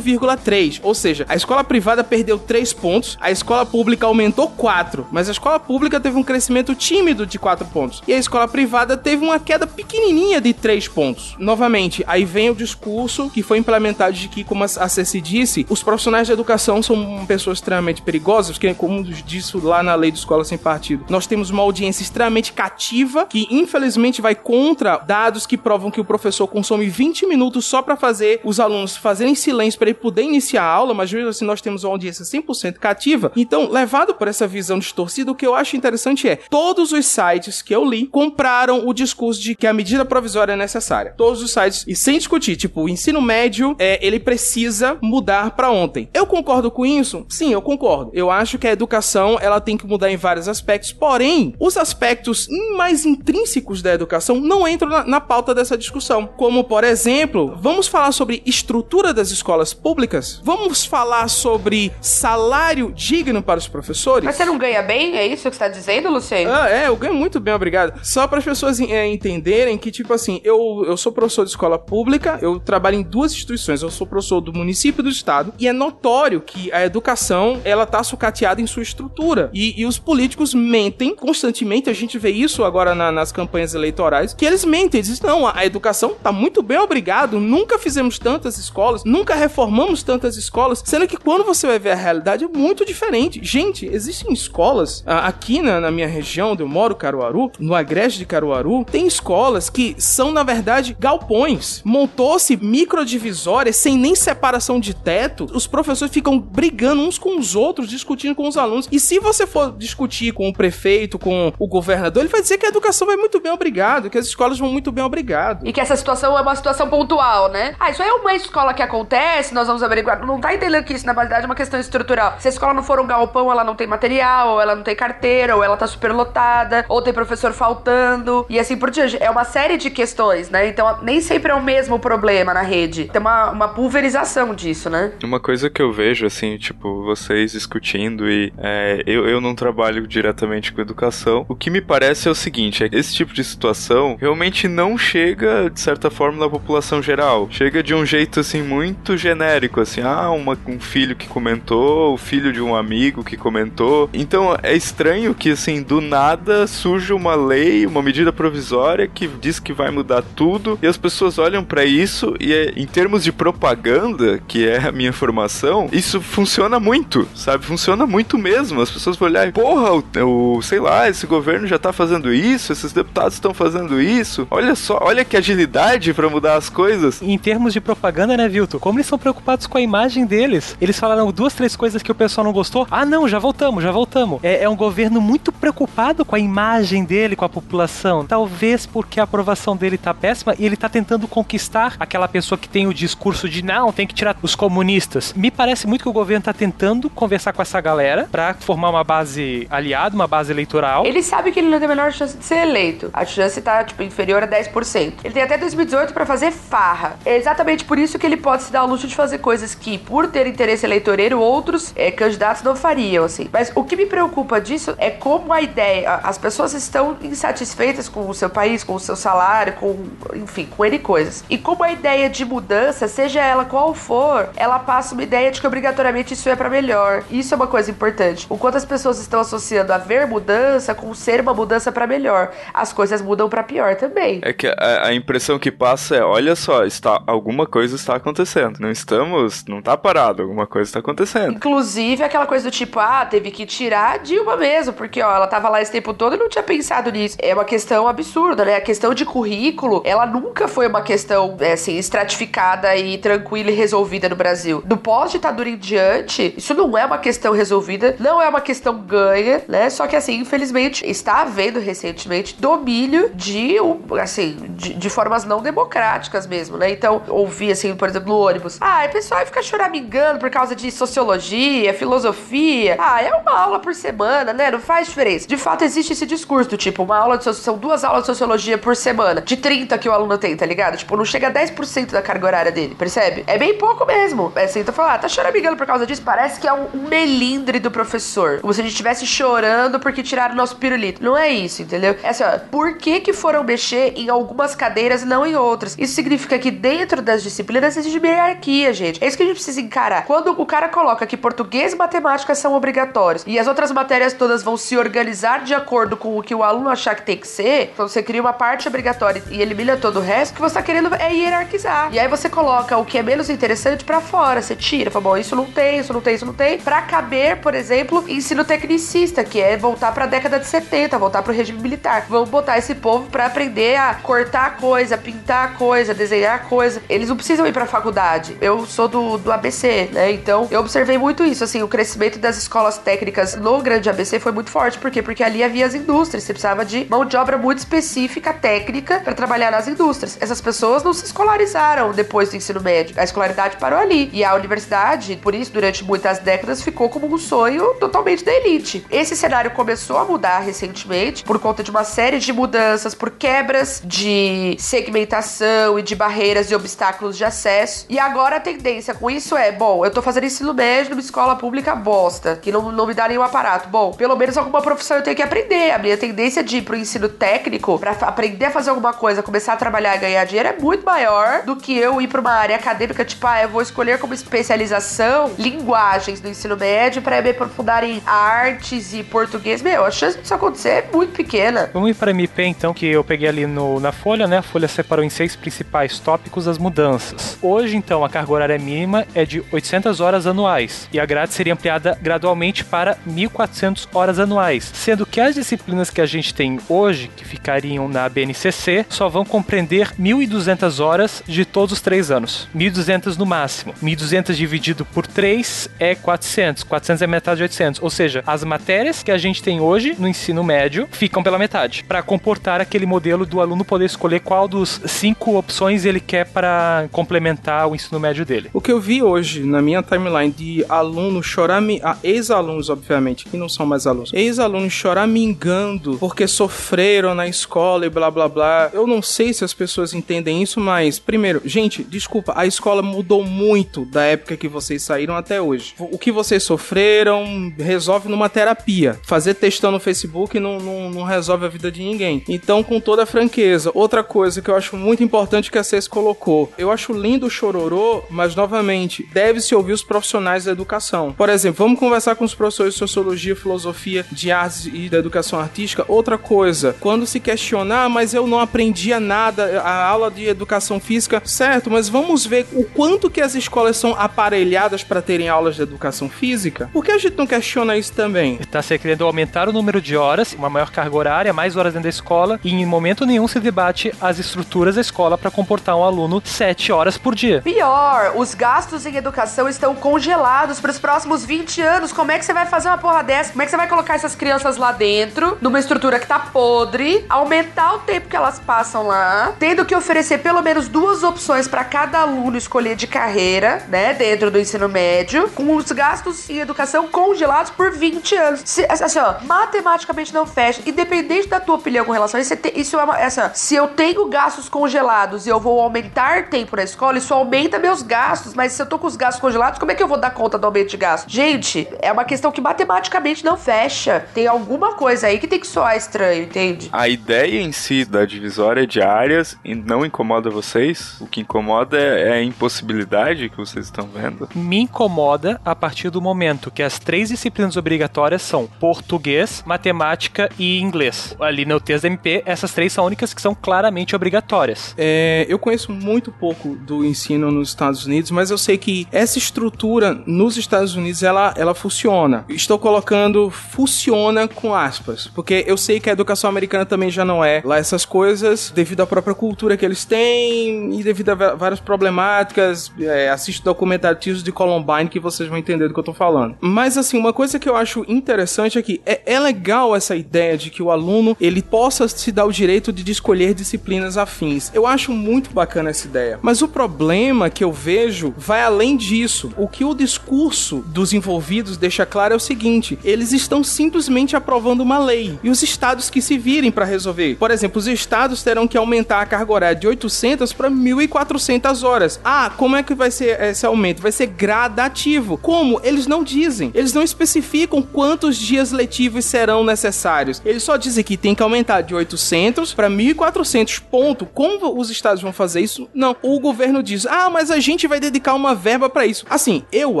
5,3. 0.18 0.80
Ou 0.82 0.94
seja, 0.94 1.24
a 1.28 1.36
escola 1.36 1.62
privada 1.62 2.02
perdeu 2.02 2.38
3 2.38 2.72
pontos, 2.72 3.16
a 3.20 3.30
escola 3.30 3.64
pública 3.64 4.06
aumentou 4.06 4.48
4, 4.48 5.06
mas 5.10 5.28
a 5.28 5.32
escola 5.32 5.58
pública 5.58 6.00
teve 6.00 6.16
um 6.16 6.22
crescimento 6.22 6.74
tímido 6.74 7.26
de 7.26 7.38
4 7.38 7.66
pontos. 7.66 8.02
E 8.06 8.12
a 8.12 8.18
escola 8.18 8.48
privada 8.48 8.96
teve 8.96 9.24
uma 9.24 9.38
queda 9.38 9.66
pequenininha 9.66 10.40
de 10.40 10.52
3 10.52 10.88
pontos. 10.88 11.36
Novamente, 11.38 12.04
aí 12.06 12.24
vem 12.24 12.50
o 12.50 12.54
discurso 12.54 13.30
que 13.30 13.42
foi 13.42 13.58
implementado 13.58 14.12
de 14.12 14.28
que, 14.28 14.44
como 14.44 14.64
a 14.64 14.68
Ceci 14.88 15.20
disse, 15.20 15.66
os 15.68 15.82
profissionais 15.82 16.26
de 16.26 16.32
educação 16.32 16.82
são 16.82 17.24
pessoas 17.26 17.58
extremamente 17.58 18.02
perigosas, 18.02 18.56
porque, 18.56 18.72
como 18.74 19.02
disse 19.04 19.56
lá 19.58 19.82
na 19.82 19.94
lei 19.94 20.10
de 20.10 20.18
escola 20.18 20.44
sem 20.44 20.58
partido, 20.58 21.04
nós 21.08 21.26
temos 21.26 21.50
uma 21.50 21.62
audiência 21.62 22.02
extremamente 22.02 22.52
cativa 22.52 23.26
que, 23.26 23.46
infelizmente, 23.50 24.20
vai 24.20 24.34
contra 24.34 24.98
dados 24.98 25.46
que 25.46 25.56
provam 25.56 25.90
que 25.90 26.00
o 26.00 26.04
professor 26.04 26.46
consome 26.46 26.88
20 26.88 27.26
minutos 27.26 27.64
só 27.64 27.82
para 27.82 27.96
fazer 27.96 28.40
os 28.44 28.60
alunos 28.60 28.96
fazerem 28.96 29.34
silêncio 29.34 29.78
para 29.78 29.89
ele 29.90 29.94
poder 29.94 30.22
iniciar 30.22 30.62
a 30.62 30.72
aula, 30.72 30.94
mas 30.94 31.12
mesmo 31.12 31.28
assim 31.28 31.44
nós 31.44 31.60
temos 31.60 31.84
uma 31.84 31.92
audiência 31.92 32.24
100% 32.24 32.74
cativa. 32.74 33.32
Então, 33.36 33.70
levado 33.70 34.14
por 34.14 34.28
essa 34.28 34.46
visão 34.46 34.78
distorcida, 34.78 35.30
o 35.30 35.34
que 35.34 35.46
eu 35.46 35.54
acho 35.54 35.76
interessante 35.76 36.28
é 36.28 36.36
todos 36.48 36.92
os 36.92 37.06
sites 37.06 37.62
que 37.62 37.74
eu 37.74 37.84
li 37.84 38.06
compraram 38.06 38.86
o 38.86 38.94
discurso 38.94 39.40
de 39.40 39.54
que 39.54 39.66
a 39.66 39.72
medida 39.72 40.04
provisória 40.04 40.52
é 40.52 40.56
necessária. 40.56 41.14
Todos 41.16 41.42
os 41.42 41.52
sites, 41.52 41.84
e 41.86 41.94
sem 41.94 42.18
discutir, 42.18 42.56
tipo, 42.56 42.82
o 42.82 42.88
ensino 42.88 43.20
médio, 43.20 43.76
é, 43.78 43.98
ele 44.04 44.18
precisa 44.18 44.98
mudar 45.02 45.52
para 45.52 45.70
ontem. 45.70 46.08
Eu 46.14 46.26
concordo 46.26 46.70
com 46.70 46.86
isso? 46.86 47.26
Sim, 47.28 47.52
eu 47.52 47.62
concordo. 47.62 48.10
Eu 48.14 48.30
acho 48.30 48.58
que 48.58 48.66
a 48.66 48.72
educação, 48.72 49.38
ela 49.40 49.60
tem 49.60 49.76
que 49.76 49.86
mudar 49.86 50.10
em 50.10 50.16
vários 50.16 50.48
aspectos, 50.48 50.92
porém, 50.92 51.54
os 51.58 51.76
aspectos 51.76 52.48
mais 52.76 53.04
intrínsecos 53.04 53.82
da 53.82 53.92
educação 53.92 54.40
não 54.40 54.66
entram 54.66 54.88
na, 54.88 55.04
na 55.04 55.20
pauta 55.20 55.54
dessa 55.54 55.76
discussão. 55.76 56.26
Como, 56.26 56.64
por 56.64 56.84
exemplo, 56.84 57.54
vamos 57.60 57.86
falar 57.86 58.12
sobre 58.12 58.42
estrutura 58.46 59.12
das 59.12 59.30
escolas 59.30 59.72
públicas? 59.82 60.40
Vamos 60.44 60.84
falar 60.84 61.28
sobre 61.28 61.92
salário 62.00 62.92
digno 62.92 63.42
para 63.42 63.58
os 63.58 63.66
professores? 63.66 64.24
Mas 64.24 64.36
você 64.36 64.44
não 64.44 64.58
ganha 64.58 64.82
bem? 64.82 65.16
É 65.16 65.26
isso 65.26 65.36
que 65.36 65.42
você 65.42 65.48
está 65.48 65.68
dizendo, 65.68 66.10
Luciano? 66.10 66.52
Ah, 66.52 66.70
é, 66.70 66.88
eu 66.88 66.96
ganho 66.96 67.14
muito 67.14 67.40
bem, 67.40 67.54
obrigado. 67.54 67.98
Só 68.04 68.26
para 68.26 68.38
as 68.38 68.44
pessoas 68.44 68.78
é, 68.80 69.06
entenderem 69.06 69.78
que, 69.78 69.90
tipo 69.90 70.12
assim, 70.12 70.40
eu, 70.44 70.84
eu 70.86 70.96
sou 70.96 71.12
professor 71.12 71.44
de 71.44 71.50
escola 71.50 71.78
pública, 71.78 72.38
eu 72.42 72.60
trabalho 72.60 72.96
em 72.96 73.02
duas 73.02 73.32
instituições, 73.32 73.82
eu 73.82 73.90
sou 73.90 74.06
professor 74.06 74.40
do 74.40 74.52
município 74.52 75.00
e 75.00 75.04
do 75.04 75.08
estado, 75.08 75.52
e 75.58 75.66
é 75.66 75.72
notório 75.72 76.40
que 76.40 76.70
a 76.72 76.84
educação, 76.84 77.60
ela 77.64 77.86
tá 77.86 78.02
sucateada 78.02 78.60
em 78.60 78.66
sua 78.66 78.82
estrutura. 78.82 79.50
E, 79.52 79.80
e 79.80 79.86
os 79.86 79.98
políticos 79.98 80.54
mentem 80.54 81.14
constantemente, 81.14 81.88
a 81.88 81.94
gente 81.94 82.18
vê 82.18 82.30
isso 82.30 82.64
agora 82.64 82.94
na, 82.94 83.10
nas 83.10 83.32
campanhas 83.32 83.74
eleitorais, 83.74 84.34
que 84.34 84.44
eles 84.44 84.64
mentem, 84.64 85.00
dizem, 85.00 85.26
não, 85.26 85.46
a, 85.46 85.56
a 85.56 85.66
educação 85.66 86.14
tá 86.22 86.30
muito 86.30 86.62
bem, 86.62 86.78
obrigado, 86.78 87.40
nunca 87.40 87.78
fizemos 87.78 88.18
tantas 88.18 88.58
escolas, 88.58 89.04
nunca 89.04 89.34
reformamos 89.34 89.69
tantas 90.04 90.36
escolas, 90.36 90.82
sendo 90.84 91.06
que 91.06 91.16
quando 91.16 91.44
você 91.44 91.66
vai 91.66 91.78
ver 91.78 91.92
a 91.92 91.94
realidade 91.94 92.44
é 92.44 92.48
muito 92.48 92.84
diferente. 92.84 93.40
Gente, 93.42 93.86
existem 93.86 94.32
escolas 94.32 95.02
aqui 95.06 95.60
na, 95.60 95.80
na 95.80 95.90
minha 95.90 96.08
região 96.08 96.52
onde 96.52 96.62
eu 96.62 96.68
moro, 96.68 96.94
Caruaru, 96.94 97.50
no 97.58 97.74
agreste 97.74 98.18
de 98.18 98.26
Caruaru, 98.26 98.84
tem 98.84 99.06
escolas 99.06 99.70
que 99.70 99.94
são, 99.98 100.30
na 100.30 100.42
verdade, 100.42 100.96
galpões. 100.98 101.82
Montou-se 101.84 102.56
microdivisórias 102.56 103.76
sem 103.76 103.96
nem 103.96 104.14
separação 104.14 104.80
de 104.80 104.94
teto. 104.94 105.46
Os 105.52 105.66
professores 105.66 106.12
ficam 106.12 106.38
brigando 106.38 107.02
uns 107.02 107.18
com 107.18 107.38
os 107.38 107.54
outros, 107.54 107.88
discutindo 107.88 108.34
com 108.34 108.48
os 108.48 108.56
alunos. 108.56 108.88
E 108.90 108.98
se 108.98 109.18
você 109.18 109.46
for 109.46 109.76
discutir 109.76 110.32
com 110.32 110.48
o 110.48 110.52
prefeito, 110.52 111.18
com 111.18 111.52
o 111.58 111.66
governador, 111.66 112.22
ele 112.22 112.30
vai 112.30 112.40
dizer 112.40 112.58
que 112.58 112.66
a 112.66 112.68
educação 112.68 113.06
vai 113.06 113.16
muito 113.16 113.40
bem, 113.40 113.52
obrigado, 113.52 114.10
que 114.10 114.18
as 114.18 114.26
escolas 114.26 114.58
vão 114.58 114.70
muito 114.70 114.90
bem, 114.92 115.04
obrigado. 115.04 115.66
E 115.66 115.72
que 115.72 115.80
essa 115.80 115.96
situação 115.96 116.36
é 116.36 116.40
uma 116.40 116.54
situação 116.54 116.88
pontual, 116.88 117.48
né? 117.48 117.74
Ah, 117.78 117.90
isso 117.90 118.02
aí 118.02 118.08
é 118.08 118.12
uma 118.14 118.34
escola 118.34 118.74
que 118.74 118.82
acontece, 118.82 119.54
nós 119.60 119.66
vamos 119.66 119.82
averiguar. 119.82 120.24
Não 120.24 120.40
tá 120.40 120.54
entendendo 120.54 120.84
que 120.84 120.94
isso, 120.94 121.06
na 121.06 121.12
verdade, 121.12 121.42
é 121.42 121.46
uma 121.46 121.54
questão 121.54 121.78
estrutural. 121.78 122.36
Se 122.38 122.48
a 122.48 122.50
escola 122.50 122.72
não 122.72 122.82
for 122.82 122.98
um 122.98 123.06
galpão, 123.06 123.50
ela 123.52 123.62
não 123.62 123.74
tem 123.74 123.86
material, 123.86 124.54
ou 124.54 124.60
ela 124.60 124.74
não 124.74 124.82
tem 124.82 124.96
carteira, 124.96 125.54
ou 125.54 125.62
ela 125.62 125.76
tá 125.76 125.86
superlotada, 125.86 126.84
ou 126.88 127.02
tem 127.02 127.12
professor 127.12 127.52
faltando, 127.52 128.46
e 128.48 128.58
assim 128.58 128.76
por 128.76 128.90
diante. 128.90 129.18
É 129.20 129.30
uma 129.30 129.44
série 129.44 129.76
de 129.76 129.90
questões, 129.90 130.48
né? 130.48 130.66
Então, 130.66 130.98
nem 131.02 131.20
sempre 131.20 131.52
é 131.52 131.54
o 131.54 131.62
mesmo 131.62 131.98
problema 131.98 132.54
na 132.54 132.62
rede. 132.62 133.04
Tem 133.12 133.20
uma, 133.20 133.50
uma 133.50 133.68
pulverização 133.68 134.54
disso, 134.54 134.88
né? 134.88 135.12
Uma 135.22 135.38
coisa 135.40 135.68
que 135.68 135.82
eu 135.82 135.92
vejo, 135.92 136.24
assim, 136.24 136.56
tipo, 136.56 137.02
vocês 137.04 137.52
discutindo 137.52 138.30
e 138.30 138.52
é, 138.56 139.02
eu, 139.06 139.28
eu 139.28 139.40
não 139.40 139.54
trabalho 139.54 140.06
diretamente 140.06 140.72
com 140.72 140.80
educação. 140.80 141.44
O 141.48 141.54
que 141.54 141.68
me 141.68 141.82
parece 141.82 142.28
é 142.28 142.30
o 142.30 142.34
seguinte, 142.34 142.82
é 142.82 142.88
que 142.88 142.96
esse 142.96 143.14
tipo 143.14 143.34
de 143.34 143.44
situação 143.44 144.16
realmente 144.18 144.66
não 144.66 144.96
chega, 144.96 145.68
de 145.68 145.80
certa 145.80 146.10
forma, 146.10 146.38
na 146.38 146.48
população 146.48 147.02
geral. 147.02 147.48
Chega 147.50 147.82
de 147.82 147.94
um 147.94 148.06
jeito, 148.06 148.40
assim, 148.40 148.62
muito 148.62 149.16
genérico, 149.16 149.49
assim, 149.80 150.00
ah, 150.02 150.30
uma, 150.30 150.56
um 150.66 150.78
filho 150.78 151.16
que 151.16 151.26
comentou, 151.26 152.14
o 152.14 152.18
filho 152.18 152.52
de 152.52 152.60
um 152.60 152.74
amigo 152.74 153.24
que 153.24 153.36
comentou. 153.36 154.08
Então, 154.12 154.56
é 154.62 154.74
estranho 154.74 155.34
que, 155.34 155.50
assim, 155.50 155.82
do 155.82 156.00
nada 156.00 156.66
surge 156.66 157.12
uma 157.12 157.34
lei, 157.34 157.86
uma 157.86 158.02
medida 158.02 158.32
provisória 158.32 159.08
que 159.08 159.26
diz 159.26 159.58
que 159.58 159.72
vai 159.72 159.90
mudar 159.90 160.22
tudo 160.22 160.78
e 160.82 160.86
as 160.86 160.96
pessoas 160.96 161.38
olham 161.38 161.64
para 161.64 161.84
isso 161.84 162.34
e, 162.40 162.52
é, 162.52 162.72
em 162.76 162.86
termos 162.86 163.24
de 163.24 163.32
propaganda, 163.32 164.40
que 164.46 164.66
é 164.66 164.78
a 164.78 164.92
minha 164.92 165.12
formação, 165.12 165.88
isso 165.92 166.20
funciona 166.20 166.78
muito, 166.78 167.28
sabe? 167.34 167.64
Funciona 167.64 168.06
muito 168.06 168.38
mesmo. 168.38 168.80
As 168.80 168.90
pessoas 168.90 169.16
vão 169.16 169.28
olhar 169.28 169.48
e, 169.48 169.52
porra, 169.52 169.92
o, 169.92 170.56
o 170.56 170.62
sei 170.62 170.80
lá, 170.80 171.08
esse 171.08 171.26
governo 171.26 171.66
já 171.66 171.78
tá 171.78 171.92
fazendo 171.92 172.32
isso, 172.32 172.72
esses 172.72 172.92
deputados 172.92 173.34
estão 173.34 173.52
fazendo 173.52 174.00
isso. 174.00 174.46
Olha 174.50 174.74
só, 174.74 174.98
olha 175.02 175.24
que 175.24 175.36
agilidade 175.36 176.12
para 176.14 176.28
mudar 176.28 176.56
as 176.56 176.68
coisas. 176.68 177.20
Em 177.22 177.38
termos 177.38 177.72
de 177.72 177.80
propaganda, 177.80 178.36
né, 178.36 178.48
Vilto? 178.48 178.78
Como 178.78 178.98
eles 178.98 179.06
são 179.06 179.18
preocupados 179.18 179.39
com 179.68 179.78
a 179.78 179.80
imagem 179.80 180.24
deles. 180.24 180.76
Eles 180.80 180.98
falaram 180.98 181.30
duas, 181.32 181.54
três 181.54 181.74
coisas 181.74 182.02
que 182.02 182.12
o 182.12 182.14
pessoal 182.14 182.44
não 182.44 182.52
gostou. 182.52 182.86
Ah, 182.90 183.04
não, 183.04 183.28
já 183.28 183.38
voltamos, 183.38 183.82
já 183.82 183.90
voltamos. 183.90 184.40
É, 184.42 184.64
é 184.64 184.68
um 184.68 184.76
governo 184.76 185.20
muito 185.20 185.50
preocupado 185.50 186.24
com 186.24 186.36
a 186.36 186.38
imagem 186.38 187.04
dele, 187.04 187.34
com 187.34 187.44
a 187.44 187.48
população. 187.48 188.24
Talvez 188.24 188.86
porque 188.86 189.18
a 189.18 189.24
aprovação 189.24 189.76
dele 189.76 189.98
tá 189.98 190.14
péssima 190.14 190.54
e 190.58 190.64
ele 190.64 190.76
tá 190.76 190.88
tentando 190.88 191.26
conquistar 191.26 191.96
aquela 191.98 192.28
pessoa 192.28 192.58
que 192.58 192.68
tem 192.68 192.86
o 192.86 192.94
discurso 192.94 193.48
de 193.48 193.62
não, 193.62 193.92
tem 193.92 194.06
que 194.06 194.14
tirar 194.14 194.36
os 194.42 194.54
comunistas. 194.54 195.32
Me 195.34 195.50
parece 195.50 195.86
muito 195.86 196.02
que 196.02 196.08
o 196.08 196.12
governo 196.12 196.44
tá 196.44 196.52
tentando 196.52 197.10
conversar 197.10 197.52
com 197.52 197.62
essa 197.62 197.80
galera 197.80 198.28
para 198.30 198.54
formar 198.54 198.90
uma 198.90 199.04
base 199.04 199.66
aliada, 199.70 200.14
uma 200.14 200.26
base 200.26 200.52
eleitoral. 200.52 201.04
Ele 201.04 201.22
sabe 201.22 201.50
que 201.52 201.60
ele 201.60 201.68
não 201.68 201.78
tem 201.78 201.86
a 201.86 201.88
menor 201.88 202.12
chance 202.12 202.36
de 202.36 202.44
ser 202.44 202.58
eleito. 202.58 203.10
A 203.12 203.24
chance 203.24 203.60
tá, 203.60 203.84
tipo, 203.84 204.02
inferior 204.02 204.42
a 204.42 204.48
10%. 204.48 205.14
Ele 205.24 205.34
tem 205.34 205.42
até 205.42 205.58
2018 205.58 206.12
para 206.12 206.26
fazer 206.26 206.50
farra. 206.50 207.16
É 207.24 207.36
exatamente 207.36 207.84
por 207.84 207.98
isso 207.98 208.18
que 208.18 208.26
ele 208.26 208.36
pode 208.36 208.64
se 208.64 208.72
dar 208.72 208.84
o 208.84 208.86
luxo 208.86 209.06
de 209.06 209.14
fazer 209.14 209.29
coisas 209.38 209.74
que, 209.74 209.98
por 209.98 210.28
ter 210.28 210.46
interesse 210.46 210.86
eleitoreiro, 210.86 211.40
outros 211.40 211.92
é, 211.96 212.10
candidatos 212.10 212.62
não 212.62 212.74
fariam, 212.74 213.24
assim. 213.24 213.48
Mas 213.52 213.72
o 213.74 213.84
que 213.84 213.96
me 213.96 214.06
preocupa 214.06 214.60
disso 214.60 214.94
é 214.98 215.10
como 215.10 215.52
a 215.52 215.60
ideia, 215.60 216.14
as 216.22 216.38
pessoas 216.38 216.72
estão 216.72 217.16
insatisfeitas 217.22 218.08
com 218.08 218.28
o 218.28 218.34
seu 218.34 218.50
país, 218.50 218.84
com 218.84 218.94
o 218.94 219.00
seu 219.00 219.16
salário, 219.16 219.74
com, 219.74 219.96
enfim, 220.34 220.66
com 220.66 220.84
N 220.84 220.98
coisas. 220.98 221.44
E 221.48 221.58
como 221.58 221.82
a 221.84 221.92
ideia 221.92 222.28
de 222.28 222.44
mudança, 222.44 223.08
seja 223.08 223.40
ela 223.40 223.64
qual 223.64 223.94
for, 223.94 224.50
ela 224.56 224.78
passa 224.78 225.14
uma 225.14 225.22
ideia 225.22 225.50
de 225.50 225.60
que 225.60 225.66
obrigatoriamente 225.66 226.34
isso 226.34 226.48
é 226.48 226.56
para 226.56 226.68
melhor. 226.68 227.22
Isso 227.30 227.54
é 227.54 227.56
uma 227.56 227.66
coisa 227.66 227.90
importante. 227.90 228.46
O 228.48 228.58
quanto 228.58 228.76
as 228.76 228.84
pessoas 228.84 229.18
estão 229.18 229.40
associando 229.40 229.92
haver 229.92 230.26
mudança 230.26 230.94
com 230.94 231.12
ser 231.14 231.40
uma 231.40 231.54
mudança 231.54 231.92
para 231.92 232.06
melhor. 232.06 232.52
As 232.72 232.92
coisas 232.92 233.20
mudam 233.22 233.48
para 233.48 233.62
pior 233.62 233.96
também. 233.96 234.40
É 234.42 234.52
que 234.52 234.66
a, 234.66 235.06
a, 235.06 235.14
impressão 235.14 235.58
que 235.58 235.70
passa 235.70 236.16
é, 236.16 236.22
olha 236.22 236.56
só, 236.56 236.84
está 236.84 237.22
alguma 237.26 237.66
coisa 237.66 237.96
está 237.96 238.16
acontecendo. 238.16 238.78
Não 238.80 238.90
estamos, 239.20 239.64
não 239.66 239.82
tá 239.82 239.96
parado, 239.96 240.42
alguma 240.42 240.66
coisa 240.66 240.88
está 240.88 240.98
acontecendo. 240.98 241.52
Inclusive 241.52 242.22
aquela 242.22 242.46
coisa 242.46 242.70
do 242.70 242.70
tipo, 242.70 242.98
ah, 242.98 243.26
teve 243.26 243.50
que 243.50 243.66
tirar 243.66 244.14
a 244.14 244.16
Dilma 244.16 244.56
mesmo, 244.56 244.92
porque 244.92 245.22
ó, 245.22 245.34
ela 245.34 245.46
tava 245.46 245.68
lá 245.68 245.80
esse 245.80 245.92
tempo 245.92 246.14
todo 246.14 246.34
e 246.34 246.38
não 246.38 246.48
tinha 246.48 246.62
pensado 246.62 247.10
nisso. 247.10 247.36
É 247.40 247.52
uma 247.54 247.64
questão 247.64 248.08
absurda, 248.08 248.64
né? 248.64 248.76
A 248.76 248.80
questão 248.80 249.12
de 249.12 249.24
currículo, 249.24 250.02
ela 250.04 250.26
nunca 250.26 250.66
foi 250.66 250.86
uma 250.86 251.02
questão 251.02 251.56
é, 251.60 251.72
assim 251.72 251.98
estratificada 251.98 252.96
e 252.96 253.18
tranquila 253.18 253.70
e 253.70 253.74
resolvida 253.74 254.28
no 254.28 254.36
Brasil. 254.36 254.82
Do 254.84 254.96
pós-ditadura 254.96 255.68
em 255.68 255.76
diante, 255.76 256.54
isso 256.56 256.74
não 256.74 256.96
é 256.96 257.04
uma 257.04 257.18
questão 257.18 257.52
resolvida, 257.52 258.16
não 258.18 258.40
é 258.40 258.48
uma 258.48 258.60
questão 258.60 258.98
ganha, 258.98 259.62
né? 259.68 259.90
Só 259.90 260.06
que 260.06 260.16
assim, 260.16 260.38
infelizmente, 260.40 261.08
está 261.08 261.42
havendo 261.42 261.78
recentemente 261.78 262.56
domínio 262.58 263.30
de, 263.34 263.76
assim, 264.20 264.56
de, 264.70 264.94
de 264.94 265.10
formas 265.10 265.44
não 265.44 265.62
democráticas 265.62 266.46
mesmo, 266.46 266.76
né? 266.76 266.90
Então, 266.90 267.22
ouvi 267.28 267.70
assim, 267.70 267.94
por 267.94 268.08
exemplo, 268.08 268.28
no 268.30 268.38
ônibus, 268.38 268.78
ah, 268.80 268.99
o 269.08 269.12
pessoal 269.12 269.44
fica 269.46 269.62
choramingando 269.62 270.38
por 270.38 270.50
causa 270.50 270.74
de 270.74 270.90
sociologia, 270.90 271.94
filosofia. 271.94 272.96
Ah, 272.98 273.22
é 273.22 273.32
uma 273.34 273.52
aula 273.52 273.78
por 273.78 273.94
semana, 273.94 274.52
né? 274.52 274.70
Não 274.70 274.80
faz 274.80 275.08
diferença. 275.08 275.46
De 275.46 275.56
fato, 275.56 275.84
existe 275.84 276.12
esse 276.12 276.26
discurso, 276.26 276.76
tipo, 276.76 277.02
uma 277.02 277.16
aula 277.16 277.38
de 277.38 277.44
são 277.54 277.76
duas 277.76 278.04
aulas 278.04 278.22
de 278.22 278.26
sociologia 278.26 278.78
por 278.78 278.96
semana, 278.96 279.40
de 279.40 279.56
30 279.56 279.96
que 279.98 280.08
o 280.08 280.12
aluno 280.12 280.38
tem, 280.38 280.56
tá 280.56 280.66
ligado? 280.66 280.96
Tipo, 280.96 281.16
não 281.16 281.24
chega 281.24 281.48
a 281.48 281.50
10% 281.50 282.10
da 282.10 282.22
carga 282.22 282.46
horária 282.46 282.72
dele, 282.72 282.94
percebe? 282.94 283.44
É 283.46 283.58
bem 283.58 283.76
pouco 283.76 284.04
mesmo. 284.06 284.52
É 284.54 284.64
assim, 284.64 284.80
então 284.80 284.94
falar, 284.94 285.14
ah, 285.14 285.18
tá 285.18 285.28
choramingando 285.28 285.76
por 285.76 285.86
causa 285.86 286.06
disso? 286.06 286.22
Parece 286.22 286.60
que 286.60 286.68
é 286.68 286.72
um, 286.72 286.88
melindre 287.08 287.78
do 287.78 287.90
professor. 287.90 288.60
Como 288.60 288.72
se 288.72 288.80
a 288.80 288.84
gente 288.84 288.92
estivesse 288.92 289.26
chorando 289.26 289.98
porque 290.00 290.22
tiraram 290.22 290.54
nosso 290.54 290.76
pirulito. 290.76 291.22
Não 291.22 291.36
é 291.36 291.48
isso, 291.48 291.82
entendeu? 291.82 292.16
É 292.22 292.30
assim, 292.30 292.44
ó, 292.44 292.58
por 292.70 292.96
que 292.96 293.20
que 293.20 293.32
foram 293.32 293.64
mexer 293.64 294.14
em 294.16 294.28
algumas 294.28 294.74
cadeiras 294.74 295.22
e 295.22 295.26
não 295.26 295.46
em 295.46 295.56
outras? 295.56 295.96
Isso 295.98 296.14
significa 296.14 296.58
que 296.58 296.70
dentro 296.70 297.20
das 297.22 297.42
disciplinas 297.42 297.96
existe 297.96 298.20
hierarquia, 298.40 298.89
gente. 298.92 299.22
É 299.22 299.26
isso 299.26 299.36
que 299.36 299.42
a 299.42 299.46
gente 299.46 299.56
precisa 299.56 299.80
encarar. 299.80 300.24
Quando 300.24 300.60
o 300.60 300.66
cara 300.66 300.88
coloca 300.88 301.26
que 301.26 301.36
português 301.36 301.92
e 301.92 301.96
matemática 301.96 302.54
são 302.54 302.74
obrigatórios 302.74 303.44
e 303.46 303.58
as 303.58 303.66
outras 303.66 303.90
matérias 303.92 304.32
todas 304.32 304.62
vão 304.62 304.76
se 304.76 304.96
organizar 304.96 305.64
de 305.64 305.74
acordo 305.74 306.16
com 306.16 306.38
o 306.38 306.42
que 306.42 306.54
o 306.54 306.62
aluno 306.62 306.88
achar 306.88 307.14
que 307.14 307.22
tem 307.22 307.36
que 307.36 307.46
ser, 307.46 307.90
então 307.92 308.06
você 308.08 308.22
cria 308.22 308.40
uma 308.40 308.52
parte 308.52 308.88
obrigatória 308.88 309.42
e 309.50 309.60
elimina 309.60 309.96
todo 309.96 310.18
o 310.18 310.22
resto, 310.22 310.52
o 310.52 310.54
que 310.56 310.60
você 310.60 310.74
tá 310.74 310.82
querendo 310.82 311.14
é 311.14 311.32
hierarquizar. 311.32 312.12
E 312.12 312.18
aí 312.18 312.28
você 312.28 312.48
coloca 312.48 312.96
o 312.96 313.04
que 313.04 313.18
é 313.18 313.22
menos 313.22 313.50
interessante 313.50 314.04
para 314.04 314.20
fora, 314.20 314.62
você 314.62 314.74
tira, 314.74 315.10
fala, 315.10 315.22
bom, 315.22 315.36
isso 315.36 315.54
não 315.56 315.66
tem, 315.66 315.98
isso 315.98 316.12
não 316.12 316.20
tem, 316.20 316.34
isso 316.34 316.46
não 316.46 316.54
tem, 316.54 316.78
pra 316.78 317.02
caber, 317.02 317.58
por 317.58 317.74
exemplo, 317.74 318.24
ensino 318.28 318.64
tecnicista, 318.64 319.44
que 319.44 319.60
é 319.60 319.76
voltar 319.76 320.12
pra 320.12 320.26
década 320.26 320.58
de 320.58 320.66
70, 320.66 321.18
voltar 321.18 321.42
pro 321.42 321.52
regime 321.52 321.80
militar. 321.80 322.26
Vamos 322.28 322.48
botar 322.48 322.78
esse 322.78 322.94
povo 322.94 323.26
para 323.30 323.46
aprender 323.46 323.96
a 323.96 324.14
cortar 324.14 324.76
coisa, 324.76 325.16
pintar 325.18 325.74
coisa, 325.74 326.14
desenhar 326.14 326.68
coisa. 326.68 327.02
Eles 327.08 327.28
não 327.28 327.36
precisam 327.36 327.66
ir 327.66 327.72
pra 327.72 327.86
faculdade. 327.86 328.56
Eu 328.60 328.79
sou 328.86 329.08
do, 329.08 329.38
do 329.38 329.52
ABC, 329.52 330.10
né? 330.12 330.32
Então 330.32 330.68
eu 330.70 330.80
observei 330.80 331.18
muito 331.18 331.44
isso, 331.44 331.64
assim, 331.64 331.82
o 331.82 331.88
crescimento 331.88 332.38
das 332.38 332.56
escolas 332.56 332.98
técnicas 332.98 333.54
no 333.56 333.80
grande 333.80 334.08
ABC 334.08 334.38
foi 334.38 334.52
muito 334.52 334.70
forte. 334.70 334.98
Por 334.98 335.10
quê? 335.10 335.22
Porque 335.22 335.42
ali 335.42 335.62
havia 335.62 335.86
as 335.86 335.94
indústrias, 335.94 336.44
você 336.44 336.52
precisava 336.52 336.84
de 336.84 337.06
mão 337.08 337.24
de 337.24 337.36
obra 337.36 337.56
muito 337.56 337.78
específica, 337.78 338.52
técnica, 338.52 339.20
para 339.20 339.34
trabalhar 339.34 339.70
nas 339.70 339.88
indústrias. 339.88 340.36
Essas 340.40 340.60
pessoas 340.60 341.02
não 341.02 341.12
se 341.12 341.24
escolarizaram 341.24 342.12
depois 342.12 342.50
do 342.50 342.56
ensino 342.56 342.80
médio. 342.80 343.14
A 343.18 343.24
escolaridade 343.24 343.76
parou 343.76 343.98
ali. 343.98 344.30
E 344.32 344.44
a 344.44 344.54
universidade, 344.54 345.36
por 345.36 345.54
isso, 345.54 345.72
durante 345.72 346.04
muitas 346.04 346.38
décadas, 346.38 346.82
ficou 346.82 347.08
como 347.08 347.32
um 347.32 347.38
sonho 347.38 347.94
totalmente 347.94 348.44
da 348.44 348.52
elite. 348.52 349.04
Esse 349.10 349.36
cenário 349.36 349.70
começou 349.70 350.18
a 350.18 350.24
mudar 350.24 350.60
recentemente 350.60 351.44
por 351.44 351.58
conta 351.58 351.82
de 351.82 351.90
uma 351.90 352.04
série 352.04 352.38
de 352.38 352.52
mudanças, 352.52 353.14
por 353.14 353.30
quebras 353.30 354.02
de 354.04 354.76
segmentação 354.78 355.98
e 355.98 356.02
de 356.02 356.14
barreiras 356.14 356.70
e 356.70 356.74
obstáculos 356.74 357.36
de 357.36 357.44
acesso. 357.44 358.06
E 358.08 358.18
agora 358.18 358.56
a 358.56 358.60
tendência 358.72 359.14
com 359.14 359.30
isso 359.30 359.56
é: 359.56 359.72
bom, 359.72 360.04
eu 360.04 360.10
tô 360.10 360.22
fazendo 360.22 360.44
ensino 360.44 360.72
médio 360.72 361.10
numa 361.10 361.20
escola 361.20 361.56
pública 361.56 361.94
bosta, 361.94 362.56
que 362.56 362.70
não, 362.70 362.92
não 362.92 363.06
me 363.06 363.14
dá 363.14 363.28
nenhum 363.28 363.42
aparato. 363.42 363.88
Bom, 363.88 364.12
pelo 364.12 364.36
menos 364.36 364.56
alguma 364.56 364.80
profissão 364.80 365.16
eu 365.16 365.22
tenho 365.22 365.36
que 365.36 365.42
aprender. 365.42 365.90
A 365.92 365.98
minha 365.98 366.16
tendência 366.16 366.62
de 366.62 366.78
ir 366.78 366.82
pro 366.82 366.96
ensino 366.96 367.28
técnico, 367.28 367.98
para 367.98 368.12
aprender 368.12 368.66
a 368.66 368.70
fazer 368.70 368.90
alguma 368.90 369.12
coisa, 369.12 369.42
começar 369.42 369.72
a 369.72 369.76
trabalhar 369.76 370.16
e 370.16 370.18
ganhar 370.18 370.44
dinheiro 370.44 370.68
é 370.68 370.76
muito 370.78 371.04
maior 371.04 371.62
do 371.64 371.76
que 371.76 371.96
eu 371.96 372.20
ir 372.20 372.28
pra 372.28 372.40
uma 372.40 372.52
área 372.52 372.76
acadêmica, 372.76 373.24
tipo, 373.24 373.46
ah, 373.46 373.62
eu 373.62 373.68
vou 373.68 373.82
escolher 373.82 374.18
como 374.18 374.34
especialização 374.34 375.52
linguagens 375.58 376.40
do 376.40 376.48
ensino 376.48 376.76
médio 376.76 377.22
para 377.22 377.42
me 377.42 377.50
aprofundar 377.50 378.04
em 378.04 378.22
artes 378.26 379.12
e 379.14 379.22
português. 379.22 379.82
Meu, 379.82 380.04
a 380.04 380.10
chance 380.10 380.38
disso 380.38 380.54
acontecer 380.54 380.88
é 380.88 381.08
muito 381.12 381.32
pequena. 381.32 381.90
Vamos 381.92 382.10
ir 382.10 382.14
para 382.14 382.30
MP 382.30 382.64
então, 382.64 382.94
que 382.94 383.06
eu 383.06 383.24
peguei 383.24 383.48
ali 383.48 383.66
no, 383.66 383.98
na 384.00 384.12
folha, 384.12 384.46
né? 384.46 384.58
A 384.58 384.62
folha 384.62 384.88
separou 384.88 385.24
em 385.24 385.30
seis 385.30 385.56
principais 385.56 386.18
tópicos 386.18 386.68
as 386.68 386.78
mudanças. 386.78 387.58
Hoje, 387.62 387.96
então, 387.96 388.24
a 388.24 388.28
carga 388.28 388.52
horária 388.60 388.78
mínima 388.78 389.26
é 389.34 389.44
de 389.44 389.62
800 389.72 390.20
horas 390.20 390.46
anuais 390.46 391.08
e 391.12 391.18
a 391.18 391.26
grade 391.26 391.52
seria 391.52 391.72
ampliada 391.72 392.18
gradualmente 392.20 392.84
para 392.84 393.16
1.400 393.28 394.08
horas 394.12 394.38
anuais, 394.38 394.90
sendo 394.94 395.24
que 395.24 395.40
as 395.40 395.54
disciplinas 395.54 396.10
que 396.10 396.20
a 396.20 396.26
gente 396.26 396.54
tem 396.54 396.78
hoje, 396.88 397.30
que 397.36 397.44
ficariam 397.44 398.08
na 398.08 398.28
BNCC, 398.28 399.06
só 399.08 399.28
vão 399.28 399.44
compreender 399.44 400.12
1.200 400.20 401.00
horas 401.02 401.42
de 401.46 401.64
todos 401.64 401.92
os 401.92 402.00
três 402.00 402.30
anos. 402.30 402.68
1.200 402.76 403.36
no 403.36 403.46
máximo. 403.46 403.94
1.200 404.02 404.54
dividido 404.54 405.04
por 405.04 405.26
3 405.26 405.88
é 405.98 406.14
400. 406.14 406.84
400 406.84 407.22
é 407.22 407.26
metade 407.26 407.58
de 407.58 407.62
800. 407.64 408.02
Ou 408.02 408.10
seja, 408.10 408.42
as 408.46 408.64
matérias 408.64 409.22
que 409.22 409.30
a 409.30 409.38
gente 409.38 409.62
tem 409.62 409.80
hoje 409.80 410.14
no 410.18 410.28
ensino 410.28 410.62
médio 410.62 411.08
ficam 411.10 411.42
pela 411.42 411.58
metade, 411.58 412.04
para 412.04 412.22
comportar 412.22 412.80
aquele 412.80 413.06
modelo 413.06 413.46
do 413.46 413.60
aluno 413.60 413.84
poder 413.84 414.04
escolher 414.04 414.40
qual 414.40 414.68
dos 414.68 415.00
cinco 415.06 415.56
opções 415.56 416.04
ele 416.04 416.20
quer 416.20 416.46
para 416.46 417.08
complementar 417.10 417.88
o 417.88 417.94
ensino 417.94 418.20
médio 418.20 418.44
dele. 418.50 418.68
O 418.72 418.80
que 418.80 418.90
eu 418.90 418.98
vi 418.98 419.22
hoje 419.22 419.62
na 419.62 419.80
minha 419.80 420.02
timeline 420.02 420.52
de 420.52 420.84
alunos 420.88 421.46
choramingar, 421.46 422.16
ah, 422.16 422.18
ex-alunos, 422.22 422.90
obviamente, 422.90 423.44
que 423.44 423.56
não 423.56 423.68
são 423.68 423.86
mais 423.86 424.06
alunos, 424.06 424.32
ex-alunos 424.32 424.92
choramingando 424.92 426.18
porque 426.18 426.48
sofreram 426.48 427.32
na 427.32 427.46
escola 427.46 428.06
e 428.06 428.10
blá 428.10 428.30
blá 428.30 428.48
blá. 428.48 428.90
Eu 428.92 429.06
não 429.06 429.22
sei 429.22 429.52
se 429.52 429.64
as 429.64 429.72
pessoas 429.72 430.12
entendem 430.12 430.62
isso, 430.62 430.80
mas, 430.80 431.18
primeiro, 431.18 431.62
gente, 431.64 432.02
desculpa, 432.02 432.52
a 432.56 432.66
escola 432.66 433.02
mudou 433.02 433.44
muito 433.44 434.04
da 434.04 434.24
época 434.24 434.56
que 434.56 434.66
vocês 434.66 435.02
saíram 435.02 435.36
até 435.36 435.60
hoje. 435.60 435.94
O 435.98 436.18
que 436.18 436.32
vocês 436.32 436.62
sofreram 436.62 437.72
resolve 437.78 438.28
numa 438.28 438.48
terapia. 438.48 439.18
Fazer 439.22 439.54
textão 439.54 439.92
no 439.92 440.00
Facebook 440.00 440.58
não, 440.58 440.80
não, 440.80 441.10
não 441.10 441.22
resolve 441.22 441.66
a 441.66 441.68
vida 441.68 441.90
de 441.92 442.02
ninguém. 442.02 442.42
Então, 442.48 442.82
com 442.82 442.98
toda 442.98 443.24
franqueza, 443.24 443.92
outra 443.94 444.24
coisa 444.24 444.60
que 444.60 444.68
eu 444.68 444.74
acho 444.74 444.96
muito 444.96 445.22
importante 445.22 445.70
que 445.70 445.78
a 445.78 445.84
CES 445.84 446.08
colocou, 446.08 446.72
eu 446.76 446.90
acho 446.90 447.12
lindo 447.12 447.46
o 447.46 447.50
chororô, 447.50 448.24
mas 448.30 448.39
novamente, 448.54 449.26
deve-se 449.32 449.74
ouvir 449.74 449.92
os 449.92 450.02
profissionais 450.02 450.64
da 450.64 450.72
educação. 450.72 451.32
Por 451.32 451.48
exemplo, 451.48 451.84
vamos 451.84 451.98
conversar 451.98 452.34
com 452.34 452.44
os 452.44 452.54
professores 452.54 452.92
de 452.92 452.98
sociologia, 452.98 453.56
filosofia, 453.56 454.26
de 454.30 454.50
artes 454.52 454.86
e 454.92 455.08
da 455.08 455.18
educação 455.18 455.58
artística. 455.58 456.04
Outra 456.06 456.36
coisa, 456.36 456.94
quando 457.00 457.26
se 457.26 457.40
questionar, 457.40 458.04
ah, 458.04 458.08
mas 458.08 458.34
eu 458.34 458.46
não 458.46 458.60
aprendia 458.60 459.18
nada, 459.18 459.80
a 459.82 460.06
aula 460.06 460.30
de 460.30 460.46
educação 460.46 460.98
física, 460.98 461.42
certo, 461.44 461.90
mas 461.90 462.08
vamos 462.08 462.46
ver 462.46 462.66
o 462.72 462.84
quanto 462.84 463.30
que 463.30 463.40
as 463.40 463.54
escolas 463.54 463.96
são 463.96 464.14
aparelhadas 464.14 465.02
para 465.02 465.20
terem 465.20 465.48
aulas 465.48 465.76
de 465.76 465.82
educação 465.82 466.28
física. 466.28 466.88
Por 466.92 467.04
que 467.04 467.12
a 467.12 467.18
gente 467.18 467.36
não 467.36 467.46
questiona 467.46 467.96
isso 467.96 468.12
também? 468.12 468.56
Está 468.60 468.80
se 468.80 468.98
querendo 468.98 469.24
aumentar 469.24 469.68
o 469.68 469.72
número 469.72 470.00
de 470.00 470.16
horas, 470.16 470.54
uma 470.54 470.70
maior 470.70 470.90
carga 470.90 471.16
horária, 471.16 471.52
mais 471.52 471.76
horas 471.76 471.92
dentro 471.92 472.04
da 472.04 472.08
escola, 472.08 472.58
e 472.64 472.70
em 472.70 472.86
momento 472.86 473.26
nenhum 473.26 473.46
se 473.46 473.60
debate 473.60 474.12
as 474.20 474.38
estruturas 474.38 474.94
da 474.94 475.00
escola 475.00 475.36
para 475.36 475.50
comportar 475.50 475.96
um 475.96 476.02
aluno 476.02 476.42
7 476.44 476.90
20 476.90 476.92
horas 476.92 477.18
por 477.18 477.34
dia. 477.34 477.62
Pior, 477.62 478.29
os 478.34 478.54
gastos 478.54 479.06
em 479.06 479.16
educação 479.16 479.68
estão 479.68 479.94
congelados 479.94 480.80
para 480.80 480.90
os 480.90 480.98
próximos 480.98 481.44
20 481.44 481.80
anos. 481.82 482.12
Como 482.12 482.30
é 482.32 482.38
que 482.38 482.44
você 482.44 482.52
vai 482.52 482.66
fazer 482.66 482.88
uma 482.88 482.98
porra 482.98 483.22
dessa? 483.22 483.50
Como 483.50 483.62
é 483.62 483.64
que 483.64 483.70
você 483.70 483.76
vai 483.76 483.88
colocar 483.88 484.14
essas 484.14 484.34
crianças 484.34 484.76
lá 484.76 484.92
dentro, 484.92 485.58
numa 485.60 485.78
estrutura 485.78 486.18
que 486.18 486.26
tá 486.26 486.38
podre, 486.38 487.24
aumentar 487.28 487.94
o 487.94 487.98
tempo 488.00 488.28
que 488.28 488.36
elas 488.36 488.58
passam 488.58 489.06
lá, 489.06 489.52
tendo 489.58 489.84
que 489.84 489.94
oferecer 489.94 490.38
pelo 490.38 490.62
menos 490.62 490.88
duas 490.88 491.22
opções 491.22 491.66
para 491.68 491.84
cada 491.84 492.20
aluno 492.20 492.56
escolher 492.56 492.96
de 492.96 493.06
carreira, 493.06 493.82
né, 493.88 494.14
dentro 494.14 494.50
do 494.50 494.58
ensino 494.58 494.88
médio, 494.88 495.48
com 495.50 495.74
os 495.74 495.90
gastos 495.92 496.48
em 496.48 496.58
educação 496.58 497.08
congelados 497.08 497.70
por 497.70 497.90
20 497.92 498.34
anos. 498.36 498.62
Se, 498.64 498.86
assim, 498.88 499.18
ó, 499.18 499.34
matematicamente 499.44 500.32
não 500.32 500.46
fecha. 500.46 500.82
Independente 500.86 501.48
da 501.48 501.60
tua 501.60 501.76
opinião 501.76 502.04
com 502.04 502.12
relação 502.12 502.38
a 502.38 502.40
isso, 502.40 502.54
isso 502.74 502.98
é 502.98 503.04
uma, 503.04 503.18
essa, 503.18 503.52
se 503.54 503.74
eu 503.74 503.88
tenho 503.88 504.26
gastos 504.28 504.68
congelados 504.68 505.46
e 505.46 505.50
eu 505.50 505.60
vou 505.60 505.80
aumentar 505.80 506.48
tempo 506.48 506.76
na 506.76 506.82
escola, 506.82 507.18
isso 507.18 507.32
aumenta 507.32 507.78
meus 507.78 508.02
gastos, 508.02 508.19
mas 508.54 508.72
se 508.72 508.82
eu 508.82 508.86
tô 508.86 508.98
com 508.98 509.06
os 509.06 509.16
gastos 509.16 509.40
congelados, 509.40 509.78
como 509.78 509.92
é 509.92 509.94
que 509.94 510.02
eu 510.02 510.08
vou 510.08 510.18
dar 510.18 510.30
conta 510.30 510.58
do 510.58 510.66
aumento 510.66 510.90
de 510.90 510.96
gasto? 510.96 511.28
Gente, 511.28 511.88
é 512.00 512.12
uma 512.12 512.24
questão 512.24 512.52
que 512.52 512.60
matematicamente 512.60 513.44
não 513.44 513.56
fecha. 513.56 514.26
Tem 514.34 514.46
alguma 514.46 514.94
coisa 514.94 515.26
aí 515.26 515.38
que 515.38 515.46
tem 515.46 515.60
que 515.60 515.66
soar 515.66 515.96
estranho, 515.96 516.44
entende? 516.44 516.88
A 516.92 517.08
ideia 517.08 517.60
em 517.60 517.72
si 517.72 518.04
da 518.04 518.24
divisória 518.24 518.86
de 518.86 519.00
áreas 519.00 519.58
não 519.64 520.04
incomoda 520.04 520.50
vocês? 520.50 521.16
O 521.20 521.26
que 521.26 521.40
incomoda 521.40 521.98
é 521.98 522.32
a 522.32 522.42
impossibilidade 522.42 523.48
que 523.48 523.56
vocês 523.56 523.86
estão 523.86 524.08
vendo? 524.08 524.48
Me 524.54 524.80
incomoda 524.80 525.60
a 525.64 525.74
partir 525.74 526.10
do 526.10 526.20
momento 526.20 526.70
que 526.70 526.82
as 526.82 526.98
três 526.98 527.28
disciplinas 527.28 527.76
obrigatórias 527.76 528.42
são 528.42 528.66
português, 528.66 529.62
matemática 529.66 530.50
e 530.58 530.80
inglês. 530.80 531.36
Ali 531.40 531.64
no 531.64 531.80
texto 531.80 532.02
da 532.02 532.08
MP, 532.08 532.42
essas 532.44 532.72
três 532.72 532.92
são 532.92 533.04
únicas 533.04 533.34
que 533.34 533.40
são 533.40 533.54
claramente 533.54 534.14
obrigatórias. 534.14 534.94
É, 534.96 535.46
eu 535.48 535.58
conheço 535.58 535.92
muito 535.92 536.32
pouco 536.32 536.76
do 536.76 537.04
ensino 537.04 537.50
nos 537.50 537.68
Estados 537.68 537.99
Unidos, 538.04 538.30
mas 538.30 538.50
eu 538.50 538.58
sei 538.58 538.78
que 538.78 539.06
essa 539.12 539.38
estrutura 539.38 540.20
nos 540.26 540.56
Estados 540.56 540.94
Unidos 540.94 541.22
ela, 541.22 541.54
ela 541.56 541.74
funciona. 541.74 542.44
Estou 542.48 542.78
colocando 542.78 543.50
funciona 543.50 544.48
com 544.48 544.74
aspas, 544.74 545.26
porque 545.28 545.64
eu 545.66 545.76
sei 545.76 546.00
que 546.00 546.08
a 546.08 546.12
educação 546.12 546.48
americana 546.48 546.84
também 546.84 547.10
já 547.10 547.24
não 547.24 547.44
é 547.44 547.62
lá 547.64 547.78
essas 547.78 548.04
coisas 548.04 548.70
devido 548.74 549.00
à 549.00 549.06
própria 549.06 549.34
cultura 549.34 549.76
que 549.76 549.84
eles 549.84 550.04
têm 550.04 550.98
e 550.98 551.02
devido 551.02 551.30
a 551.30 551.34
várias 551.34 551.80
problemáticas. 551.80 552.92
É, 552.98 553.28
assiste 553.28 553.62
documentários 553.62 554.42
de 554.42 554.52
Columbine 554.52 555.08
que 555.08 555.20
vocês 555.20 555.48
vão 555.48 555.58
entender 555.58 555.88
do 555.88 555.94
que 555.94 556.00
eu 556.00 556.04
tô 556.04 556.12
falando. 556.12 556.56
Mas 556.60 556.96
assim, 556.96 557.18
uma 557.18 557.32
coisa 557.32 557.58
que 557.58 557.68
eu 557.68 557.76
acho 557.76 558.04
interessante 558.08 558.78
é 558.78 558.82
que 558.82 559.00
é, 559.04 559.20
é 559.26 559.40
legal 559.40 559.94
essa 559.94 560.16
ideia 560.16 560.56
de 560.56 560.70
que 560.70 560.82
o 560.82 560.90
aluno 560.90 561.36
ele 561.40 561.62
possa 561.62 562.06
se 562.08 562.32
dar 562.32 562.44
o 562.44 562.52
direito 562.52 562.92
de 562.92 563.10
escolher 563.10 563.54
disciplinas 563.54 564.16
afins. 564.16 564.70
Eu 564.74 564.86
acho 564.86 565.12
muito 565.12 565.50
bacana 565.50 565.90
essa 565.90 566.06
ideia. 566.06 566.38
Mas 566.42 566.62
o 566.62 566.68
problema 566.68 567.50
que 567.50 567.64
eu 567.64 567.72
vejo 567.72 567.89
vai 568.36 568.62
além 568.62 568.96
disso. 568.96 569.52
O 569.56 569.68
que 569.68 569.84
o 569.84 569.94
discurso 569.94 570.84
dos 570.88 571.12
envolvidos 571.12 571.76
deixa 571.76 572.06
claro 572.06 572.34
é 572.34 572.36
o 572.36 572.40
seguinte: 572.40 572.98
eles 573.04 573.32
estão 573.32 573.62
simplesmente 573.64 574.36
aprovando 574.36 574.80
uma 574.80 574.98
lei 574.98 575.38
e 575.42 575.50
os 575.50 575.62
estados 575.62 576.10
que 576.10 576.22
se 576.22 576.38
virem 576.38 576.70
para 576.70 576.84
resolver. 576.84 577.36
Por 577.36 577.50
exemplo, 577.50 577.78
os 577.78 577.86
estados 577.86 578.42
terão 578.42 578.68
que 578.68 578.76
aumentar 578.76 579.20
a 579.20 579.26
carga 579.26 579.52
horária 579.52 579.76
de 579.76 579.86
800 579.86 580.52
para 580.52 580.70
1.400 580.70 581.82
horas. 581.82 582.20
Ah, 582.24 582.50
como 582.56 582.76
é 582.76 582.82
que 582.82 582.94
vai 582.94 583.10
ser 583.10 583.40
esse 583.42 583.66
aumento? 583.66 584.02
Vai 584.02 584.12
ser 584.12 584.26
gradativo. 584.26 585.36
Como? 585.38 585.80
Eles 585.82 586.06
não 586.06 586.22
dizem. 586.22 586.70
Eles 586.74 586.92
não 586.92 587.02
especificam 587.02 587.82
quantos 587.82 588.36
dias 588.36 588.72
letivos 588.72 589.24
serão 589.24 589.64
necessários. 589.64 590.40
Eles 590.44 590.62
só 590.62 590.76
dizem 590.76 591.04
que 591.04 591.16
tem 591.16 591.34
que 591.34 591.42
aumentar 591.42 591.80
de 591.82 591.94
800 591.94 592.74
para 592.74 592.90
1.400. 592.90 593.80
Ponto. 593.90 594.26
Como 594.26 594.78
os 594.78 594.90
estados 594.90 595.22
vão 595.22 595.32
fazer 595.32 595.60
isso? 595.60 595.88
Não. 595.94 596.16
O 596.22 596.38
governo 596.40 596.82
diz: 596.82 597.06
"Ah, 597.06 597.30
mas 597.30 597.50
a 597.50 597.58
gente 597.58 597.79
vai 597.86 598.00
dedicar 598.00 598.34
uma 598.34 598.54
verba 598.54 598.88
para 598.88 599.06
isso". 599.06 599.24
Assim, 599.28 599.64
eu 599.72 600.00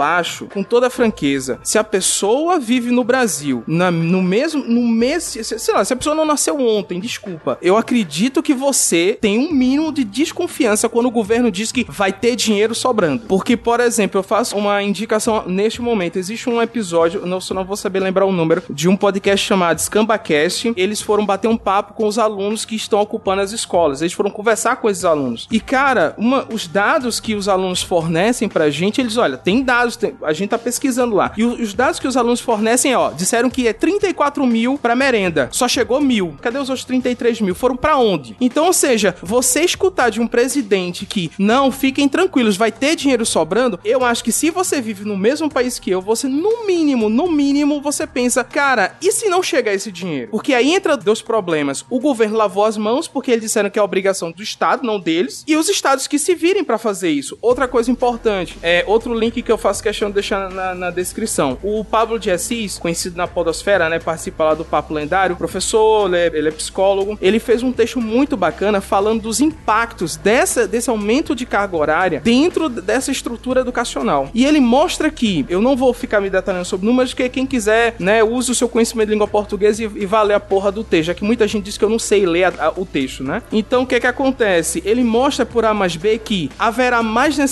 acho, 0.00 0.46
com 0.46 0.62
toda 0.62 0.86
a 0.86 0.90
franqueza, 0.90 1.58
se 1.62 1.78
a 1.78 1.84
pessoa 1.84 2.58
vive 2.58 2.90
no 2.90 3.04
Brasil, 3.04 3.62
na, 3.66 3.90
no 3.90 4.22
mesmo 4.22 4.62
no 4.64 4.86
mês, 4.86 5.36
sei 5.42 5.74
lá, 5.74 5.84
se 5.84 5.92
a 5.92 5.96
pessoa 5.96 6.14
não 6.14 6.24
nasceu 6.24 6.58
ontem, 6.60 7.00
desculpa. 7.00 7.58
Eu 7.62 7.76
acredito 7.76 8.42
que 8.42 8.54
você 8.54 9.18
tem 9.20 9.38
um 9.38 9.52
mínimo 9.52 9.92
de 9.92 10.04
desconfiança 10.04 10.88
quando 10.88 11.06
o 11.06 11.10
governo 11.10 11.50
diz 11.50 11.72
que 11.72 11.86
vai 11.88 12.12
ter 12.12 12.36
dinheiro 12.36 12.74
sobrando. 12.74 13.24
Porque, 13.26 13.56
por 13.56 13.80
exemplo, 13.80 14.18
eu 14.18 14.22
faço 14.22 14.56
uma 14.56 14.82
indicação 14.82 15.44
neste 15.46 15.80
momento. 15.80 16.18
Existe 16.18 16.48
um 16.48 16.60
episódio, 16.60 17.26
não, 17.26 17.38
não 17.52 17.64
vou 17.64 17.76
saber 17.76 18.00
lembrar 18.00 18.26
o 18.26 18.32
número, 18.32 18.62
de 18.68 18.88
um 18.88 18.96
podcast 18.96 19.46
chamado 19.46 19.80
Scambacast. 19.80 20.72
Eles 20.76 21.00
foram 21.00 21.24
bater 21.24 21.48
um 21.48 21.56
papo 21.56 21.94
com 21.94 22.06
os 22.06 22.18
alunos 22.18 22.64
que 22.64 22.74
estão 22.74 23.00
ocupando 23.00 23.42
as 23.42 23.52
escolas. 23.52 24.00
Eles 24.00 24.12
foram 24.12 24.30
conversar 24.30 24.76
com 24.76 24.88
esses 24.88 25.04
alunos. 25.04 25.48
E, 25.50 25.60
cara, 25.60 26.14
uma, 26.18 26.46
os 26.52 26.66
dados 26.66 27.20
que 27.20 27.34
os 27.34 27.48
alunos 27.48 27.69
fornecem 27.82 28.48
pra 28.48 28.70
gente, 28.70 29.00
eles, 29.00 29.16
olha, 29.16 29.36
tem 29.36 29.62
dados, 29.62 29.96
tem, 29.96 30.14
a 30.22 30.32
gente 30.32 30.50
tá 30.50 30.58
pesquisando 30.58 31.14
lá. 31.14 31.32
E 31.36 31.44
os, 31.44 31.60
os 31.60 31.74
dados 31.74 32.00
que 32.00 32.08
os 32.08 32.16
alunos 32.16 32.40
fornecem, 32.40 32.94
ó, 32.94 33.10
disseram 33.10 33.48
que 33.48 33.68
é 33.68 33.72
34 33.72 34.44
mil 34.46 34.76
pra 34.76 34.96
merenda. 34.96 35.48
Só 35.52 35.68
chegou 35.68 36.00
mil. 36.00 36.36
Cadê 36.40 36.58
os 36.58 36.68
outros 36.68 36.84
33 36.84 37.40
mil? 37.40 37.54
Foram 37.54 37.76
para 37.76 37.96
onde? 37.96 38.36
Então, 38.40 38.66
ou 38.66 38.72
seja, 38.72 39.14
você 39.22 39.60
escutar 39.62 40.10
de 40.10 40.20
um 40.20 40.26
presidente 40.26 41.06
que 41.06 41.30
não, 41.38 41.70
fiquem 41.70 42.08
tranquilos, 42.08 42.56
vai 42.56 42.72
ter 42.72 42.96
dinheiro 42.96 43.24
sobrando, 43.24 43.78
eu 43.84 44.04
acho 44.04 44.24
que 44.24 44.32
se 44.32 44.50
você 44.50 44.80
vive 44.80 45.04
no 45.04 45.16
mesmo 45.16 45.50
país 45.50 45.78
que 45.78 45.90
eu, 45.90 46.00
você, 46.00 46.28
no 46.28 46.66
mínimo, 46.66 47.08
no 47.08 47.30
mínimo, 47.30 47.80
você 47.80 48.06
pensa, 48.06 48.42
cara, 48.42 48.96
e 49.00 49.12
se 49.12 49.28
não 49.28 49.42
chegar 49.42 49.72
esse 49.72 49.92
dinheiro? 49.92 50.30
Porque 50.30 50.54
aí 50.54 50.74
entra 50.74 50.96
dois 50.96 51.22
problemas. 51.22 51.84
O 51.88 52.00
governo 52.00 52.36
lavou 52.36 52.64
as 52.64 52.76
mãos 52.76 53.06
porque 53.06 53.30
eles 53.30 53.42
disseram 53.42 53.70
que 53.70 53.78
é 53.78 53.82
obrigação 53.82 54.32
do 54.32 54.42
Estado, 54.42 54.84
não 54.84 54.98
deles, 54.98 55.44
e 55.46 55.56
os 55.56 55.68
estados 55.68 56.06
que 56.06 56.18
se 56.18 56.34
virem 56.34 56.64
para 56.64 56.78
fazer 56.78 57.10
isso. 57.10 57.38
Outra 57.40 57.59
coisa 57.68 57.90
importante, 57.90 58.58
é 58.62 58.84
outro 58.86 59.14
link 59.14 59.42
que 59.42 59.50
eu 59.50 59.58
faço 59.58 59.82
questão 59.82 60.08
de 60.08 60.14
deixar 60.14 60.50
na, 60.50 60.74
na 60.74 60.90
descrição. 60.90 61.58
O 61.62 61.84
Pablo 61.84 62.18
de 62.18 62.30
Assis, 62.30 62.78
conhecido 62.78 63.16
na 63.16 63.26
podosfera, 63.26 63.88
né, 63.88 63.98
participa 63.98 64.44
lá 64.44 64.54
do 64.54 64.64
Papo 64.64 64.94
Lendário, 64.94 65.36
professor, 65.36 66.06
ele 66.06 66.16
é, 66.16 66.26
ele 66.38 66.48
é 66.48 66.52
psicólogo, 66.52 67.18
ele 67.20 67.38
fez 67.38 67.62
um 67.62 67.72
texto 67.72 68.00
muito 68.00 68.36
bacana 68.36 68.80
falando 68.80 69.22
dos 69.22 69.40
impactos 69.40 70.16
dessa, 70.16 70.66
desse 70.66 70.90
aumento 70.90 71.34
de 71.34 71.46
carga 71.46 71.76
horária 71.76 72.20
dentro 72.20 72.68
dessa 72.68 73.10
estrutura 73.10 73.60
educacional. 73.60 74.28
E 74.34 74.44
ele 74.44 74.60
mostra 74.60 75.10
que, 75.10 75.44
eu 75.48 75.60
não 75.60 75.76
vou 75.76 75.92
ficar 75.92 76.20
me 76.20 76.30
detalhando 76.30 76.64
sobre 76.64 76.86
números, 76.86 77.14
que 77.14 77.28
quem 77.28 77.46
quiser, 77.46 77.94
né, 77.98 78.22
use 78.22 78.50
o 78.50 78.54
seu 78.54 78.68
conhecimento 78.68 79.08
de 79.08 79.14
língua 79.14 79.28
portuguesa 79.28 79.82
e, 79.82 79.86
e 79.86 80.06
vá 80.06 80.22
ler 80.22 80.34
a 80.34 80.40
porra 80.40 80.70
do 80.72 80.84
texto, 80.84 81.06
já 81.06 81.14
que 81.14 81.24
muita 81.24 81.46
gente 81.46 81.64
diz 81.64 81.76
que 81.76 81.84
eu 81.84 81.90
não 81.90 81.98
sei 81.98 82.26
ler 82.26 82.44
a, 82.44 82.66
a, 82.66 82.72
o 82.76 82.84
texto, 82.84 83.22
né? 83.22 83.42
Então, 83.52 83.82
o 83.82 83.86
que 83.86 83.94
é 83.94 84.00
que 84.00 84.06
acontece? 84.06 84.82
Ele 84.84 85.02
mostra 85.02 85.44
por 85.44 85.64
A 85.64 85.74
mais 85.74 85.96
B 85.96 86.18
que 86.18 86.50
haverá 86.58 87.02
mais 87.02 87.36
necessidade. 87.36 87.49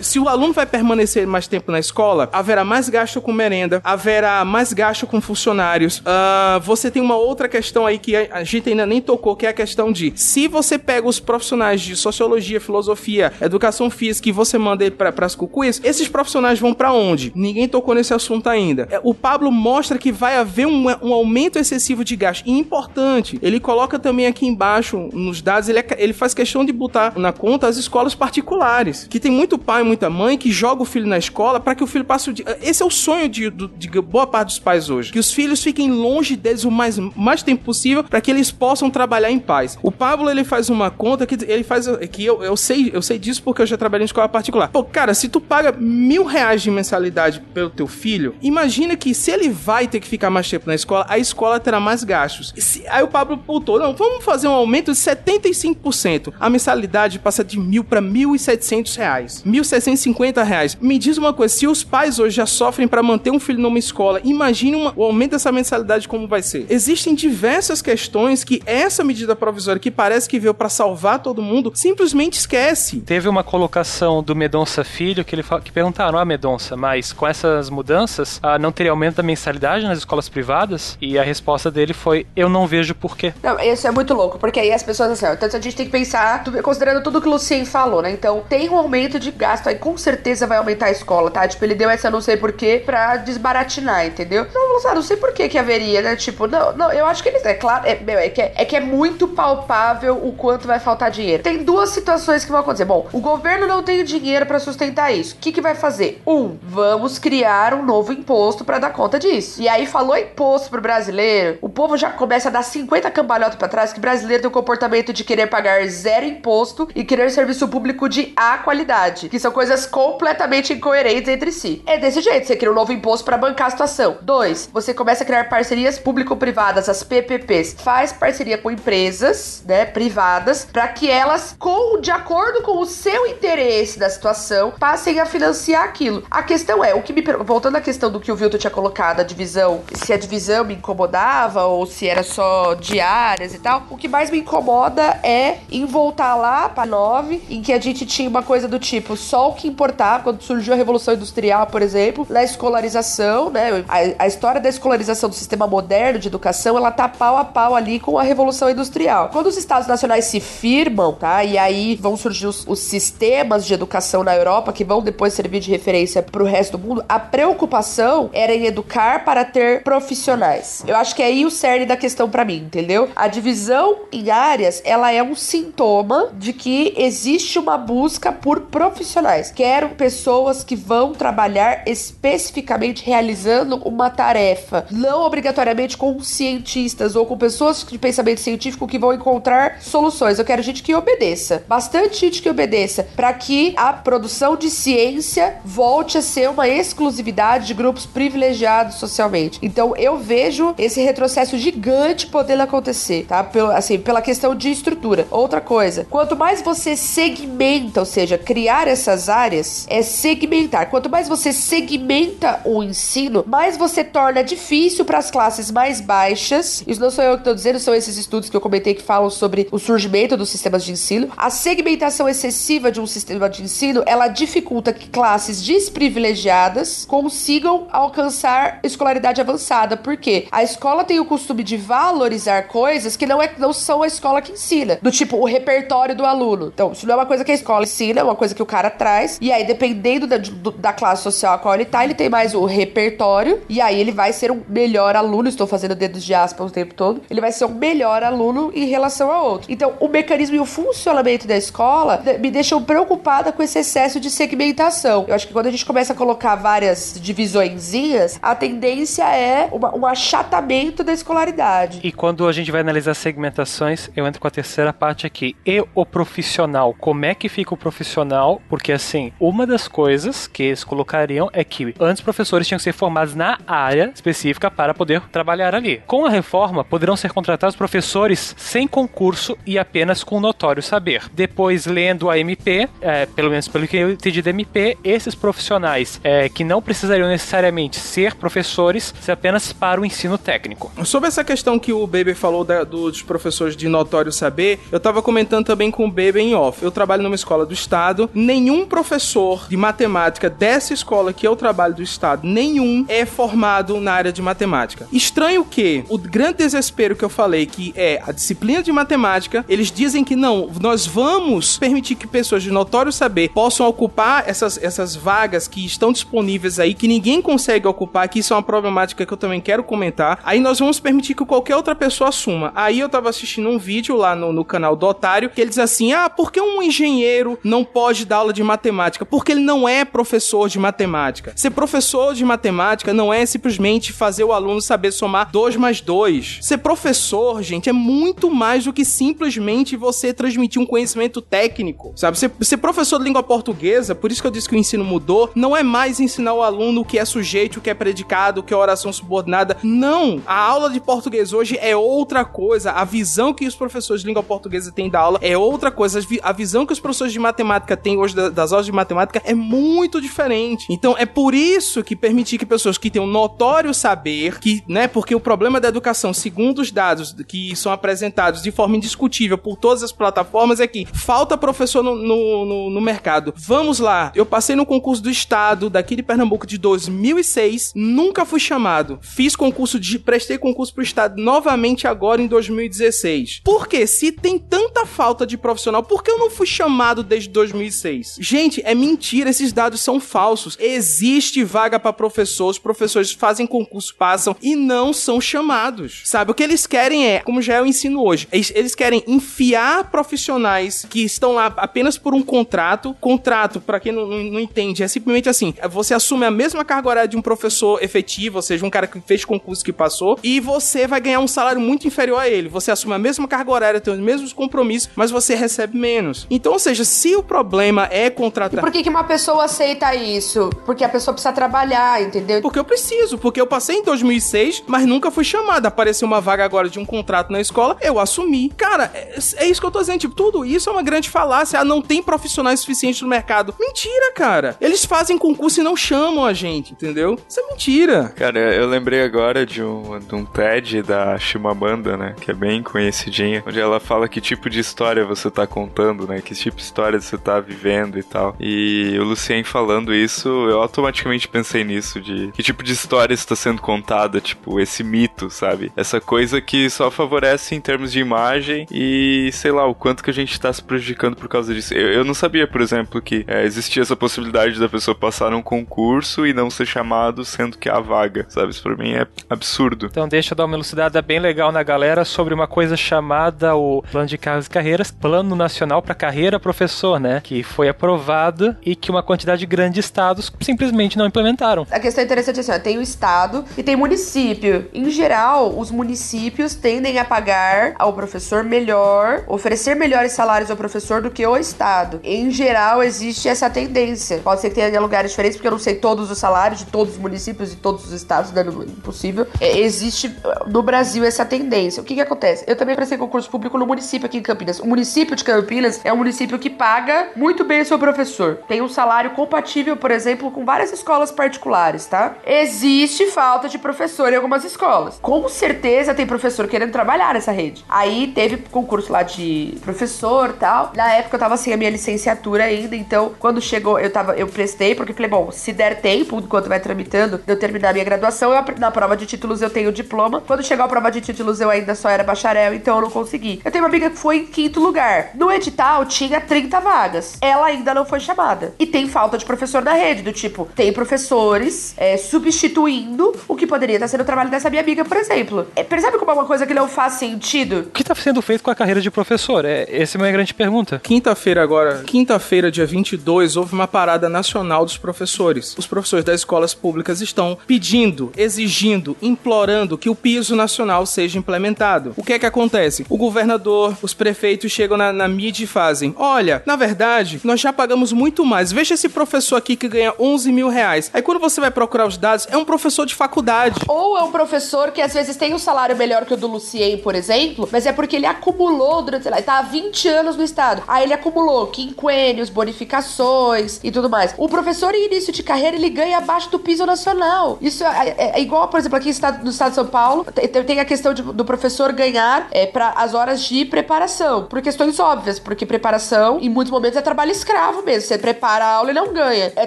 Se 0.00 0.18
o 0.18 0.28
aluno 0.28 0.52
vai 0.52 0.66
permanecer 0.66 1.26
mais 1.26 1.46
tempo 1.46 1.70
na 1.72 1.78
escola, 1.78 2.28
haverá 2.32 2.64
mais 2.64 2.88
gasto 2.88 3.20
com 3.20 3.32
merenda, 3.32 3.80
haverá 3.84 4.44
mais 4.44 4.72
gasto 4.72 5.06
com 5.06 5.20
funcionários. 5.20 5.98
Uh, 5.98 6.60
você 6.62 6.90
tem 6.90 7.02
uma 7.02 7.16
outra 7.16 7.48
questão 7.48 7.86
aí 7.86 7.98
que 7.98 8.14
a 8.16 8.44
gente 8.44 8.68
ainda 8.68 8.86
nem 8.86 9.00
tocou, 9.00 9.36
que 9.36 9.46
é 9.46 9.48
a 9.48 9.52
questão 9.52 9.92
de 9.92 10.12
se 10.16 10.48
você 10.48 10.78
pega 10.78 11.08
os 11.08 11.18
profissionais 11.18 11.80
de 11.80 11.96
sociologia, 11.96 12.60
filosofia, 12.60 13.32
educação 13.40 13.90
física 13.90 14.28
e 14.28 14.32
você 14.32 14.58
manda 14.58 14.90
para 14.90 15.26
as 15.26 15.34
cucuias, 15.34 15.80
esses 15.84 16.08
profissionais 16.08 16.58
vão 16.58 16.74
para 16.74 16.92
onde? 16.92 17.32
Ninguém 17.34 17.68
tocou 17.68 17.94
nesse 17.94 18.14
assunto 18.14 18.48
ainda. 18.48 18.88
É, 18.90 19.00
o 19.02 19.14
Pablo 19.14 19.50
mostra 19.50 19.98
que 19.98 20.12
vai 20.12 20.36
haver 20.36 20.66
um, 20.66 20.86
um 21.02 21.12
aumento 21.12 21.58
excessivo 21.58 22.04
de 22.04 22.16
gasto. 22.16 22.46
E 22.46 22.52
importante, 22.52 23.38
ele 23.42 23.60
coloca 23.60 23.98
também 23.98 24.26
aqui 24.26 24.46
embaixo 24.46 25.08
nos 25.12 25.42
dados, 25.42 25.68
ele, 25.68 25.78
é, 25.78 25.86
ele 25.98 26.12
faz 26.12 26.34
questão 26.34 26.64
de 26.64 26.72
botar 26.72 27.18
na 27.18 27.32
conta 27.32 27.66
as 27.66 27.76
escolas 27.76 28.14
particulares, 28.14 29.06
que 29.08 29.20
tem 29.20 29.31
muito 29.32 29.58
pai, 29.58 29.82
muita 29.82 30.08
mãe 30.08 30.36
que 30.38 30.50
joga 30.50 30.82
o 30.82 30.84
filho 30.84 31.06
na 31.06 31.18
escola 31.18 31.58
para 31.58 31.74
que 31.74 31.82
o 31.82 31.86
filho 31.86 32.04
passe 32.04 32.30
o 32.30 32.32
dia. 32.32 32.44
Esse 32.62 32.82
é 32.82 32.86
o 32.86 32.90
sonho 32.90 33.28
de, 33.28 33.50
de, 33.50 33.88
boa 34.00 34.26
parte 34.26 34.48
dos 34.48 34.58
pais 34.58 34.90
hoje, 34.90 35.12
que 35.12 35.18
os 35.18 35.32
filhos 35.32 35.62
fiquem 35.62 35.90
longe 35.90 36.36
deles 36.36 36.64
o 36.64 36.70
mais, 36.70 36.98
mais 36.98 37.42
tempo 37.42 37.64
possível 37.64 38.04
para 38.04 38.20
que 38.20 38.30
eles 38.30 38.50
possam 38.50 38.90
trabalhar 38.90 39.30
em 39.30 39.38
paz. 39.38 39.78
O 39.82 39.90
Pablo 39.90 40.30
ele 40.30 40.44
faz 40.44 40.68
uma 40.68 40.90
conta 40.90 41.26
que 41.26 41.36
ele 41.44 41.64
faz 41.64 41.86
que 42.10 42.24
eu, 42.24 42.42
eu 42.42 42.56
sei 42.56 42.90
eu 42.92 43.02
sei 43.02 43.18
disso 43.18 43.42
porque 43.42 43.62
eu 43.62 43.66
já 43.66 43.76
trabalhei 43.76 44.04
em 44.04 44.06
escola 44.06 44.28
particular. 44.28 44.68
Pô, 44.68 44.84
cara, 44.84 45.14
se 45.14 45.28
tu 45.28 45.40
paga 45.40 45.72
mil 45.72 46.24
reais 46.24 46.62
de 46.62 46.70
mensalidade 46.70 47.40
pelo 47.54 47.70
teu 47.70 47.86
filho, 47.86 48.34
imagina 48.42 48.96
que 48.96 49.14
se 49.14 49.30
ele 49.30 49.48
vai 49.48 49.86
ter 49.86 50.00
que 50.00 50.08
ficar 50.08 50.30
mais 50.30 50.48
tempo 50.48 50.66
na 50.66 50.74
escola, 50.74 51.06
a 51.08 51.18
escola 51.18 51.58
terá 51.58 51.80
mais 51.80 52.04
gastos. 52.04 52.52
Se, 52.56 52.84
aí 52.88 53.02
o 53.02 53.08
Pablo 53.08 53.38
putou, 53.38 53.78
não, 53.78 53.94
vamos 53.94 54.24
fazer 54.24 54.48
um 54.48 54.52
aumento 54.52 54.92
de 54.92 54.98
75%. 54.98 56.32
A 56.38 56.50
mensalidade 56.50 57.18
passa 57.18 57.44
de 57.44 57.58
mil 57.58 57.84
para 57.84 58.00
mil 58.00 58.34
e 58.34 58.38
setecentos 58.38 58.96
reais, 59.22 59.42
mil 59.44 59.64
seiscentos 59.64 60.00
e 60.00 60.02
cinquenta 60.02 60.42
reais. 60.42 60.76
Me 60.80 60.98
diz 60.98 61.16
uma 61.16 61.32
coisa, 61.32 61.54
se 61.54 61.66
os 61.66 61.82
pais 61.82 62.18
hoje 62.18 62.36
já 62.36 62.46
sofrem 62.46 62.86
para 62.88 63.02
manter 63.02 63.30
um 63.30 63.40
filho 63.40 63.60
numa 63.60 63.78
escola, 63.78 64.20
imagine 64.24 64.76
uma, 64.76 64.92
o 64.96 65.04
aumento 65.04 65.32
dessa 65.32 65.52
mensalidade 65.52 66.08
como 66.08 66.26
vai 66.26 66.42
ser. 66.42 66.66
Existem 66.68 67.14
diversas 67.14 67.80
questões 67.80 68.44
que 68.44 68.62
essa 68.66 69.04
medida 69.04 69.34
provisória 69.34 69.80
que 69.80 69.90
parece 69.90 70.28
que 70.28 70.38
veio 70.38 70.54
para 70.54 70.68
salvar 70.68 71.20
todo 71.20 71.42
mundo 71.42 71.72
simplesmente 71.74 72.38
esquece. 72.38 73.00
Teve 73.00 73.28
uma 73.28 73.42
colocação 73.42 74.22
do 74.22 74.34
Medonça 74.34 74.84
Filho 74.84 75.24
que 75.24 75.34
ele 75.34 75.42
fala, 75.42 75.60
que 75.60 75.72
perguntaram: 75.72 76.18
"Ah, 76.18 76.24
Medonça, 76.24 76.76
mas 76.76 77.12
com 77.12 77.26
essas 77.26 77.70
mudanças, 77.70 78.40
ah, 78.42 78.58
não 78.58 78.72
teria 78.72 78.90
aumento 78.90 79.16
da 79.16 79.22
mensalidade 79.22 79.84
nas 79.84 79.98
escolas 79.98 80.28
privadas?" 80.28 80.96
E 81.00 81.18
a 81.18 81.22
resposta 81.22 81.70
dele 81.70 81.92
foi: 81.92 82.26
"Eu 82.34 82.48
não 82.48 82.66
vejo 82.66 82.94
por 82.94 83.16
quê." 83.16 83.32
Não, 83.42 83.58
isso 83.60 83.86
é 83.86 83.90
muito 83.90 84.14
louco, 84.14 84.38
porque 84.38 84.60
aí 84.60 84.72
as 84.72 84.82
pessoas 84.82 85.10
assim, 85.10 85.26
ó, 85.26 85.32
então 85.32 85.48
a 85.48 85.60
gente 85.60 85.76
tem 85.76 85.86
que 85.86 85.92
pensar, 85.92 86.44
considerando 86.62 87.02
tudo 87.02 87.20
que 87.20 87.28
o 87.28 87.32
Lucien 87.32 87.64
falou, 87.64 88.02
né? 88.02 88.10
Então, 88.10 88.42
tem 88.48 88.68
um 88.68 88.76
aumento 88.76 89.01
de 89.08 89.30
gasto 89.30 89.68
aí, 89.68 89.76
com 89.76 89.96
certeza 89.96 90.46
vai 90.46 90.58
aumentar 90.58 90.86
a 90.86 90.90
escola, 90.90 91.30
tá? 91.30 91.46
Tipo, 91.46 91.64
ele 91.64 91.74
deu 91.74 91.90
essa 91.90 92.10
não 92.10 92.20
sei 92.20 92.36
porquê 92.36 92.82
pra 92.84 93.16
desbaratinar, 93.16 94.06
entendeu? 94.06 94.46
Não, 94.52 94.80
não, 94.80 94.94
não 94.94 95.02
sei 95.02 95.16
por 95.16 95.32
que 95.32 95.48
que 95.48 95.58
haveria, 95.58 96.02
né? 96.02 96.16
Tipo, 96.16 96.46
não, 96.46 96.72
não, 96.76 96.92
eu 96.92 97.06
acho 97.06 97.22
que 97.22 97.28
eles, 97.28 97.44
é 97.44 97.54
claro, 97.54 97.86
é, 97.86 97.98
meu, 97.98 98.18
é, 98.18 98.28
que 98.28 98.40
é, 98.40 98.52
é 98.56 98.64
que 98.64 98.76
é 98.76 98.80
muito 98.80 99.28
palpável 99.28 100.18
o 100.22 100.32
quanto 100.32 100.66
vai 100.66 100.78
faltar 100.78 101.10
dinheiro. 101.10 101.42
Tem 101.42 101.62
duas 101.64 101.90
situações 101.90 102.44
que 102.44 102.50
vão 102.50 102.60
acontecer. 102.60 102.84
Bom, 102.84 103.08
o 103.12 103.20
governo 103.20 103.66
não 103.66 103.82
tem 103.82 104.04
dinheiro 104.04 104.46
para 104.46 104.58
sustentar 104.58 105.12
isso. 105.12 105.34
O 105.34 105.38
que 105.38 105.52
que 105.52 105.60
vai 105.60 105.74
fazer? 105.74 106.20
Um, 106.26 106.56
vamos 106.62 107.18
criar 107.18 107.74
um 107.74 107.84
novo 107.84 108.12
imposto 108.12 108.64
para 108.64 108.78
dar 108.78 108.90
conta 108.90 109.18
disso. 109.18 109.60
E 109.60 109.68
aí 109.68 109.86
falou 109.86 110.16
imposto 110.16 110.70
pro 110.70 110.80
brasileiro, 110.80 111.58
o 111.60 111.68
povo 111.68 111.96
já 111.96 112.10
começa 112.10 112.48
a 112.48 112.52
dar 112.52 112.62
50 112.62 113.10
cambalhotas 113.10 113.56
para 113.56 113.68
trás 113.68 113.92
que 113.92 114.00
brasileiro 114.00 114.42
tem 114.42 114.48
o 114.48 114.52
comportamento 114.52 115.12
de 115.12 115.24
querer 115.24 115.46
pagar 115.48 115.86
zero 115.86 116.26
imposto 116.26 116.88
e 116.94 117.04
querer 117.04 117.30
serviço 117.30 117.68
público 117.68 118.08
de 118.08 118.32
A 118.36 118.58
qualidade, 118.58 118.91
que 119.28 119.38
são 119.38 119.50
coisas 119.50 119.86
completamente 119.86 120.72
incoerentes 120.72 121.28
entre 121.28 121.50
si. 121.50 121.82
É 121.86 121.98
desse 121.98 122.20
jeito, 122.20 122.46
você 122.46 122.56
cria 122.56 122.70
um 122.70 122.74
novo 122.74 122.92
imposto 122.92 123.24
para 123.24 123.36
bancar 123.36 123.68
a 123.68 123.70
situação. 123.70 124.18
Dois, 124.20 124.68
você 124.72 124.92
começa 124.92 125.24
a 125.24 125.26
criar 125.26 125.48
parcerias 125.48 125.98
público-privadas, 125.98 126.88
as 126.88 127.02
PPPs. 127.02 127.76
Faz 127.78 128.12
parceria 128.12 128.58
com 128.58 128.70
empresas, 128.70 129.62
né, 129.66 129.84
privadas, 129.84 130.66
para 130.70 130.88
que 130.88 131.10
elas, 131.10 131.56
com 131.58 132.00
de 132.00 132.10
acordo 132.10 132.62
com 132.62 132.78
o 132.78 132.86
seu 132.86 133.26
interesse 133.26 133.98
da 133.98 134.10
situação, 134.10 134.72
passem 134.78 135.20
a 135.20 135.26
financiar 135.26 135.84
aquilo. 135.84 136.24
A 136.30 136.42
questão 136.42 136.84
é, 136.84 136.94
o 136.94 137.02
que 137.02 137.12
me 137.12 137.22
voltando 137.22 137.76
à 137.76 137.80
questão 137.80 138.10
do 138.10 138.20
que 138.20 138.30
o 138.30 138.36
Vilton 138.36 138.58
tinha 138.58 138.70
colocado, 138.70 139.20
a 139.20 139.24
divisão, 139.24 139.82
se 139.94 140.12
a 140.12 140.16
divisão 140.16 140.64
me 140.64 140.74
incomodava 140.74 141.64
ou 141.64 141.86
se 141.86 142.08
era 142.08 142.22
só 142.22 142.74
diárias 142.74 143.54
e 143.54 143.58
tal, 143.58 143.84
o 143.90 143.96
que 143.96 144.08
mais 144.08 144.30
me 144.30 144.38
incomoda 144.38 145.20
é 145.22 145.58
em 145.70 145.86
voltar 145.86 146.34
lá 146.34 146.68
para 146.68 146.86
9, 146.86 147.42
em 147.48 147.62
que 147.62 147.72
a 147.72 147.80
gente 147.80 148.04
tinha 148.04 148.28
uma 148.28 148.42
coisa 148.42 148.68
do 148.68 148.78
tipo, 148.82 149.16
só 149.16 149.50
o 149.50 149.54
que 149.54 149.68
importava 149.68 150.24
quando 150.24 150.42
surgiu 150.42 150.74
a 150.74 150.76
Revolução 150.76 151.14
Industrial, 151.14 151.66
por 151.66 151.80
exemplo, 151.80 152.26
na 152.28 152.42
escolarização, 152.42 153.50
né? 153.50 153.84
A, 153.88 154.24
a 154.24 154.26
história 154.26 154.60
da 154.60 154.68
escolarização 154.68 155.28
do 155.28 155.34
sistema 155.34 155.66
moderno 155.66 156.18
de 156.18 156.28
educação, 156.28 156.76
ela 156.76 156.90
tá 156.90 157.08
pau 157.08 157.36
a 157.36 157.44
pau 157.44 157.74
ali 157.74 157.98
com 157.98 158.18
a 158.18 158.22
Revolução 158.22 158.68
Industrial. 158.68 159.28
Quando 159.30 159.46
os 159.46 159.56
estados 159.56 159.86
nacionais 159.88 160.26
se 160.26 160.40
firmam, 160.40 161.12
tá? 161.12 161.44
E 161.44 161.56
aí 161.56 161.94
vão 161.96 162.16
surgir 162.16 162.46
os, 162.46 162.66
os 162.66 162.80
sistemas 162.80 163.64
de 163.64 163.72
educação 163.72 164.22
na 164.22 164.34
Europa 164.34 164.72
que 164.72 164.84
vão 164.84 165.00
depois 165.00 165.32
servir 165.32 165.60
de 165.60 165.70
referência 165.70 166.22
para 166.22 166.42
o 166.42 166.46
resto 166.46 166.76
do 166.76 166.86
mundo, 166.86 167.04
a 167.08 167.18
preocupação 167.18 168.30
era 168.32 168.54
em 168.54 168.66
educar 168.66 169.24
para 169.24 169.44
ter 169.44 169.82
profissionais. 169.82 170.82
Eu 170.86 170.96
acho 170.96 171.14
que 171.14 171.22
é 171.22 171.26
aí 171.26 171.44
o 171.44 171.50
cerne 171.50 171.86
da 171.86 171.96
questão 171.96 172.28
para 172.28 172.44
mim, 172.44 172.56
entendeu? 172.56 173.08
A 173.14 173.28
divisão 173.28 173.96
em 174.10 174.30
áreas, 174.30 174.82
ela 174.84 175.12
é 175.12 175.22
um 175.22 175.34
sintoma 175.34 176.30
de 176.34 176.52
que 176.52 176.94
existe 176.96 177.58
uma 177.58 177.78
busca 177.78 178.32
por 178.32 178.60
profissionais. 178.72 179.52
Quero 179.54 179.90
pessoas 179.90 180.64
que 180.64 180.74
vão 180.74 181.12
trabalhar 181.12 181.82
especificamente 181.86 183.04
realizando 183.04 183.76
uma 183.84 184.08
tarefa, 184.08 184.86
não 184.90 185.22
obrigatoriamente 185.22 185.96
com 185.96 186.18
cientistas 186.20 187.14
ou 187.14 187.26
com 187.26 187.36
pessoas 187.36 187.86
de 187.88 187.98
pensamento 187.98 188.40
científico 188.40 188.88
que 188.88 188.98
vão 188.98 189.12
encontrar 189.12 189.80
soluções. 189.82 190.38
Eu 190.38 190.44
quero 190.44 190.62
gente 190.62 190.82
que 190.82 190.94
obedeça, 190.94 191.62
bastante 191.68 192.18
gente 192.18 192.40
que 192.40 192.48
obedeça, 192.48 193.06
para 193.14 193.32
que 193.34 193.74
a 193.76 193.92
produção 193.92 194.56
de 194.56 194.70
ciência 194.70 195.56
volte 195.64 196.16
a 196.16 196.22
ser 196.22 196.48
uma 196.48 196.66
exclusividade 196.66 197.66
de 197.66 197.74
grupos 197.74 198.06
privilegiados 198.06 198.96
socialmente. 198.96 199.58
Então 199.60 199.94
eu 199.96 200.16
vejo 200.16 200.74
esse 200.78 201.00
retrocesso 201.02 201.58
gigante 201.58 202.26
podendo 202.26 202.62
acontecer, 202.62 203.26
tá? 203.28 203.44
Pelo, 203.44 203.70
assim, 203.70 203.98
pela 203.98 204.22
questão 204.22 204.54
de 204.54 204.70
estrutura. 204.70 205.26
Outra 205.30 205.60
coisa, 205.60 206.06
quanto 206.08 206.34
mais 206.34 206.62
você 206.62 206.96
segmenta, 206.96 208.00
ou 208.00 208.06
seja, 208.06 208.38
criar 208.62 208.86
essas 208.86 209.28
áreas, 209.28 209.84
é 209.90 210.02
segmentar. 210.02 210.88
Quanto 210.88 211.10
mais 211.10 211.28
você 211.28 211.52
segmenta 211.52 212.60
o 212.64 212.80
ensino, 212.80 213.42
mais 213.44 213.76
você 213.76 214.04
torna 214.04 214.44
difícil 214.44 215.04
para 215.04 215.18
as 215.18 215.32
classes 215.32 215.68
mais 215.68 216.00
baixas. 216.00 216.84
Isso 216.86 217.00
não 217.00 217.10
sou 217.10 217.24
eu 217.24 217.32
que 217.32 217.40
estou 217.40 217.56
dizendo, 217.56 217.80
são 217.80 217.92
esses 217.92 218.16
estudos 218.16 218.48
que 218.48 218.56
eu 218.56 218.60
comentei 218.60 218.94
que 218.94 219.02
falam 219.02 219.28
sobre 219.30 219.66
o 219.72 219.80
surgimento 219.80 220.36
dos 220.36 220.48
sistemas 220.48 220.84
de 220.84 220.92
ensino. 220.92 221.28
A 221.36 221.50
segmentação 221.50 222.28
excessiva 222.28 222.92
de 222.92 223.00
um 223.00 223.06
sistema 223.06 223.50
de 223.50 223.64
ensino, 223.64 224.04
ela 224.06 224.28
dificulta 224.28 224.92
que 224.92 225.08
classes 225.08 225.60
desprivilegiadas 225.60 227.04
consigam 227.04 227.88
alcançar 227.90 228.78
escolaridade 228.84 229.40
avançada. 229.40 229.96
Por 229.96 230.16
quê? 230.16 230.46
A 230.52 230.62
escola 230.62 231.02
tem 231.02 231.18
o 231.18 231.24
costume 231.24 231.64
de 231.64 231.76
valorizar 231.76 232.68
coisas 232.68 233.16
que 233.16 233.26
não, 233.26 233.42
é, 233.42 233.52
não 233.58 233.72
são 233.72 234.04
a 234.04 234.06
escola 234.06 234.40
que 234.40 234.52
ensina. 234.52 235.00
Do 235.02 235.10
tipo, 235.10 235.36
o 235.36 235.46
repertório 235.46 236.14
do 236.14 236.24
aluno. 236.24 236.70
Então, 236.72 236.92
isso 236.92 237.08
não 237.08 237.14
é 237.14 237.16
uma 237.16 237.26
coisa 237.26 237.44
que 237.44 237.50
a 237.50 237.54
escola 237.54 237.82
ensina, 237.82 238.20
é 238.20 238.22
uma 238.22 238.36
coisa 238.36 238.51
que 238.54 238.62
o 238.62 238.66
cara 238.66 238.90
traz. 238.90 239.38
E 239.40 239.52
aí, 239.52 239.64
dependendo 239.64 240.26
da, 240.26 240.38
da 240.76 240.92
classe 240.92 241.22
social 241.22 241.54
a 241.54 241.58
qual 241.58 241.74
ele 241.74 241.84
tá, 241.84 242.04
ele 242.04 242.14
tem 242.14 242.28
mais 242.28 242.54
o 242.54 242.64
repertório. 242.64 243.60
E 243.68 243.80
aí, 243.80 244.00
ele 244.00 244.12
vai 244.12 244.32
ser 244.32 244.50
um 244.50 244.62
melhor 244.68 245.16
aluno. 245.16 245.48
Estou 245.48 245.66
fazendo 245.66 245.94
dedos 245.94 246.24
de 246.24 246.34
aspas 246.34 246.70
o 246.70 246.72
tempo 246.72 246.94
todo. 246.94 247.22
Ele 247.30 247.40
vai 247.40 247.52
ser 247.52 247.64
um 247.64 247.74
melhor 247.74 248.22
aluno 248.22 248.70
em 248.74 248.86
relação 248.86 249.30
a 249.30 249.42
outro. 249.42 249.70
Então, 249.70 249.94
o 250.00 250.08
mecanismo 250.08 250.56
e 250.56 250.60
o 250.60 250.64
funcionamento 250.64 251.46
da 251.46 251.56
escola 251.56 252.22
me 252.38 252.50
deixam 252.50 252.82
preocupada 252.82 253.52
com 253.52 253.62
esse 253.62 253.78
excesso 253.78 254.20
de 254.20 254.30
segmentação. 254.30 255.24
Eu 255.28 255.34
acho 255.34 255.46
que 255.46 255.52
quando 255.52 255.66
a 255.66 255.70
gente 255.70 255.84
começa 255.84 256.12
a 256.12 256.16
colocar 256.16 256.56
várias 256.56 257.18
divisõezinhas, 257.20 258.38
a 258.42 258.54
tendência 258.54 259.24
é 259.24 259.68
uma, 259.72 259.94
um 259.96 260.06
achatamento 260.06 261.04
da 261.04 261.12
escolaridade. 261.12 262.00
E 262.02 262.12
quando 262.12 262.46
a 262.46 262.52
gente 262.52 262.70
vai 262.70 262.80
analisar 262.80 263.14
segmentações, 263.14 264.10
eu 264.16 264.26
entro 264.26 264.40
com 264.40 264.48
a 264.48 264.50
terceira 264.50 264.92
parte 264.92 265.26
aqui. 265.26 265.56
E 265.64 265.84
o 265.94 266.04
profissional? 266.04 266.94
Como 266.98 267.24
é 267.24 267.34
que 267.34 267.48
fica 267.48 267.74
o 267.74 267.76
profissional? 267.76 268.41
Porque, 268.68 268.92
assim, 268.92 269.32
uma 269.38 269.66
das 269.66 269.88
coisas 269.88 270.46
que 270.46 270.64
eles 270.64 270.84
colocariam 270.84 271.50
é 271.52 271.64
que 271.64 271.94
antes 272.00 272.22
professores 272.22 272.66
tinham 272.66 272.78
que 272.78 272.84
ser 272.84 272.92
formados 272.92 273.34
na 273.34 273.58
área 273.66 274.10
específica 274.14 274.70
para 274.70 274.94
poder 274.94 275.20
trabalhar 275.30 275.74
ali. 275.74 276.02
Com 276.06 276.26
a 276.26 276.30
reforma, 276.30 276.84
poderão 276.84 277.16
ser 277.16 277.32
contratados 277.32 277.76
professores 277.76 278.54
sem 278.58 278.86
concurso 278.86 279.56
e 279.66 279.78
apenas 279.78 280.24
com 280.24 280.40
notório 280.40 280.82
saber. 280.82 281.24
Depois, 281.32 281.86
lendo 281.86 282.30
a 282.30 282.38
MP, 282.38 282.88
é, 283.00 283.26
pelo 283.26 283.50
menos 283.50 283.68
pelo 283.68 283.86
que 283.86 283.96
eu 283.96 284.10
entendi 284.10 284.42
da 284.42 284.50
MP, 284.50 284.96
esses 285.04 285.34
profissionais 285.34 286.20
é, 286.22 286.48
que 286.48 286.64
não 286.64 286.82
precisariam 286.82 287.28
necessariamente 287.28 287.98
ser 287.98 288.34
professores, 288.34 289.14
se 289.20 289.30
apenas 289.30 289.72
para 289.72 290.00
o 290.00 290.04
ensino 290.04 290.36
técnico. 290.36 290.90
Sobre 291.04 291.28
essa 291.28 291.44
questão 291.44 291.78
que 291.78 291.92
o 291.92 292.06
Baby 292.06 292.34
falou 292.34 292.64
da, 292.64 292.84
dos 292.84 293.22
professores 293.22 293.76
de 293.76 293.88
notório 293.88 294.32
saber, 294.32 294.80
eu 294.90 295.00
tava 295.00 295.22
comentando 295.22 295.66
também 295.66 295.90
com 295.90 296.06
o 296.06 296.10
Baby 296.10 296.40
em 296.40 296.54
off. 296.54 296.82
Eu 296.82 296.90
trabalho 296.90 297.22
numa 297.22 297.34
escola 297.34 297.64
do 297.64 297.74
estado, 297.74 298.30
nenhum 298.34 298.86
professor 298.86 299.66
de 299.68 299.76
matemática 299.76 300.48
dessa 300.48 300.92
escola 300.92 301.32
que 301.32 301.46
eu 301.46 301.56
trabalho 301.56 301.94
do 301.94 302.02
estado, 302.02 302.46
nenhum 302.46 303.04
é 303.08 303.24
formado 303.24 304.00
na 304.00 304.12
área 304.12 304.32
de 304.32 304.42
matemática. 304.42 305.06
Estranho 305.12 305.64
que 305.64 306.04
o 306.08 306.18
grande 306.18 306.58
desespero 306.58 307.16
que 307.16 307.24
eu 307.24 307.28
falei, 307.28 307.66
que 307.66 307.92
é 307.96 308.22
a 308.26 308.32
disciplina 308.32 308.82
de 308.82 308.92
matemática, 308.92 309.64
eles 309.68 309.90
dizem 309.90 310.24
que 310.24 310.36
não, 310.36 310.70
nós 310.80 311.06
vamos 311.06 311.78
permitir 311.78 312.14
que 312.14 312.26
pessoas 312.26 312.62
de 312.62 312.70
notório 312.70 313.12
saber 313.12 313.50
possam 313.50 313.86
ocupar 313.86 314.44
essas, 314.46 314.82
essas 314.82 315.14
vagas 315.14 315.68
que 315.68 315.84
estão 315.84 316.12
disponíveis 316.12 316.78
aí, 316.78 316.94
que 316.94 317.08
ninguém 317.08 317.40
consegue 317.40 317.86
ocupar, 317.86 318.28
que 318.28 318.38
isso 318.38 318.52
é 318.52 318.56
uma 318.56 318.62
problemática 318.62 319.24
que 319.24 319.32
eu 319.32 319.36
também 319.36 319.60
quero 319.60 319.82
comentar. 319.82 320.38
Aí 320.44 320.60
nós 320.60 320.78
vamos 320.78 321.00
permitir 321.00 321.34
que 321.34 321.44
qualquer 321.44 321.76
outra 321.76 321.94
pessoa 321.94 322.28
assuma. 322.28 322.72
Aí 322.74 323.00
eu 323.00 323.08
tava 323.08 323.28
assistindo 323.28 323.68
um 323.68 323.78
vídeo 323.78 324.16
lá 324.16 324.34
no, 324.34 324.52
no 324.52 324.64
canal 324.64 324.96
do 324.96 325.06
Otário, 325.06 325.50
que 325.50 325.60
ele 325.60 325.70
diz 325.70 325.78
assim: 325.78 326.12
ah, 326.12 326.28
por 326.28 326.52
que 326.52 326.60
um 326.60 326.82
engenheiro 326.82 327.58
não 327.62 327.84
pode 327.84 328.11
dar 328.24 328.36
aula 328.36 328.52
de 328.52 328.62
matemática? 328.62 329.24
Porque 329.24 329.52
ele 329.52 329.60
não 329.60 329.88
é 329.88 330.04
professor 330.04 330.68
de 330.68 330.78
matemática. 330.78 331.52
Ser 331.56 331.70
professor 331.70 332.34
de 332.34 332.44
matemática 332.44 333.12
não 333.12 333.32
é 333.32 333.44
simplesmente 333.44 334.12
fazer 334.12 334.44
o 334.44 334.52
aluno 334.52 334.80
saber 334.80 335.12
somar 335.12 335.50
2 335.50 335.76
mais 335.76 336.00
2. 336.00 336.58
Ser 336.60 336.78
professor, 336.78 337.62
gente, 337.62 337.88
é 337.88 337.92
muito 337.92 338.50
mais 338.50 338.84
do 338.84 338.92
que 338.92 339.04
simplesmente 339.04 339.96
você 339.96 340.32
transmitir 340.32 340.80
um 340.80 340.86
conhecimento 340.86 341.40
técnico, 341.40 342.12
sabe? 342.16 342.38
Ser, 342.38 342.50
ser 342.60 342.76
professor 342.76 343.18
de 343.18 343.24
língua 343.24 343.42
portuguesa, 343.42 344.14
por 344.14 344.30
isso 344.30 344.40
que 344.40 344.46
eu 344.46 344.50
disse 344.50 344.68
que 344.68 344.74
o 344.74 344.78
ensino 344.78 345.04
mudou, 345.04 345.50
não 345.54 345.76
é 345.76 345.82
mais 345.82 346.20
ensinar 346.20 346.54
o 346.54 346.62
aluno 346.62 347.02
o 347.02 347.04
que 347.04 347.18
é 347.18 347.24
sujeito, 347.24 347.78
o 347.78 347.80
que 347.80 347.90
é 347.90 347.94
predicado, 347.94 348.60
o 348.60 348.62
que 348.62 348.72
é 348.72 348.76
oração 348.76 349.12
subordinada. 349.12 349.76
Não! 349.82 350.40
A 350.46 350.56
aula 350.56 350.90
de 350.90 351.00
português 351.00 351.52
hoje 351.52 351.78
é 351.80 351.96
outra 351.96 352.44
coisa. 352.44 352.92
A 352.92 353.04
visão 353.04 353.52
que 353.52 353.66
os 353.66 353.74
professores 353.74 354.22
de 354.22 354.28
língua 354.28 354.42
portuguesa 354.42 354.92
têm 354.92 355.10
da 355.10 355.20
aula 355.20 355.38
é 355.42 355.56
outra 355.56 355.90
coisa. 355.90 356.20
A 356.42 356.52
visão 356.52 356.86
que 356.86 356.92
os 356.92 357.00
professores 357.00 357.32
de 357.32 357.38
matemática 357.38 357.96
têm 358.02 358.18
hoje 358.18 358.34
das 358.34 358.72
aulas 358.72 358.86
de 358.86 358.92
matemática 358.92 359.42
é 359.44 359.54
muito 359.54 360.20
diferente. 360.20 360.86
Então 360.90 361.16
é 361.16 361.26
por 361.26 361.54
isso 361.54 362.02
que 362.02 362.16
permitir 362.16 362.58
que 362.58 362.66
pessoas 362.66 362.98
que 362.98 363.10
têm 363.10 363.22
um 363.22 363.26
notório 363.26 363.94
saber, 363.94 364.58
que, 364.58 364.82
né, 364.88 365.08
porque 365.08 365.34
o 365.34 365.40
problema 365.40 365.80
da 365.80 365.88
educação, 365.88 366.32
segundo 366.32 366.80
os 366.80 366.90
dados 366.90 367.34
que 367.46 367.74
são 367.76 367.92
apresentados 367.92 368.62
de 368.62 368.70
forma 368.70 368.96
indiscutível 368.96 369.56
por 369.56 369.76
todas 369.76 370.02
as 370.02 370.12
plataformas, 370.12 370.80
é 370.80 370.86
que 370.86 371.06
falta 371.12 371.56
professor 371.56 372.02
no, 372.02 372.14
no, 372.14 372.64
no, 372.64 372.90
no 372.90 373.00
mercado. 373.00 373.54
Vamos 373.56 373.98
lá, 373.98 374.32
eu 374.34 374.44
passei 374.44 374.76
no 374.76 374.86
concurso 374.86 375.22
do 375.22 375.30
estado 375.30 375.88
daqui 375.88 376.16
de 376.16 376.22
Pernambuco 376.22 376.66
de 376.66 376.78
2006, 376.78 377.92
nunca 377.94 378.44
fui 378.44 378.60
chamado. 378.60 379.18
Fiz 379.22 379.54
concurso 379.54 379.98
de 379.98 380.18
prestei 380.18 380.58
concurso 380.58 380.94
pro 380.94 381.02
estado 381.02 381.40
novamente 381.40 382.06
agora 382.06 382.42
em 382.42 382.46
2016. 382.46 383.60
Por 383.64 383.86
quê? 383.86 384.06
Se 384.06 384.32
tem 384.32 384.58
tanta 384.58 385.06
falta 385.06 385.46
de 385.46 385.56
profissional, 385.56 386.02
por 386.02 386.22
que 386.22 386.30
eu 386.30 386.38
não 386.38 386.50
fui 386.50 386.66
chamado 386.66 387.22
desde 387.22 387.48
2006. 387.92 388.36
Gente, 388.40 388.82
é 388.84 388.94
mentira, 388.94 389.50
esses 389.50 389.72
dados 389.72 390.00
são 390.00 390.18
falsos. 390.18 390.76
Existe 390.80 391.62
vaga 391.62 392.00
para 392.00 392.12
professor, 392.12 392.68
os 392.68 392.78
professores 392.78 393.32
fazem 393.32 393.66
concurso, 393.66 394.14
passam 394.14 394.56
e 394.62 394.74
não 394.74 395.12
são 395.12 395.40
chamados. 395.40 396.22
Sabe, 396.24 396.50
o 396.50 396.54
que 396.54 396.62
eles 396.62 396.86
querem 396.86 397.26
é, 397.26 397.40
como 397.40 397.60
já 397.60 397.74
é 397.74 397.82
o 397.82 397.86
ensino 397.86 398.22
hoje, 398.22 398.48
eles, 398.50 398.72
eles 398.74 398.94
querem 398.94 399.22
enfiar 399.26 400.10
profissionais 400.10 401.06
que 401.08 401.22
estão 401.24 401.52
lá 401.52 401.66
apenas 401.76 402.16
por 402.16 402.34
um 402.34 402.42
contrato. 402.42 403.14
Contrato, 403.20 403.80
para 403.80 404.00
quem 404.00 404.12
não, 404.12 404.26
não, 404.26 404.42
não 404.44 404.60
entende, 404.60 405.02
é 405.02 405.08
simplesmente 405.08 405.48
assim: 405.48 405.74
você 405.90 406.14
assume 406.14 406.46
a 406.46 406.50
mesma 406.50 406.84
carga 406.84 407.08
horária 407.08 407.28
de 407.28 407.36
um 407.36 407.42
professor 407.42 408.02
efetivo, 408.02 408.56
ou 408.56 408.62
seja, 408.62 408.86
um 408.86 408.90
cara 408.90 409.06
que 409.06 409.20
fez 409.20 409.44
concurso 409.44 409.84
que 409.84 409.92
passou, 409.92 410.38
e 410.42 410.60
você 410.60 411.06
vai 411.06 411.20
ganhar 411.20 411.40
um 411.40 411.48
salário 411.48 411.80
muito 411.80 412.06
inferior 412.06 412.38
a 412.38 412.48
ele. 412.48 412.68
Você 412.68 412.90
assume 412.90 413.14
a 413.14 413.18
mesma 413.18 413.46
carga 413.46 413.70
horária, 413.70 414.00
tem 414.00 414.14
os 414.14 414.20
mesmos 414.20 414.52
compromissos, 414.52 415.10
mas 415.14 415.30
você 415.30 415.54
recebe 415.54 415.98
menos. 415.98 416.46
Então, 416.50 416.72
ou 416.72 416.78
seja, 416.78 417.04
se 417.04 417.34
o 417.34 417.42
problema 417.42 417.81
é 418.10 418.30
contratar. 418.30 418.80
Por 418.80 418.90
que, 418.90 419.02
que 419.02 419.08
uma 419.08 419.24
pessoa 419.24 419.64
aceita 419.64 420.14
isso? 420.14 420.70
Porque 420.84 421.04
a 421.04 421.08
pessoa 421.08 421.34
precisa 421.34 421.52
trabalhar, 421.52 422.22
entendeu? 422.22 422.60
Porque 422.62 422.78
eu 422.78 422.84
preciso, 422.84 423.38
porque 423.38 423.60
eu 423.60 423.66
passei 423.66 423.96
em 423.96 424.02
2006, 424.02 424.84
mas 424.86 425.06
nunca 425.06 425.30
fui 425.30 425.44
chamada. 425.44 425.88
Apareceu 425.88 426.26
uma 426.26 426.40
vaga 426.40 426.64
agora 426.64 426.88
de 426.88 426.98
um 426.98 427.04
contrato 427.04 427.50
na 427.50 427.60
escola, 427.60 427.96
eu 428.00 428.18
assumi. 428.18 428.70
Cara, 428.76 429.10
é, 429.14 429.38
é 429.56 429.66
isso 429.66 429.80
que 429.80 429.86
eu 429.86 429.90
tô 429.90 430.00
dizendo. 430.00 430.20
Tipo, 430.20 430.34
tudo 430.34 430.64
isso 430.64 430.88
é 430.88 430.92
uma 430.92 431.02
grande 431.02 431.28
falácia. 431.30 431.80
Ah, 431.80 431.84
não 431.84 432.00
tem 432.00 432.22
profissionais 432.22 432.80
suficientes 432.80 433.22
no 433.22 433.28
mercado. 433.28 433.74
Mentira, 433.78 434.32
cara. 434.34 434.76
Eles 434.80 435.04
fazem 435.04 435.36
concurso 435.36 435.80
e 435.80 435.84
não 435.84 435.96
chamam 435.96 436.44
a 436.44 436.52
gente, 436.52 436.92
entendeu? 436.92 437.38
Isso 437.48 437.60
é 437.60 437.68
mentira. 437.70 438.32
Cara, 438.36 438.58
eu 438.58 438.86
lembrei 438.86 439.22
agora 439.22 439.66
de 439.66 439.82
um, 439.82 440.18
de 440.18 440.34
um 440.34 440.44
TED 440.44 441.02
da 441.02 441.38
Shimamanda, 441.38 442.16
né? 442.16 442.34
Que 442.40 442.50
é 442.50 442.54
bem 442.54 442.82
conhecidinha, 442.82 443.62
onde 443.66 443.80
ela 443.80 443.98
fala 444.00 444.28
que 444.28 444.40
tipo 444.40 444.70
de 444.70 444.80
história 444.80 445.24
você 445.24 445.50
tá 445.50 445.66
contando, 445.66 446.26
né? 446.26 446.40
Que 446.40 446.54
tipo 446.54 446.76
de 446.76 446.82
história 446.82 447.20
você 447.20 447.36
tá 447.36 447.60
vivendo 447.60 447.71
e 448.18 448.22
tal. 448.22 448.54
E 448.60 449.16
o 449.18 449.24
Lucien 449.24 449.64
falando 449.64 450.14
isso, 450.14 450.48
eu 450.48 450.80
automaticamente 450.80 451.48
pensei 451.48 451.84
nisso, 451.84 452.20
de 452.20 452.50
que 452.52 452.62
tipo 452.62 452.82
de 452.82 452.92
história 452.92 453.34
está 453.34 453.56
sendo 453.56 453.80
contada, 453.80 454.40
tipo, 454.40 454.80
esse 454.80 455.02
mito, 455.02 455.50
sabe? 455.50 455.92
Essa 455.96 456.20
coisa 456.20 456.60
que 456.60 456.88
só 456.90 457.10
favorece 457.10 457.74
em 457.74 457.80
termos 457.80 458.12
de 458.12 458.20
imagem 458.20 458.86
e 458.90 459.50
sei 459.52 459.72
lá, 459.72 459.86
o 459.86 459.94
quanto 459.94 460.22
que 460.22 460.30
a 460.30 460.34
gente 460.34 460.58
tá 460.60 460.72
se 460.72 460.82
prejudicando 460.82 461.36
por 461.36 461.48
causa 461.48 461.74
disso. 461.74 461.94
Eu, 461.94 462.12
eu 462.12 462.24
não 462.24 462.34
sabia, 462.34 462.66
por 462.66 462.80
exemplo, 462.80 463.20
que 463.20 463.44
é, 463.46 463.64
existia 463.64 464.02
essa 464.02 464.16
possibilidade 464.16 464.78
da 464.78 464.88
pessoa 464.88 465.14
passar 465.14 465.50
num 465.50 465.62
concurso 465.62 466.46
e 466.46 466.52
não 466.52 466.70
ser 466.70 466.86
chamado, 466.86 467.44
sendo 467.44 467.78
que 467.78 467.88
há 467.88 468.00
vaga, 468.00 468.46
sabe? 468.48 468.70
Isso 468.70 468.82
pra 468.82 468.96
mim 468.96 469.12
é 469.12 469.26
absurdo. 469.48 470.06
Então 470.06 470.28
deixa 470.28 470.52
eu 470.52 470.56
dar 470.56 470.64
uma 470.64 470.76
elucidada 470.76 471.20
bem 471.22 471.40
legal 471.40 471.72
na 471.72 471.82
galera 471.82 472.24
sobre 472.24 472.54
uma 472.54 472.66
coisa 472.66 472.96
chamada 472.96 473.74
o 473.76 474.02
Plano 474.10 474.26
de 474.26 474.38
Cargos 474.38 474.66
e 474.66 474.70
Carreiras, 474.70 475.10
Plano 475.10 475.54
Nacional 475.54 476.02
para 476.02 476.14
Carreira 476.14 476.58
Professor, 476.58 477.18
né? 477.18 477.40
Que 477.42 477.61
foi 477.62 477.88
aprovado 477.88 478.76
e 478.84 478.96
que 478.96 479.10
uma 479.10 479.22
quantidade 479.22 479.64
grande 479.66 479.92
de 479.92 480.00
estados 480.00 480.50
simplesmente 480.60 481.18
não 481.18 481.26
implementaram. 481.26 481.86
A 481.90 482.00
questão 482.00 482.24
interessante 482.24 482.58
é 482.58 482.60
assim, 482.60 482.72
ó, 482.72 482.78
tem 482.78 482.98
o 482.98 483.02
estado 483.02 483.64
e 483.76 483.82
tem 483.82 483.94
município. 483.94 484.88
Em 484.92 485.10
geral, 485.10 485.78
os 485.78 485.90
municípios 485.90 486.74
tendem 486.74 487.18
a 487.18 487.24
pagar 487.24 487.94
ao 487.98 488.12
professor 488.12 488.64
melhor, 488.64 489.44
oferecer 489.46 489.94
melhores 489.94 490.32
salários 490.32 490.70
ao 490.70 490.76
professor 490.76 491.20
do 491.20 491.30
que 491.30 491.46
o 491.46 491.56
estado. 491.56 492.20
Em 492.24 492.50
geral, 492.50 493.02
existe 493.02 493.48
essa 493.48 493.68
tendência. 493.68 494.38
Pode 494.38 494.60
ser 494.60 494.70
que 494.70 494.76
tenha 494.76 495.00
lugares 495.00 495.30
diferentes, 495.30 495.56
porque 495.56 495.68
eu 495.68 495.72
não 495.72 495.78
sei 495.78 495.96
todos 495.96 496.30
os 496.30 496.38
salários 496.38 496.80
de 496.80 496.86
todos 496.86 497.14
os 497.14 497.20
municípios 497.20 497.72
e 497.72 497.76
todos 497.76 498.06
os 498.06 498.12
estados, 498.12 498.50
né? 498.52 498.62
Impossível. 498.62 499.46
É, 499.60 499.78
existe 499.78 500.34
no 500.66 500.82
Brasil 500.82 501.24
essa 501.24 501.44
tendência. 501.44 502.00
O 502.00 502.04
que 502.04 502.14
que 502.14 502.20
acontece? 502.20 502.64
Eu 502.66 502.76
também 502.76 502.96
prestei 502.96 503.18
concurso 503.18 503.50
público 503.50 503.76
no 503.76 503.86
município 503.86 504.26
aqui 504.26 504.38
em 504.38 504.42
Campinas. 504.42 504.80
O 504.80 504.86
município 504.86 505.36
de 505.36 505.44
Campinas 505.44 506.00
é 506.04 506.12
um 506.12 506.16
município 506.16 506.58
que 506.58 506.70
paga 506.70 507.28
muito 507.36 507.51
bem 507.62 507.82
o 507.82 507.84
seu 507.84 507.98
professor. 507.98 508.58
Tem 508.66 508.80
um 508.80 508.88
salário 508.88 509.32
compatível, 509.32 509.96
por 509.96 510.10
exemplo, 510.10 510.50
com 510.50 510.64
várias 510.64 510.92
escolas 510.92 511.30
particulares, 511.30 512.06
tá? 512.06 512.34
Existe 512.46 513.26
falta 513.26 513.68
de 513.68 513.78
professor 513.78 514.32
em 514.32 514.36
algumas 514.36 514.64
escolas. 514.64 515.18
Com 515.20 515.48
certeza 515.48 516.14
tem 516.14 516.26
professor 516.26 516.66
querendo 516.66 516.90
trabalhar 516.90 517.34
nessa 517.34 517.52
rede. 517.52 517.84
Aí 517.88 518.28
teve 518.28 518.56
concurso 518.70 519.12
lá 519.12 519.22
de 519.22 519.78
professor 519.82 520.54
tal. 520.58 520.92
Na 520.96 521.12
época 521.12 521.36
eu 521.36 521.40
tava 521.40 521.56
sem 521.56 521.72
a 521.72 521.76
minha 521.76 521.90
licenciatura 521.90 522.64
ainda, 522.64 522.96
então 522.96 523.32
quando 523.38 523.60
chegou, 523.60 523.98
eu 523.98 524.10
tava, 524.10 524.34
eu 524.34 524.46
prestei, 524.46 524.94
porque 524.94 525.12
falei, 525.12 525.30
bom, 525.30 525.50
se 525.50 525.72
der 525.72 526.00
tempo, 526.00 526.38
enquanto 526.38 526.68
vai 526.68 526.80
tramitando, 526.80 527.38
de 527.38 527.52
eu 527.52 527.58
terminar 527.58 527.90
a 527.90 527.92
minha 527.92 528.04
graduação, 528.04 528.52
eu, 528.52 528.64
na 528.78 528.90
prova 528.90 529.16
de 529.16 529.26
títulos 529.26 529.60
eu 529.62 529.70
tenho 529.70 529.92
diploma. 529.92 530.42
Quando 530.46 530.64
chegar 530.64 530.84
a 530.84 530.88
prova 530.88 531.10
de 531.10 531.20
títulos, 531.20 531.60
eu 531.60 531.70
ainda 531.70 531.94
só 531.94 532.08
era 532.08 532.24
bacharel, 532.24 532.74
então 532.74 532.96
eu 532.96 533.02
não 533.02 533.10
consegui. 533.10 533.60
Eu 533.64 533.70
tenho 533.70 533.84
uma 533.84 533.88
amiga 533.88 534.10
que 534.10 534.16
foi 534.16 534.38
em 534.38 534.46
quinto 534.46 534.80
lugar. 534.80 535.30
No 535.34 535.50
edital 535.50 536.06
tinha 536.06 536.40
30 536.40 536.80
vagas. 536.80 537.38
Ela 537.42 537.66
ainda 537.66 537.92
não 537.92 538.04
foi 538.04 538.20
chamada. 538.20 538.72
E 538.78 538.86
tem 538.86 539.08
falta 539.08 539.36
de 539.36 539.44
professor 539.44 539.82
na 539.82 539.94
rede, 539.94 540.22
do 540.22 540.32
tipo, 540.32 540.68
tem 540.76 540.92
professores 540.92 541.92
é, 541.96 542.16
substituindo 542.16 543.34
o 543.48 543.56
que 543.56 543.66
poderia 543.66 543.96
estar 543.96 544.06
sendo 544.06 544.20
o 544.20 544.24
trabalho 544.24 544.48
dessa 544.48 544.70
minha 544.70 544.80
amiga, 544.80 545.04
por 545.04 545.16
exemplo. 545.16 545.66
É, 545.74 545.82
percebe 545.82 546.18
como 546.18 546.30
é 546.30 546.34
uma 546.34 546.44
coisa 546.44 546.64
que 546.64 546.72
não 546.72 546.86
faz 546.86 547.14
sentido? 547.14 547.80
O 547.80 547.90
que 547.90 548.02
está 548.02 548.14
sendo 548.14 548.40
feito 548.40 548.62
com 548.62 548.70
a 548.70 548.74
carreira 548.76 549.00
de 549.00 549.10
professor? 549.10 549.64
É, 549.64 549.88
essa 549.90 550.16
é 550.16 550.18
a 550.18 550.22
minha 550.22 550.32
grande 550.32 550.54
pergunta. 550.54 551.00
Quinta-feira 551.02 551.60
agora, 551.60 552.04
quinta-feira, 552.04 552.70
dia 552.70 552.86
22, 552.86 553.56
houve 553.56 553.72
uma 553.72 553.88
parada 553.88 554.28
nacional 554.28 554.84
dos 554.84 554.96
professores. 554.96 555.74
Os 555.76 555.86
professores 555.86 556.24
das 556.24 556.42
escolas 556.42 556.74
públicas 556.74 557.20
estão 557.20 557.58
pedindo, 557.66 558.30
exigindo, 558.36 559.16
implorando 559.20 559.98
que 559.98 560.08
o 560.08 560.14
piso 560.14 560.54
nacional 560.54 561.04
seja 561.06 561.38
implementado. 561.38 562.14
O 562.16 562.22
que 562.22 562.34
é 562.34 562.38
que 562.38 562.46
acontece? 562.46 563.04
O 563.08 563.16
governador, 563.16 563.96
os 564.00 564.14
prefeitos 564.14 564.70
chegam 564.70 564.96
na, 564.96 565.12
na 565.12 565.26
mídia 565.26 565.64
e 565.64 565.66
fazem: 565.66 566.14
Olha, 566.16 566.62
na 566.64 566.76
verdade, 566.76 567.31
nós 567.44 567.60
já 567.60 567.72
pagamos 567.72 568.12
muito 568.12 568.44
mais. 568.44 568.72
Veja 568.72 568.94
esse 568.94 569.08
professor 569.08 569.56
aqui 569.56 569.76
que 569.76 569.88
ganha 569.88 570.14
11 570.18 570.52
mil 570.52 570.68
reais. 570.68 571.10
Aí 571.12 571.22
quando 571.22 571.38
você 571.38 571.60
vai 571.60 571.70
procurar 571.70 572.06
os 572.06 572.16
dados, 572.16 572.46
é 572.50 572.56
um 572.56 572.64
professor 572.64 573.06
de 573.06 573.14
faculdade. 573.14 573.80
Ou 573.88 574.18
é 574.18 574.22
um 574.22 574.30
professor 574.30 574.90
que 574.90 575.00
às 575.00 575.14
vezes 575.14 575.36
tem 575.36 575.54
um 575.54 575.58
salário 575.58 575.96
melhor 575.96 576.24
que 576.24 576.34
o 576.34 576.36
do 576.36 576.46
Lucien, 576.46 576.98
por 576.98 577.14
exemplo, 577.14 577.68
mas 577.70 577.86
é 577.86 577.92
porque 577.92 578.16
ele 578.16 578.26
acumulou 578.26 579.02
durante, 579.02 579.22
sei 579.22 579.30
lá, 579.30 579.38
ele 579.38 579.46
tá 579.46 579.58
há 579.58 579.62
20 579.62 580.08
anos 580.08 580.36
no 580.36 580.42
estado. 580.42 580.82
Aí 580.86 581.04
ele 581.04 581.14
acumulou 581.14 581.66
quinquênios, 581.68 582.50
bonificações 582.50 583.80
e 583.82 583.90
tudo 583.90 584.08
mais. 584.08 584.34
O 584.36 584.48
professor 584.48 584.94
em 584.94 585.06
início 585.06 585.32
de 585.32 585.42
carreira, 585.42 585.76
ele 585.76 585.90
ganha 585.90 586.18
abaixo 586.18 586.50
do 586.50 586.58
piso 586.58 586.84
nacional. 586.84 587.58
Isso 587.60 587.84
é, 587.84 588.08
é, 588.08 588.32
é 588.38 588.40
igual, 588.40 588.68
por 588.68 588.78
exemplo, 588.78 588.96
aqui 588.96 589.06
no 589.06 589.50
estado, 589.50 589.70
de 589.70 589.74
São 589.74 589.86
Paulo, 589.86 590.26
tem, 590.32 590.64
tem 590.64 590.80
a 590.80 590.84
questão 590.84 591.14
de, 591.14 591.22
do 591.22 591.44
professor 591.44 591.92
ganhar 591.92 592.48
é, 592.50 592.66
para 592.66 592.90
as 592.90 593.14
horas 593.14 593.42
de 593.42 593.64
preparação, 593.64 594.44
por 594.44 594.60
questões 594.60 594.98
óbvias, 594.98 595.38
porque 595.38 595.64
preparação, 595.64 596.38
em 596.40 596.48
muitos 596.48 596.70
momentos, 596.70 596.96
é 596.96 597.02
trabalho 597.02 597.11
escravo 597.30 597.82
mesmo. 597.82 598.08
Você 598.08 598.18
prepara 598.18 598.64
a 598.64 598.72
aula 598.74 598.90
e 598.90 598.94
não 598.94 599.12
ganha. 599.12 599.52
É 599.56 599.66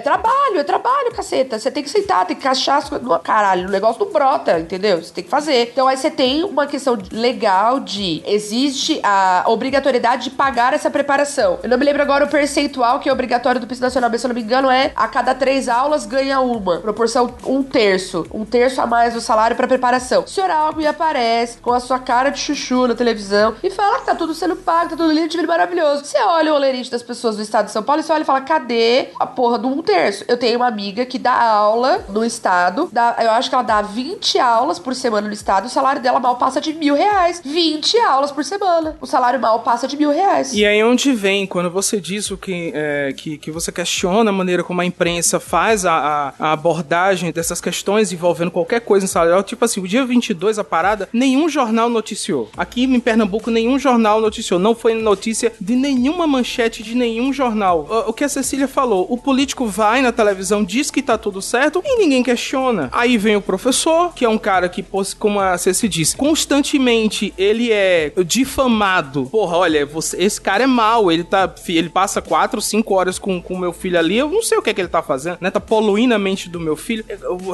trabalho, 0.00 0.58
é 0.58 0.64
trabalho, 0.64 1.12
caceta. 1.14 1.58
Você 1.58 1.70
tem 1.70 1.82
que 1.82 1.90
sentar, 1.90 2.26
tem 2.26 2.36
que 2.36 2.46
achar 2.46 2.78
as 2.78 2.88
coisas. 2.88 3.06
Caralho, 3.22 3.68
o 3.68 3.70
negócio 3.70 4.04
não 4.04 4.12
brota, 4.12 4.58
entendeu? 4.58 5.02
Você 5.02 5.12
tem 5.12 5.24
que 5.24 5.30
fazer. 5.30 5.70
Então 5.72 5.88
aí 5.88 5.96
você 5.96 6.10
tem 6.10 6.44
uma 6.44 6.66
questão 6.66 6.98
legal 7.12 7.80
de 7.80 8.22
existe 8.26 9.00
a 9.02 9.44
obrigatoriedade 9.46 10.24
de 10.24 10.30
pagar 10.30 10.72
essa 10.74 10.90
preparação. 10.90 11.58
Eu 11.62 11.68
não 11.68 11.78
me 11.78 11.84
lembro 11.84 12.02
agora 12.02 12.24
o 12.24 12.28
percentual 12.28 13.00
que 13.00 13.08
é 13.08 13.12
obrigatório 13.12 13.60
do 13.60 13.66
piso 13.66 13.80
nacional, 13.80 14.10
mas 14.10 14.20
se 14.20 14.26
eu 14.26 14.28
não 14.28 14.34
me 14.34 14.42
engano, 14.42 14.70
é 14.70 14.92
a 14.94 15.08
cada 15.08 15.34
três 15.34 15.68
aulas 15.68 16.06
ganha 16.06 16.40
uma. 16.40 16.78
Proporção 16.78 17.34
um 17.44 17.62
terço. 17.62 18.26
Um 18.32 18.44
terço 18.44 18.80
a 18.80 18.86
mais 18.86 19.14
do 19.14 19.20
salário 19.20 19.56
para 19.56 19.66
preparação. 19.66 20.22
O 20.22 20.28
senhor 20.28 20.50
Alckmin 20.50 20.86
aparece 20.86 21.58
com 21.58 21.72
a 21.72 21.80
sua 21.80 21.98
cara 21.98 22.30
de 22.30 22.38
chuchu 22.38 22.86
na 22.86 22.94
televisão 22.94 23.54
e 23.62 23.70
fala 23.70 24.00
que 24.00 24.06
tá 24.06 24.14
tudo 24.14 24.34
sendo 24.34 24.56
pago, 24.56 24.90
tá 24.90 24.96
tudo 24.96 25.12
lindo, 25.12 25.36
maravilhoso. 25.46 26.04
Você 26.04 26.18
olha 26.18 26.52
o 26.52 26.56
olerite 26.56 26.90
das 26.90 27.02
pessoas 27.02 27.35
do 27.36 27.42
estado 27.42 27.66
de 27.66 27.72
São 27.72 27.82
Paulo 27.82 28.00
e 28.00 28.04
você 28.04 28.12
olha 28.12 28.22
e 28.22 28.26
fala, 28.26 28.40
cadê 28.40 29.08
a 29.18 29.26
porra 29.26 29.58
do 29.58 29.68
um 29.68 29.82
terço? 29.82 30.24
Eu 30.28 30.36
tenho 30.36 30.56
uma 30.56 30.66
amiga 30.66 31.04
que 31.06 31.18
dá 31.18 31.32
aula 31.32 32.04
no 32.08 32.24
estado, 32.24 32.88
dá, 32.92 33.16
eu 33.20 33.30
acho 33.30 33.48
que 33.48 33.54
ela 33.54 33.64
dá 33.64 33.82
20 33.82 34.38
aulas 34.38 34.78
por 34.78 34.94
semana 34.94 35.26
no 35.26 35.32
estado, 35.32 35.66
o 35.66 35.68
salário 35.68 36.02
dela 36.02 36.20
mal 36.20 36.36
passa 36.36 36.60
de 36.60 36.72
mil 36.72 36.94
reais. 36.94 37.40
20 37.44 37.98
aulas 38.00 38.32
por 38.32 38.44
semana. 38.44 38.96
O 39.00 39.06
salário 39.06 39.40
mal 39.40 39.60
passa 39.60 39.86
de 39.86 39.96
mil 39.96 40.10
reais. 40.10 40.52
E 40.52 40.64
aí 40.64 40.82
onde 40.82 41.12
vem, 41.12 41.46
quando 41.46 41.70
você 41.70 42.00
diz 42.00 42.30
o 42.30 42.36
que, 42.36 42.72
é, 42.74 43.12
que, 43.16 43.38
que 43.38 43.50
você 43.50 43.70
questiona 43.70 44.30
a 44.30 44.32
maneira 44.32 44.62
como 44.64 44.80
a 44.80 44.84
imprensa 44.84 45.38
faz 45.38 45.84
a, 45.84 45.92
a, 45.92 46.34
a 46.38 46.52
abordagem 46.52 47.30
dessas 47.30 47.60
questões 47.60 48.12
envolvendo 48.12 48.50
qualquer 48.50 48.80
coisa 48.80 49.04
em 49.04 49.08
salarial, 49.08 49.42
tipo 49.42 49.64
assim, 49.64 49.80
o 49.80 49.88
dia 49.88 50.04
22, 50.04 50.58
a 50.58 50.64
parada, 50.64 51.08
nenhum 51.12 51.48
jornal 51.48 51.88
noticiou. 51.88 52.50
Aqui 52.56 52.84
em 52.84 53.00
Pernambuco, 53.00 53.50
nenhum 53.50 53.78
jornal 53.78 54.20
noticiou. 54.20 54.58
Não 54.58 54.74
foi 54.74 54.94
notícia 54.94 55.52
de 55.60 55.76
nenhuma 55.76 56.26
manchete 56.26 56.82
de 56.82 56.94
nenhum 56.94 57.25
jornal. 57.32 57.86
O, 58.06 58.12
que 58.12 58.24
a 58.24 58.28
Cecília 58.28 58.68
falou, 58.68 59.06
o 59.08 59.16
político 59.16 59.66
vai 59.66 60.00
na 60.02 60.12
televisão, 60.12 60.64
diz 60.64 60.90
que 60.90 61.02
tá 61.02 61.16
tudo 61.18 61.40
certo 61.42 61.82
e 61.84 61.98
ninguém 61.98 62.22
questiona. 62.22 62.88
Aí 62.92 63.18
vem 63.18 63.36
o 63.36 63.42
professor, 63.42 64.12
que 64.14 64.24
é 64.24 64.28
um 64.28 64.38
cara 64.38 64.68
que, 64.68 64.84
como 65.18 65.40
a 65.40 65.56
Cecília 65.58 65.90
disse, 65.90 66.16
constantemente 66.16 67.32
ele 67.36 67.72
é 67.72 68.12
difamado. 68.24 69.26
Porra, 69.26 69.56
olha, 69.56 69.86
você, 69.86 70.22
esse 70.22 70.40
cara 70.40 70.64
é 70.64 70.66
mau, 70.66 71.10
ele 71.10 71.24
tá, 71.24 71.52
ele 71.68 71.88
passa 71.88 72.20
4, 72.20 72.60
5 72.60 72.94
horas 72.94 73.18
com 73.18 73.42
o 73.48 73.58
meu 73.58 73.72
filho 73.72 73.98
ali, 73.98 74.18
eu 74.18 74.28
não 74.28 74.42
sei 74.42 74.58
o 74.58 74.62
que 74.62 74.70
é 74.70 74.74
que 74.74 74.80
ele 74.80 74.88
tá 74.88 75.02
fazendo, 75.02 75.38
né? 75.40 75.50
Tá 75.50 75.60
poluindo 75.60 76.14
a 76.14 76.18
mente 76.18 76.48
do 76.48 76.60
meu 76.60 76.76
filho. 76.76 77.04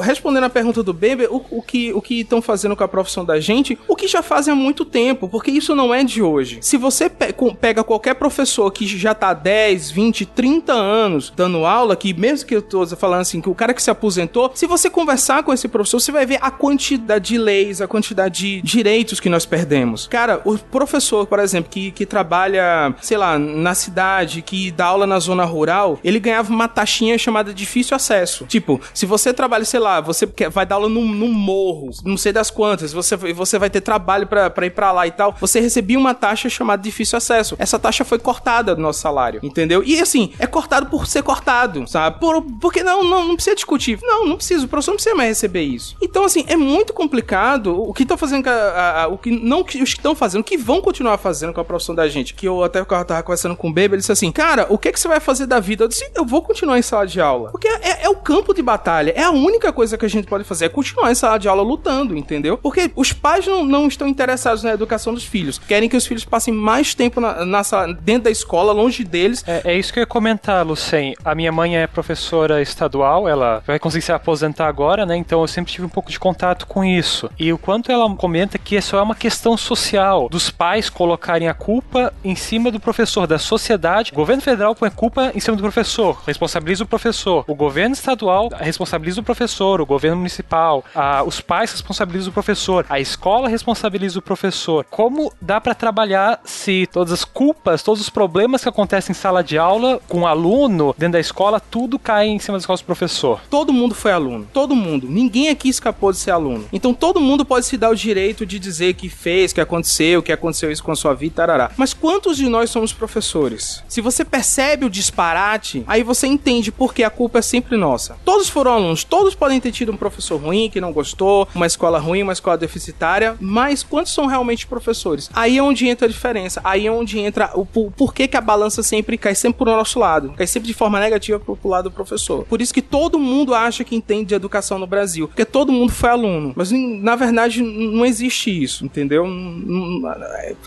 Respondendo 0.01 0.45
a 0.45 0.49
pergunta 0.49 0.83
do 0.83 0.93
Bembe, 0.93 1.27
o, 1.27 1.43
o 1.49 1.61
que 1.61 1.93
o 1.93 2.01
que 2.01 2.21
estão 2.21 2.41
fazendo 2.41 2.75
com 2.75 2.83
a 2.83 2.87
profissão 2.87 3.25
da 3.25 3.39
gente, 3.39 3.77
o 3.87 3.95
que 3.95 4.07
já 4.07 4.21
fazem 4.21 4.51
há 4.51 4.55
muito 4.55 4.85
tempo, 4.85 5.27
porque 5.27 5.51
isso 5.51 5.75
não 5.75 5.93
é 5.93 6.03
de 6.03 6.21
hoje. 6.21 6.59
Se 6.61 6.77
você 6.77 7.09
pe 7.09 7.33
pega 7.59 7.83
qualquer 7.83 8.15
professor 8.15 8.71
que 8.71 8.85
já 8.85 9.13
tá 9.13 9.33
10, 9.33 9.62
20, 9.71 10.25
30 10.25 10.73
anos 10.73 11.33
dando 11.35 11.65
aula, 11.65 11.95
que 11.95 12.13
mesmo 12.13 12.47
que 12.47 12.55
eu 12.55 12.61
tô 12.61 12.85
falando 12.87 13.21
assim, 13.21 13.41
que 13.41 13.49
o 13.49 13.55
cara 13.55 13.73
que 13.73 13.81
se 13.81 13.89
aposentou, 13.89 14.51
se 14.53 14.65
você 14.65 14.89
conversar 14.89 15.43
com 15.43 15.53
esse 15.53 15.67
professor, 15.67 15.99
você 15.99 16.11
vai 16.11 16.25
ver 16.25 16.39
a 16.41 16.51
quantidade 16.51 17.29
de 17.29 17.37
leis, 17.37 17.81
a 17.81 17.87
quantidade 17.87 18.33
de 18.33 18.61
direitos 18.61 19.19
que 19.19 19.29
nós 19.29 19.45
perdemos. 19.45 20.07
Cara, 20.07 20.41
o 20.45 20.57
professor, 20.57 21.25
por 21.25 21.39
exemplo, 21.39 21.69
que, 21.69 21.91
que 21.91 22.05
trabalha, 22.05 22.93
sei 23.01 23.17
lá, 23.17 23.37
na 23.37 23.73
cidade, 23.73 24.41
que 24.41 24.71
dá 24.71 24.85
aula 24.85 25.07
na 25.07 25.19
zona 25.19 25.45
rural, 25.45 25.99
ele 26.03 26.19
ganhava 26.19 26.51
uma 26.51 26.67
taxinha 26.67 27.17
chamada 27.17 27.53
difícil 27.53 27.95
acesso. 27.95 28.45
Tipo, 28.45 28.81
se 28.93 29.05
você 29.05 29.33
trabalha, 29.33 29.65
sei 29.65 29.79
lá, 29.79 30.01
você 30.01 30.27
quer, 30.27 30.49
vai 30.49 30.65
dar 30.65 30.75
aula 30.75 30.89
num, 30.89 31.07
num 31.07 31.31
morro, 31.31 31.89
não 32.03 32.17
sei 32.17 32.31
das 32.31 32.49
quantas, 32.49 32.93
você, 32.93 33.15
você 33.15 33.57
vai 33.57 33.69
ter 33.69 33.81
trabalho 33.81 34.27
para 34.27 34.65
ir 34.65 34.71
para 34.71 34.91
lá 34.91 35.07
e 35.07 35.11
tal, 35.11 35.35
você 35.39 35.59
recebia 35.59 35.97
uma 35.97 36.13
taxa 36.13 36.49
chamada 36.49 36.81
difícil 36.81 37.17
acesso. 37.17 37.55
Essa 37.59 37.79
taxa 37.79 38.03
foi 38.03 38.19
cortada 38.19 38.75
do 38.75 38.81
nosso 38.81 38.99
salário, 38.99 39.39
entendeu? 39.53 39.83
E 39.83 39.99
assim, 40.01 40.33
é 40.39 40.47
cortado 40.47 40.87
por 40.87 41.05
ser 41.07 41.23
cortado, 41.23 41.87
sabe? 41.87 42.19
Por, 42.19 42.41
porque 42.59 42.83
não, 42.83 43.03
não, 43.03 43.27
não 43.27 43.35
precisa 43.35 43.55
discutir. 43.55 43.99
Não, 44.01 44.25
não 44.25 44.35
precisa, 44.35 44.65
o 44.65 44.67
professor 44.67 44.91
não 44.91 44.97
precisa 44.97 45.15
mais 45.15 45.29
receber 45.29 45.61
isso. 45.61 45.95
Então, 46.01 46.25
assim, 46.25 46.43
é 46.47 46.55
muito 46.55 46.93
complicado 46.93 47.79
o 47.79 47.93
que 47.93 48.03
estão 48.03 48.17
fazendo, 48.17 48.47
a, 48.47 49.03
a, 49.03 49.07
o 49.07 49.17
que 49.17 49.31
não 49.31 49.61
os 49.61 49.67
que 49.67 49.83
estão 49.83 50.15
fazendo, 50.15 50.41
o 50.41 50.43
que 50.43 50.57
vão 50.57 50.81
continuar 50.81 51.17
fazendo 51.17 51.53
com 51.53 51.61
a 51.61 51.65
profissão 51.65 51.93
da 51.93 52.07
gente. 52.07 52.33
Que 52.33 52.47
eu 52.47 52.63
até 52.63 52.83
tava 52.83 53.23
conversando 53.23 53.55
com 53.55 53.69
o 53.69 53.73
Baby, 53.73 53.95
ele 53.95 53.97
disse 53.97 54.11
assim: 54.11 54.31
Cara, 54.31 54.65
o 54.69 54.77
que, 54.77 54.91
que 54.91 54.99
você 54.99 55.07
vai 55.07 55.19
fazer 55.19 55.45
da 55.45 55.59
vida? 55.59 55.83
Eu 55.83 55.87
disse: 55.87 56.09
Eu 56.15 56.25
vou 56.25 56.41
continuar 56.41 56.77
em 56.77 56.81
sala 56.81 57.05
de 57.05 57.21
aula. 57.21 57.51
Porque 57.51 57.67
é, 57.67 58.03
é 58.03 58.09
o 58.09 58.15
campo 58.15 58.53
de 58.53 58.61
batalha, 58.61 59.13
é 59.15 59.23
a 59.23 59.31
única 59.31 59.71
coisa 59.71 59.97
que 59.97 60.05
a 60.05 60.09
gente 60.09 60.27
pode 60.27 60.43
fazer, 60.43 60.65
é 60.65 60.69
continuar 60.69 61.11
em 61.11 61.15
sala 61.15 61.37
de 61.37 61.47
aula 61.47 61.61
lutando, 61.61 62.17
entendeu? 62.17 62.57
Porque 62.57 62.91
os 62.95 63.13
pais 63.13 63.45
não, 63.45 63.65
não 63.65 63.87
estão 63.87 64.07
interessados 64.07 64.63
na 64.63 64.73
educação 64.73 65.13
dos 65.13 65.23
filhos, 65.23 65.59
querem 65.59 65.89
que 65.89 65.97
os 65.97 66.05
filhos 66.05 66.25
passem 66.25 66.53
mais 66.53 66.93
tempo 66.93 67.19
na, 67.21 67.45
na 67.45 67.63
sala, 67.63 67.93
dentro 67.93 68.23
da 68.23 68.31
escola, 68.31 68.73
longe 68.73 69.03
deles. 69.03 69.42
É, 69.45 69.73
é, 69.73 69.77
isso 69.77 69.91
que 69.91 69.99
eu 69.99 70.03
ia 70.03 70.07
comentar, 70.07 70.65
Lucien. 70.65 71.15
A 71.23 71.35
minha 71.35 71.51
mãe 71.51 71.77
é 71.77 71.87
professora 71.87 72.61
estadual, 72.61 73.27
ela 73.27 73.61
vai 73.65 73.77
conseguir 73.79 74.03
se 74.03 74.11
aposentar 74.11 74.67
agora, 74.67 75.05
né? 75.05 75.15
Então 75.15 75.41
eu 75.41 75.47
sempre 75.47 75.71
tive 75.71 75.85
um 75.85 75.89
pouco 75.89 76.09
de 76.09 76.19
contato 76.19 76.65
com 76.65 76.83
isso. 76.83 77.29
E 77.37 77.51
o 77.51 77.57
quanto 77.57 77.91
ela 77.91 78.13
comenta 78.15 78.57
que 78.57 78.75
isso 78.75 78.95
é 78.95 79.01
uma 79.01 79.15
questão 79.15 79.57
social, 79.57 80.29
dos 80.29 80.49
pais 80.49 80.89
colocarem 80.89 81.47
a 81.47 81.53
culpa 81.53 82.13
em 82.23 82.35
cima 82.35 82.71
do 82.71 82.79
professor, 82.79 83.27
da 83.27 83.37
sociedade. 83.37 84.11
O 84.11 84.15
governo 84.15 84.41
federal 84.41 84.75
põe 84.75 84.89
culpa 84.89 85.31
em 85.35 85.39
cima 85.39 85.57
do 85.57 85.63
professor, 85.63 86.21
responsabiliza 86.25 86.83
o 86.83 86.87
professor. 86.87 87.43
O 87.47 87.55
governo 87.55 87.93
estadual 87.93 88.49
responsabiliza 88.59 89.21
o 89.21 89.23
professor, 89.23 89.81
o 89.81 89.85
governo 89.85 90.17
municipal, 90.17 90.83
a, 90.93 91.23
os 91.23 91.41
pais 91.41 91.71
responsabilizam 91.71 92.29
o 92.29 92.33
professor, 92.33 92.85
a 92.89 92.99
escola 92.99 93.49
responsabiliza 93.49 94.19
o 94.19 94.21
professor. 94.21 94.85
Como 94.89 95.31
dá 95.41 95.59
para 95.59 95.75
trabalhar 95.75 96.39
se 96.43 96.87
todas 96.91 97.11
as 97.11 97.25
culpas, 97.25 97.83
todos 97.83 98.01
os 98.01 98.09
problemas 98.09 98.63
que 98.63 98.69
acontecem 98.69 99.11
em 99.11 99.15
sala 99.15 99.32
de 99.41 99.57
aula 99.57 99.99
com 100.07 100.27
aluno 100.27 100.93
dentro 100.97 101.13
da 101.13 101.19
escola, 101.19 101.59
tudo 101.59 101.97
cai 101.97 102.27
em 102.27 102.39
cima 102.39 102.57
das 102.57 102.65
costas 102.65 102.83
do 102.83 102.87
professor? 102.87 103.41
Todo 103.49 103.73
mundo 103.73 103.95
foi 103.95 104.11
aluno, 104.11 104.47
todo 104.53 104.75
mundo. 104.75 105.07
Ninguém 105.09 105.49
aqui 105.49 105.69
escapou 105.69 106.11
de 106.11 106.17
ser 106.17 106.31
aluno. 106.31 106.65
Então 106.71 106.93
todo 106.93 107.19
mundo 107.19 107.45
pode 107.45 107.65
se 107.65 107.77
dar 107.77 107.89
o 107.89 107.95
direito 107.95 108.45
de 108.45 108.59
dizer 108.59 108.93
que 108.93 109.09
fez, 109.09 109.53
que 109.53 109.61
aconteceu, 109.61 110.21
que 110.21 110.31
aconteceu 110.31 110.71
isso 110.71 110.83
com 110.83 110.91
a 110.91 110.95
sua 110.95 111.13
vida, 111.13 111.35
tarará. 111.35 111.71
Mas 111.77 111.93
quantos 111.93 112.37
de 112.37 112.47
nós 112.47 112.69
somos 112.69 112.93
professores? 112.93 113.83
Se 113.87 114.01
você 114.01 114.23
percebe 114.25 114.85
o 114.85 114.89
disparate, 114.89 115.83
aí 115.87 116.03
você 116.03 116.27
entende 116.27 116.71
por 116.71 116.93
que 116.93 117.03
a 117.03 117.09
culpa 117.09 117.39
é 117.39 117.41
sempre 117.41 117.77
nossa. 117.77 118.17
Todos 118.25 118.49
foram 118.49 118.73
alunos, 118.73 119.03
todos 119.03 119.35
podem 119.35 119.59
ter 119.59 119.71
tido 119.71 119.91
um 119.91 119.97
professor 119.97 120.39
ruim 120.39 120.69
que 120.69 120.81
não 120.81 120.91
gostou, 120.91 121.47
uma 121.55 121.65
escola 121.65 121.99
ruim, 121.99 122.23
uma 122.23 122.33
escola 122.33 122.57
deficitária, 122.57 123.35
mas 123.39 123.83
quantos 123.83 124.13
são 124.13 124.25
realmente 124.25 124.67
professores? 124.67 125.29
Aí 125.33 125.57
é 125.57 125.63
onde 125.63 125.87
entra 125.87 126.07
a 126.07 126.09
diferença, 126.09 126.61
aí 126.63 126.87
é 126.87 126.91
onde 126.91 127.19
entra 127.19 127.51
o, 127.55 127.67
o 127.75 127.91
porquê 127.91 128.27
que 128.27 128.37
a 128.37 128.41
balança 128.41 128.83
sempre 128.83 129.17
cai 129.23 129.35
sempre 129.35 129.59
pro 129.59 129.71
nosso 129.71 129.97
lado, 129.99 130.33
cai 130.35 130.45
sempre 130.45 130.67
de 130.67 130.73
forma 130.73 130.99
negativa 130.99 131.39
pro, 131.39 131.55
pro 131.55 131.69
lado 131.69 131.89
do 131.89 131.91
professor. 131.91 132.43
Por 132.43 132.61
isso 132.61 132.73
que 132.73 132.81
todo 132.81 133.17
mundo 133.17 133.55
acha 133.55 133.83
que 133.83 133.95
entende 133.95 134.25
de 134.25 134.35
educação 134.35 134.77
no 134.77 134.85
Brasil, 134.85 135.29
porque 135.29 135.45
todo 135.45 135.71
mundo 135.71 135.93
foi 135.93 136.09
aluno, 136.09 136.51
mas 136.55 136.71
na 136.71 137.15
verdade 137.15 137.61
não 137.61 138.05
existe 138.05 138.51
isso, 138.51 138.85
entendeu? 138.85 139.25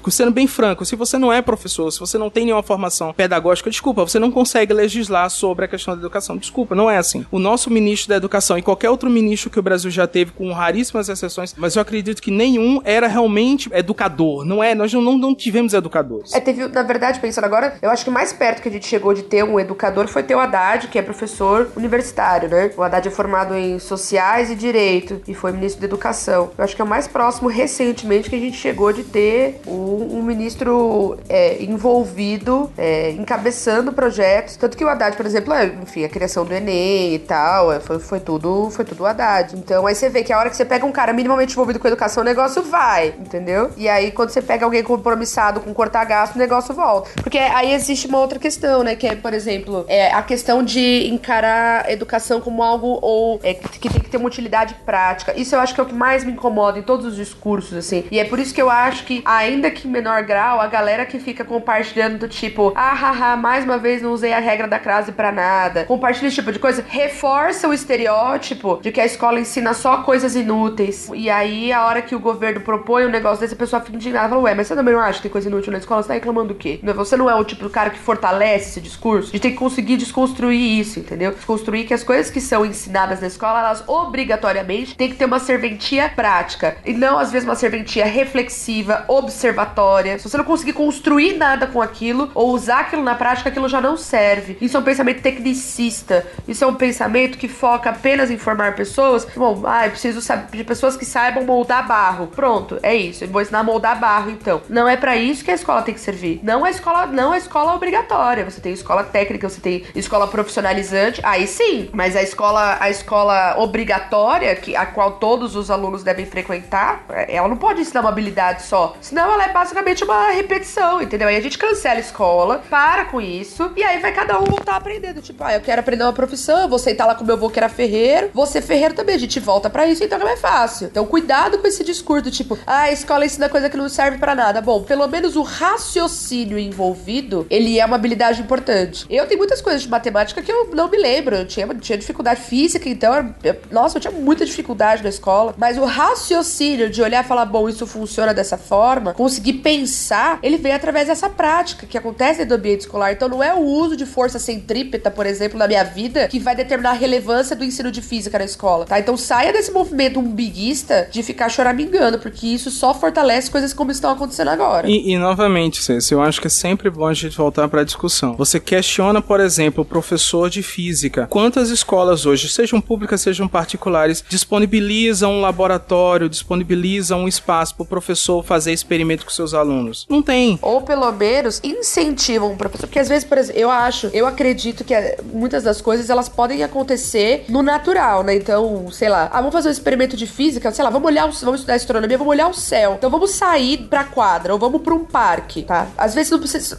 sendo 0.09 0.31
bem 0.31 0.47
franco, 0.47 0.87
se 0.87 0.97
você 0.97 1.19
não 1.19 1.31
é 1.31 1.43
professor, 1.43 1.91
se 1.91 2.01
você 2.01 2.17
não 2.17 2.31
tem 2.31 2.47
nenhuma 2.47 2.63
formação 2.63 3.13
pedagógica, 3.13 3.69
desculpa, 3.69 4.03
você 4.03 4.19
não 4.19 4.31
consegue 4.31 4.73
legislar 4.73 5.29
sobre 5.29 5.67
a 5.67 5.69
questão 5.69 5.95
da 5.95 6.01
educação. 6.01 6.39
Desculpa, 6.39 6.75
não 6.75 6.91
é 6.91 6.97
assim. 6.97 7.27
O 7.31 7.39
nosso 7.39 7.71
ministro 7.71 8.09
da 8.09 8.17
educação 8.17 8.57
e 8.57 8.63
qualquer 8.63 8.89
outro 8.89 9.11
ministro 9.11 9.51
que 9.51 9.59
o 9.59 9.63
Brasil 9.63 9.91
já 9.91 10.07
teve, 10.07 10.33
com 10.33 10.51
raríssimas 10.53 11.09
exceções, 11.09 11.55
mas 11.57 11.77
eu 11.77 11.83
acredito 11.83 12.23
que 12.23 12.31
nenhum 12.31 12.81
era 12.85 13.07
realmente 13.07 13.69
educador. 13.73 14.45
Não 14.45 14.63
é, 14.63 14.75
nós 14.75 14.93
não, 14.93 15.03
não, 15.03 15.19
não 15.19 15.35
tivemos 15.35 15.75
educadores. 15.75 16.33
É, 16.33 16.41
teve, 16.41 16.67
na 16.69 16.83
verdade, 16.83 17.21
pensando 17.21 17.45
agora, 17.45 17.77
eu 17.83 17.91
acho 17.91 18.05
que 18.05 18.11
mais 18.11 18.33
perto 18.37 18.63
que 18.63 18.69
a 18.69 18.73
gente 18.73 18.87
chegou 18.87 19.13
de 19.15 19.23
ter 19.23 19.43
um 19.45 19.59
educador 19.59 20.07
foi 20.09 20.23
ter 20.23 20.35
o 20.35 20.41
Haddad, 20.41 20.89
que 20.89 20.99
é 20.99 21.03
professor 21.03 21.71
universitário, 21.77 22.49
né? 22.49 22.71
O 22.77 22.83
Haddad 22.83 23.09
é 23.09 23.11
formado 23.11 23.55
em 23.55 23.79
sociais 23.79 24.51
e 24.51 24.55
direito 24.55 25.21
e 25.27 25.35
foi 25.35 25.53
ministro 25.53 25.81
da 25.81 25.87
educação. 25.87 26.51
Eu 26.57 26.65
acho 26.65 26.77
que 26.77 26.83
é 26.83 26.85
o 26.85 26.89
mais 26.89 27.09
próximo 27.09 27.49
recentemente 27.49 28.31
que 28.31 28.37
a 28.37 28.41
gente 28.41 28.57
chegou 28.57 28.93
de 28.93 29.03
ter 29.05 29.61
um, 29.67 30.19
um 30.19 30.23
ministro 30.23 31.19
é, 31.29 31.63
envolvido, 31.63 32.71
é, 32.77 33.11
encabeçando 33.13 33.93
projetos. 33.93 34.57
Tanto 34.57 34.77
que 34.77 34.85
o 34.85 34.89
Haddad, 34.89 35.17
por 35.17 35.27
exemplo, 35.27 35.53
é, 35.53 35.67
enfim, 35.67 36.05
a 36.05 36.09
criação 36.09 36.45
do 36.45 36.53
Enem 36.53 37.15
e 37.15 37.19
tal, 37.19 37.73
é, 37.73 37.81
foi, 37.81 37.99
foi 37.99 38.21
tudo 38.21 38.71
foi 38.71 38.85
tudo 38.85 39.03
o 39.03 39.07
Haddad. 39.07 39.57
Então 39.57 39.87
aí 39.87 39.95
você 39.95 40.09
vê 40.09 40.23
que 40.23 40.33
a 40.33 40.39
hora 40.39 40.51
que 40.51 40.57
você 40.57 40.65
pega 40.65 40.85
um 40.85 40.93
cara 40.93 41.13
minimamente 41.13 41.53
envolvido 41.53 41.79
com 41.79 41.89
educação, 41.89 42.23
o 42.23 42.27
negócio 42.27 42.63
vai, 42.63 43.15
entendeu? 43.19 43.71
E 43.77 43.89
aí 43.89 44.11
quando 44.11 44.31
você 44.31 44.43
pega 44.43 44.65
alguém 44.65 44.83
compromissado 44.83 45.61
com 45.61 45.73
cortar 45.73 46.05
gasto, 46.05 46.37
o 46.37 46.39
negócio 46.39 46.75
volta. 46.75 47.11
Porque 47.23 47.39
aí 47.39 47.73
existe 47.73 48.07
uma 48.07 48.19
outra 48.27 48.39
questão, 48.39 48.83
né? 48.83 48.95
Que 48.95 49.07
é, 49.07 49.17
por 49.17 49.33
exemplo, 49.33 49.85
é 49.89 50.13
a 50.13 50.23
questão 50.23 50.63
de 50.63 51.09
encarar 51.09 51.91
educação 51.91 52.41
como 52.41 52.63
algo 52.63 52.99
ou 53.01 53.41
é, 53.43 53.55
que 53.55 53.89
tem 53.89 54.01
que 54.01 54.11
ter 54.11 54.17
uma 54.17 54.27
utilidade 54.27 54.75
prática. 54.85 55.33
Isso 55.37 55.55
eu 55.55 55.61
acho 55.61 55.75
que 55.75 55.81
é 55.81 55.85
o 55.85 55.87
que 55.87 55.95
mais 55.95 56.25
me 56.25 56.33
incomoda 56.33 56.79
em 56.79 56.83
todos 56.83 57.07
os 57.07 57.17
discursos, 57.17 57.77
assim. 57.77 58.05
E 58.11 58.19
é 58.19 58.25
por 58.25 58.39
isso 58.39 58.55
que 58.55 58.61
eu 58.61 58.71
acho 58.71 59.05
que, 59.05 59.23
ainda 59.25 59.71
que 59.71 59.89
em 59.89 59.91
menor 59.91 60.23
grau, 60.23 60.61
a 60.61 60.67
galera 60.67 61.07
que 61.07 61.19
fica 61.19 61.45
compartilhando 61.45 62.19
do 62.19 62.29
tipo, 62.29 62.73
ah, 62.75 62.93
haha, 62.93 63.37
mais 63.37 63.65
uma 63.65 63.79
vez 63.79 64.03
não 64.03 64.13
usei 64.13 64.33
a 64.33 64.41
regra 64.41 64.67
da 64.67 64.79
crase 64.79 65.13
para 65.13 65.33
nada, 65.33 65.85
compartilha 65.85 66.29
esse 66.29 66.37
tipo 66.37 66.53
de 66.53 66.59
coisa, 66.59 66.85
reforça 66.89 67.69
o 67.69 67.73
estereótipo 67.73 68.81
de 68.83 68.91
que 68.91 69.01
a 69.01 69.07
escola 69.07 69.41
ensina 69.41 69.73
só 69.73 70.03
coisas 70.03 70.35
inúteis. 70.35 71.09
E 71.15 71.31
aí, 71.31 71.73
a 71.73 71.87
hora 71.87 72.03
que 72.03 72.15
o 72.15 72.21
governo 72.21 72.61
propõe 72.61 73.07
um 73.07 73.11
negócio 73.11 73.41
desse, 73.41 73.55
a 73.55 73.57
pessoa 73.57 73.81
fica 73.81 73.97
indignada, 73.97 74.29
fala, 74.29 74.43
ué, 74.43 74.55
mas 74.55 74.67
você 74.67 74.75
também 74.75 74.95
não 74.95 75.01
acha 75.01 75.19
que 75.19 75.23
tem 75.23 75.31
coisa 75.31 75.49
inútil 75.49 75.73
na 75.73 75.79
escola? 75.79 76.03
Você 76.03 76.09
tá 76.09 76.15
reclamando 76.15 76.49
do 76.49 76.55
quê? 76.55 76.81
Você 76.83 77.17
não 77.17 77.31
é 77.31 77.35
o 77.35 77.45
tipo 77.45 77.63
do 77.63 77.71
cara 77.71 77.91
que 77.91 77.99
fortalece 78.17 78.71
esse 78.71 78.81
discurso? 78.81 79.29
A 79.29 79.33
gente 79.33 79.43
tem 79.43 79.51
que 79.53 79.59
conseguir 79.59 79.97
desconstruir 79.97 80.81
isso, 80.81 80.99
entendeu? 80.99 81.33
Desconstruir 81.33 81.87
que 81.87 81.95
as 81.95 82.03
coisas 82.03 82.31
que 82.31 82.41
são 82.41 82.65
ensinadas 82.65 83.21
na 83.21 83.27
escola, 83.27 83.61
elas 83.61 83.85
obrigatoriamente 83.87 84.97
têm 84.97 85.11
que 85.11 85.17
ter 85.17 85.27
uma 85.27 85.39
serventia 85.39 86.09
prática. 86.09 86.77
E 86.85 86.93
não, 86.93 87.19
às 87.19 87.31
vezes, 87.31 87.47
uma 87.47 87.55
serventia 87.55 88.07
reflexiva, 88.07 89.05
observatória. 89.07 90.19
Se 90.19 90.29
você 90.29 90.37
não 90.39 90.45
conseguir 90.45 90.73
construir 90.73 91.35
nada 91.35 91.67
com 91.67 91.83
aquilo 91.83 92.31
ou 92.35 92.51
usar 92.51 92.81
aquilo 92.81 93.03
na 93.03 93.15
prática, 93.15 93.51
aquilo 93.51 93.69
já 93.69 93.81
não 93.81 93.97
serve. 93.97 94.57
Isso 94.61 94.77
é 94.77 94.81
um 94.81 94.83
pensamento 94.83 95.21
tecnicista. 95.21 96.27
Isso 96.49 96.65
é 96.65 96.67
um 96.67 96.75
pensamento 96.75 97.37
que 97.37 97.49
foca 97.49 97.91
apenas 97.91 98.31
em 98.31 98.39
formar 98.39 98.75
pessoas. 98.75 99.27
Bom, 99.37 99.63
ah, 99.67 99.87
eu 99.87 99.91
preciso 99.91 100.21
de 100.51 100.65
pessoas 100.65 100.97
que 100.97 101.05
saibam 101.05 101.45
moldar 101.45 101.87
barro. 101.87 102.29
Pronto, 102.29 102.79
é 102.83 102.95
isso. 102.95 103.25
Eu 103.25 103.29
vou 103.29 103.43
ensinar 103.43 103.61
a 103.61 103.65
moldar 103.65 103.99
barro, 104.01 104.31
então. 104.31 104.63
Não 104.69 104.89
é 104.89 104.97
para 104.97 105.17
isso 105.17 105.45
que 105.45 105.51
a 105.51 105.55
escola 105.55 105.83
tem 105.83 105.95
que 105.95 106.01
servir. 106.01 106.41
Não 106.43 106.65
a 106.65 106.71
escola, 106.71 107.07
não 107.07 107.33
a 107.33 107.39
escola 107.39 107.75
obrigatória. 107.75 108.06
Você 108.45 108.61
tem 108.61 108.73
escola 108.73 109.05
técnica, 109.05 109.49
você 109.49 109.61
tem 109.61 109.85
escola 109.95 110.27
profissionalizante. 110.27 111.21
Aí 111.23 111.47
sim, 111.47 111.89
mas 111.93 112.17
a 112.17 112.23
escola, 112.23 112.77
a 112.81 112.91
escola 112.91 113.57
obrigatória, 113.59 114.55
que 114.57 114.75
a 114.75 114.87
qual 114.87 115.13
todos 115.13 115.55
os 115.55 115.71
alunos 115.71 116.03
devem 116.03 116.27
frequentar, 116.27 117.05
ela 117.29 117.49
não 117.49 117.57
pode 117.57 117.81
ensinar 117.81 118.01
uma 118.01 118.11
habilidade 118.11 118.63
só. 118.63 118.97
Senão 119.01 119.33
ela 119.33 119.45
é 119.45 119.53
basicamente 119.53 120.05
uma 120.05 120.31
repetição, 120.31 121.01
entendeu? 121.03 121.29
Aí 121.29 121.37
a 121.37 121.41
gente 121.41 121.59
cancela 121.59 121.97
a 121.97 122.01
escola, 122.01 122.63
para 122.71 123.05
com 123.07 123.21
isso, 123.21 123.71
e 123.77 123.83
aí 123.83 124.01
vai 124.01 124.13
cada 124.13 124.39
um 124.39 124.45
voltar 124.45 124.77
aprendendo. 124.77 125.21
Tipo, 125.21 125.45
ah, 125.45 125.55
eu 125.55 125.61
quero 125.61 125.81
aprender 125.81 126.05
uma 126.05 126.13
profissão, 126.13 126.61
eu 126.61 126.69
vou 126.69 126.79
sentar 126.79 127.07
lá 127.07 127.15
com 127.15 127.25
meu 127.25 127.35
avô 127.35 127.51
que 127.51 127.59
era 127.59 127.69
ferreiro, 127.69 128.31
ser 128.47 128.63
ferreiro 128.63 128.95
também. 128.95 129.15
A 129.15 129.19
gente 129.19 129.39
volta 129.41 129.69
para 129.69 129.87
isso, 129.87 130.03
então 130.03 130.19
é 130.27 130.37
fácil. 130.37 130.87
Então 130.87 131.05
cuidado 131.05 131.59
com 131.59 131.67
esse 131.67 131.85
discurso, 131.85 132.31
tipo, 132.31 132.59
ah, 132.67 132.83
a 132.83 132.93
escola 132.93 133.27
ensina 133.27 133.49
coisa 133.49 133.69
que 133.69 133.77
não 133.77 133.89
serve 133.89 134.19
para 134.19 134.35
nada. 134.35 134.61
Bom, 134.61 134.83
pelo 134.83 135.07
menos 135.07 135.37
o 135.37 135.43
raciocínio 135.43 136.59
envolvido, 136.59 137.47
ele 137.51 137.79
é 137.79 137.85
uma 137.85 137.96
habilidade 137.97 138.41
importante. 138.41 139.07
Eu 139.11 139.27
tenho 139.27 139.39
muitas 139.39 139.61
coisas 139.61 139.83
de 139.83 139.89
matemática 139.89 140.43
que 140.43 140.51
eu 140.51 140.71
não 140.75 140.89
me 140.89 140.99
lembro. 140.99 141.37
Eu 141.37 141.47
tinha, 141.47 141.67
tinha 141.75 141.99
dificuldade 141.99 142.41
física, 142.41 142.89
então, 142.89 143.35
eu, 143.43 143.57
nossa, 143.71 143.97
eu 143.97 144.01
tinha 144.01 144.13
muita 144.13 144.45
dificuldade 144.45 145.03
na 145.03 145.09
escola. 145.09 145.55
Mas 145.57 145.79
o 145.79 145.85
raciocínio 145.85 146.91
de 146.91 147.03
olhar 147.03 147.25
e 147.25 147.27
falar, 147.27 147.45
bom, 147.47 147.69
isso 147.69 147.87
funciona 147.87 148.33
dessa 148.33 148.57
forma, 148.57 149.15
conseguir 149.15 149.55
pensar, 149.55 150.39
ele 150.43 150.57
vem 150.57 150.73
através 150.73 151.09
dessa 151.09 151.29
prática 151.29 151.87
que 151.87 151.97
acontece 151.97 152.39
dentro 152.41 152.57
do 152.57 152.59
ambiente 152.59 152.81
escolar. 152.81 153.13
Então 153.13 153.29
não 153.29 153.43
é 153.43 153.55
o 153.55 153.61
uso 153.61 153.97
de 153.97 154.07
força 154.07 154.39
centrípeta, 154.39 155.11
por 155.11 155.27
exemplo, 155.27 155.59
na 155.59 155.67
minha 155.67 155.85
vida, 155.85 156.29
que 156.29 156.39
vai 156.39 156.55
determinar 156.55 156.91
a 156.91 156.95
relevância 156.95 157.57
do 157.57 157.65
ensino 157.65 157.91
de 157.91 158.03
física 158.03 158.39
na 158.39 158.45
escola, 158.45 158.85
tá? 158.85 158.99
Então 158.99 159.17
saia 159.17 159.53
desse 159.53 159.71
movimento 159.71 160.21
umbiguista 160.21 161.09
de 161.11 161.23
ficar 161.23 161.49
choramingando, 161.49 162.19
porque 162.19 162.47
isso 162.47 162.71
só 162.71 162.93
fortalece 162.95 163.51
coisas 163.51 163.73
como 163.73 163.91
estão 163.91 164.11
acontecendo 164.11 164.49
agora. 164.49 164.89
E, 164.89 165.13
e 165.13 165.19
novamente, 165.19 165.83
Cês, 165.83 166.11
eu 166.11 166.21
acho 166.21 166.41
que 166.41 166.47
é 166.47 166.51
sempre 166.51 166.91
bom 166.91 167.07
a 167.07 167.15
gente 167.15 167.37
voltar 167.37 167.69
para 167.69 167.85
discussão. 167.87 168.37
Você 168.37 168.61
questiona, 168.61 169.23
por 169.23 169.41
exemplo, 169.41 169.83
o 169.83 169.87
professor 169.87 170.51
de 170.51 170.63
física. 170.63 171.27
Quantas 171.27 171.71
escolas 171.71 172.27
hoje, 172.27 172.49
sejam 172.49 172.81
públicas, 172.81 173.21
sejam 173.21 173.49
particulares, 173.49 174.23
disponibilizam 174.29 175.33
um 175.33 175.41
laboratório, 175.41 176.29
disponibilizam 176.29 177.21
um 177.21 177.29
espaço 177.29 177.75
para 177.75 177.85
o 177.85 177.87
professor 177.87 178.45
fazer 178.45 178.73
experimento 178.73 179.25
com 179.25 179.31
seus 179.31 179.55
alunos? 179.55 180.07
Não 180.11 180.23
tem. 180.23 180.59
Ou 180.61 180.83
pelo 180.83 181.11
menos 181.13 181.61
incentivam 181.65 182.53
o 182.53 182.57
professor. 182.57 182.87
Porque 182.87 182.99
às 182.99 183.09
vezes, 183.09 183.25
por 183.25 183.39
exemplo, 183.39 183.61
eu 183.61 183.71
acho, 183.71 184.09
eu 184.13 184.27
acredito 184.27 184.85
que 184.85 184.93
eh, 184.93 185.19
muitas 185.33 185.63
das 185.63 185.81
coisas 185.81 186.11
elas 186.11 186.29
podem 186.29 186.63
acontecer 186.63 187.45
no 187.49 187.63
natural, 187.63 188.23
né? 188.23 188.35
Então, 188.35 188.91
sei 188.91 189.09
lá, 189.09 189.31
ah, 189.33 189.39
vamos 189.39 189.53
fazer 189.53 189.69
um 189.69 189.73
experimento 189.73 190.17
de 190.17 190.27
física, 190.27 190.71
sei 190.73 190.85
lá, 190.85 190.91
vamos 190.91 191.07
olhar, 191.07 191.31
vamos 191.31 191.61
estudar 191.61 191.75
astronomia, 191.75 192.19
vamos 192.19 192.33
olhar 192.33 192.49
o 192.49 192.55
céu. 192.55 192.95
Então 192.99 193.11
vamos 193.11 193.31
sair 193.31 193.79
pra 193.89 194.05
quadra 194.05 194.53
ou 194.53 194.59
vamos 194.59 194.83
pra 194.83 194.95
um 194.95 195.05
parque, 195.05 195.63
tá? 195.63 195.89
Às 195.97 196.15
vezes 196.15 196.31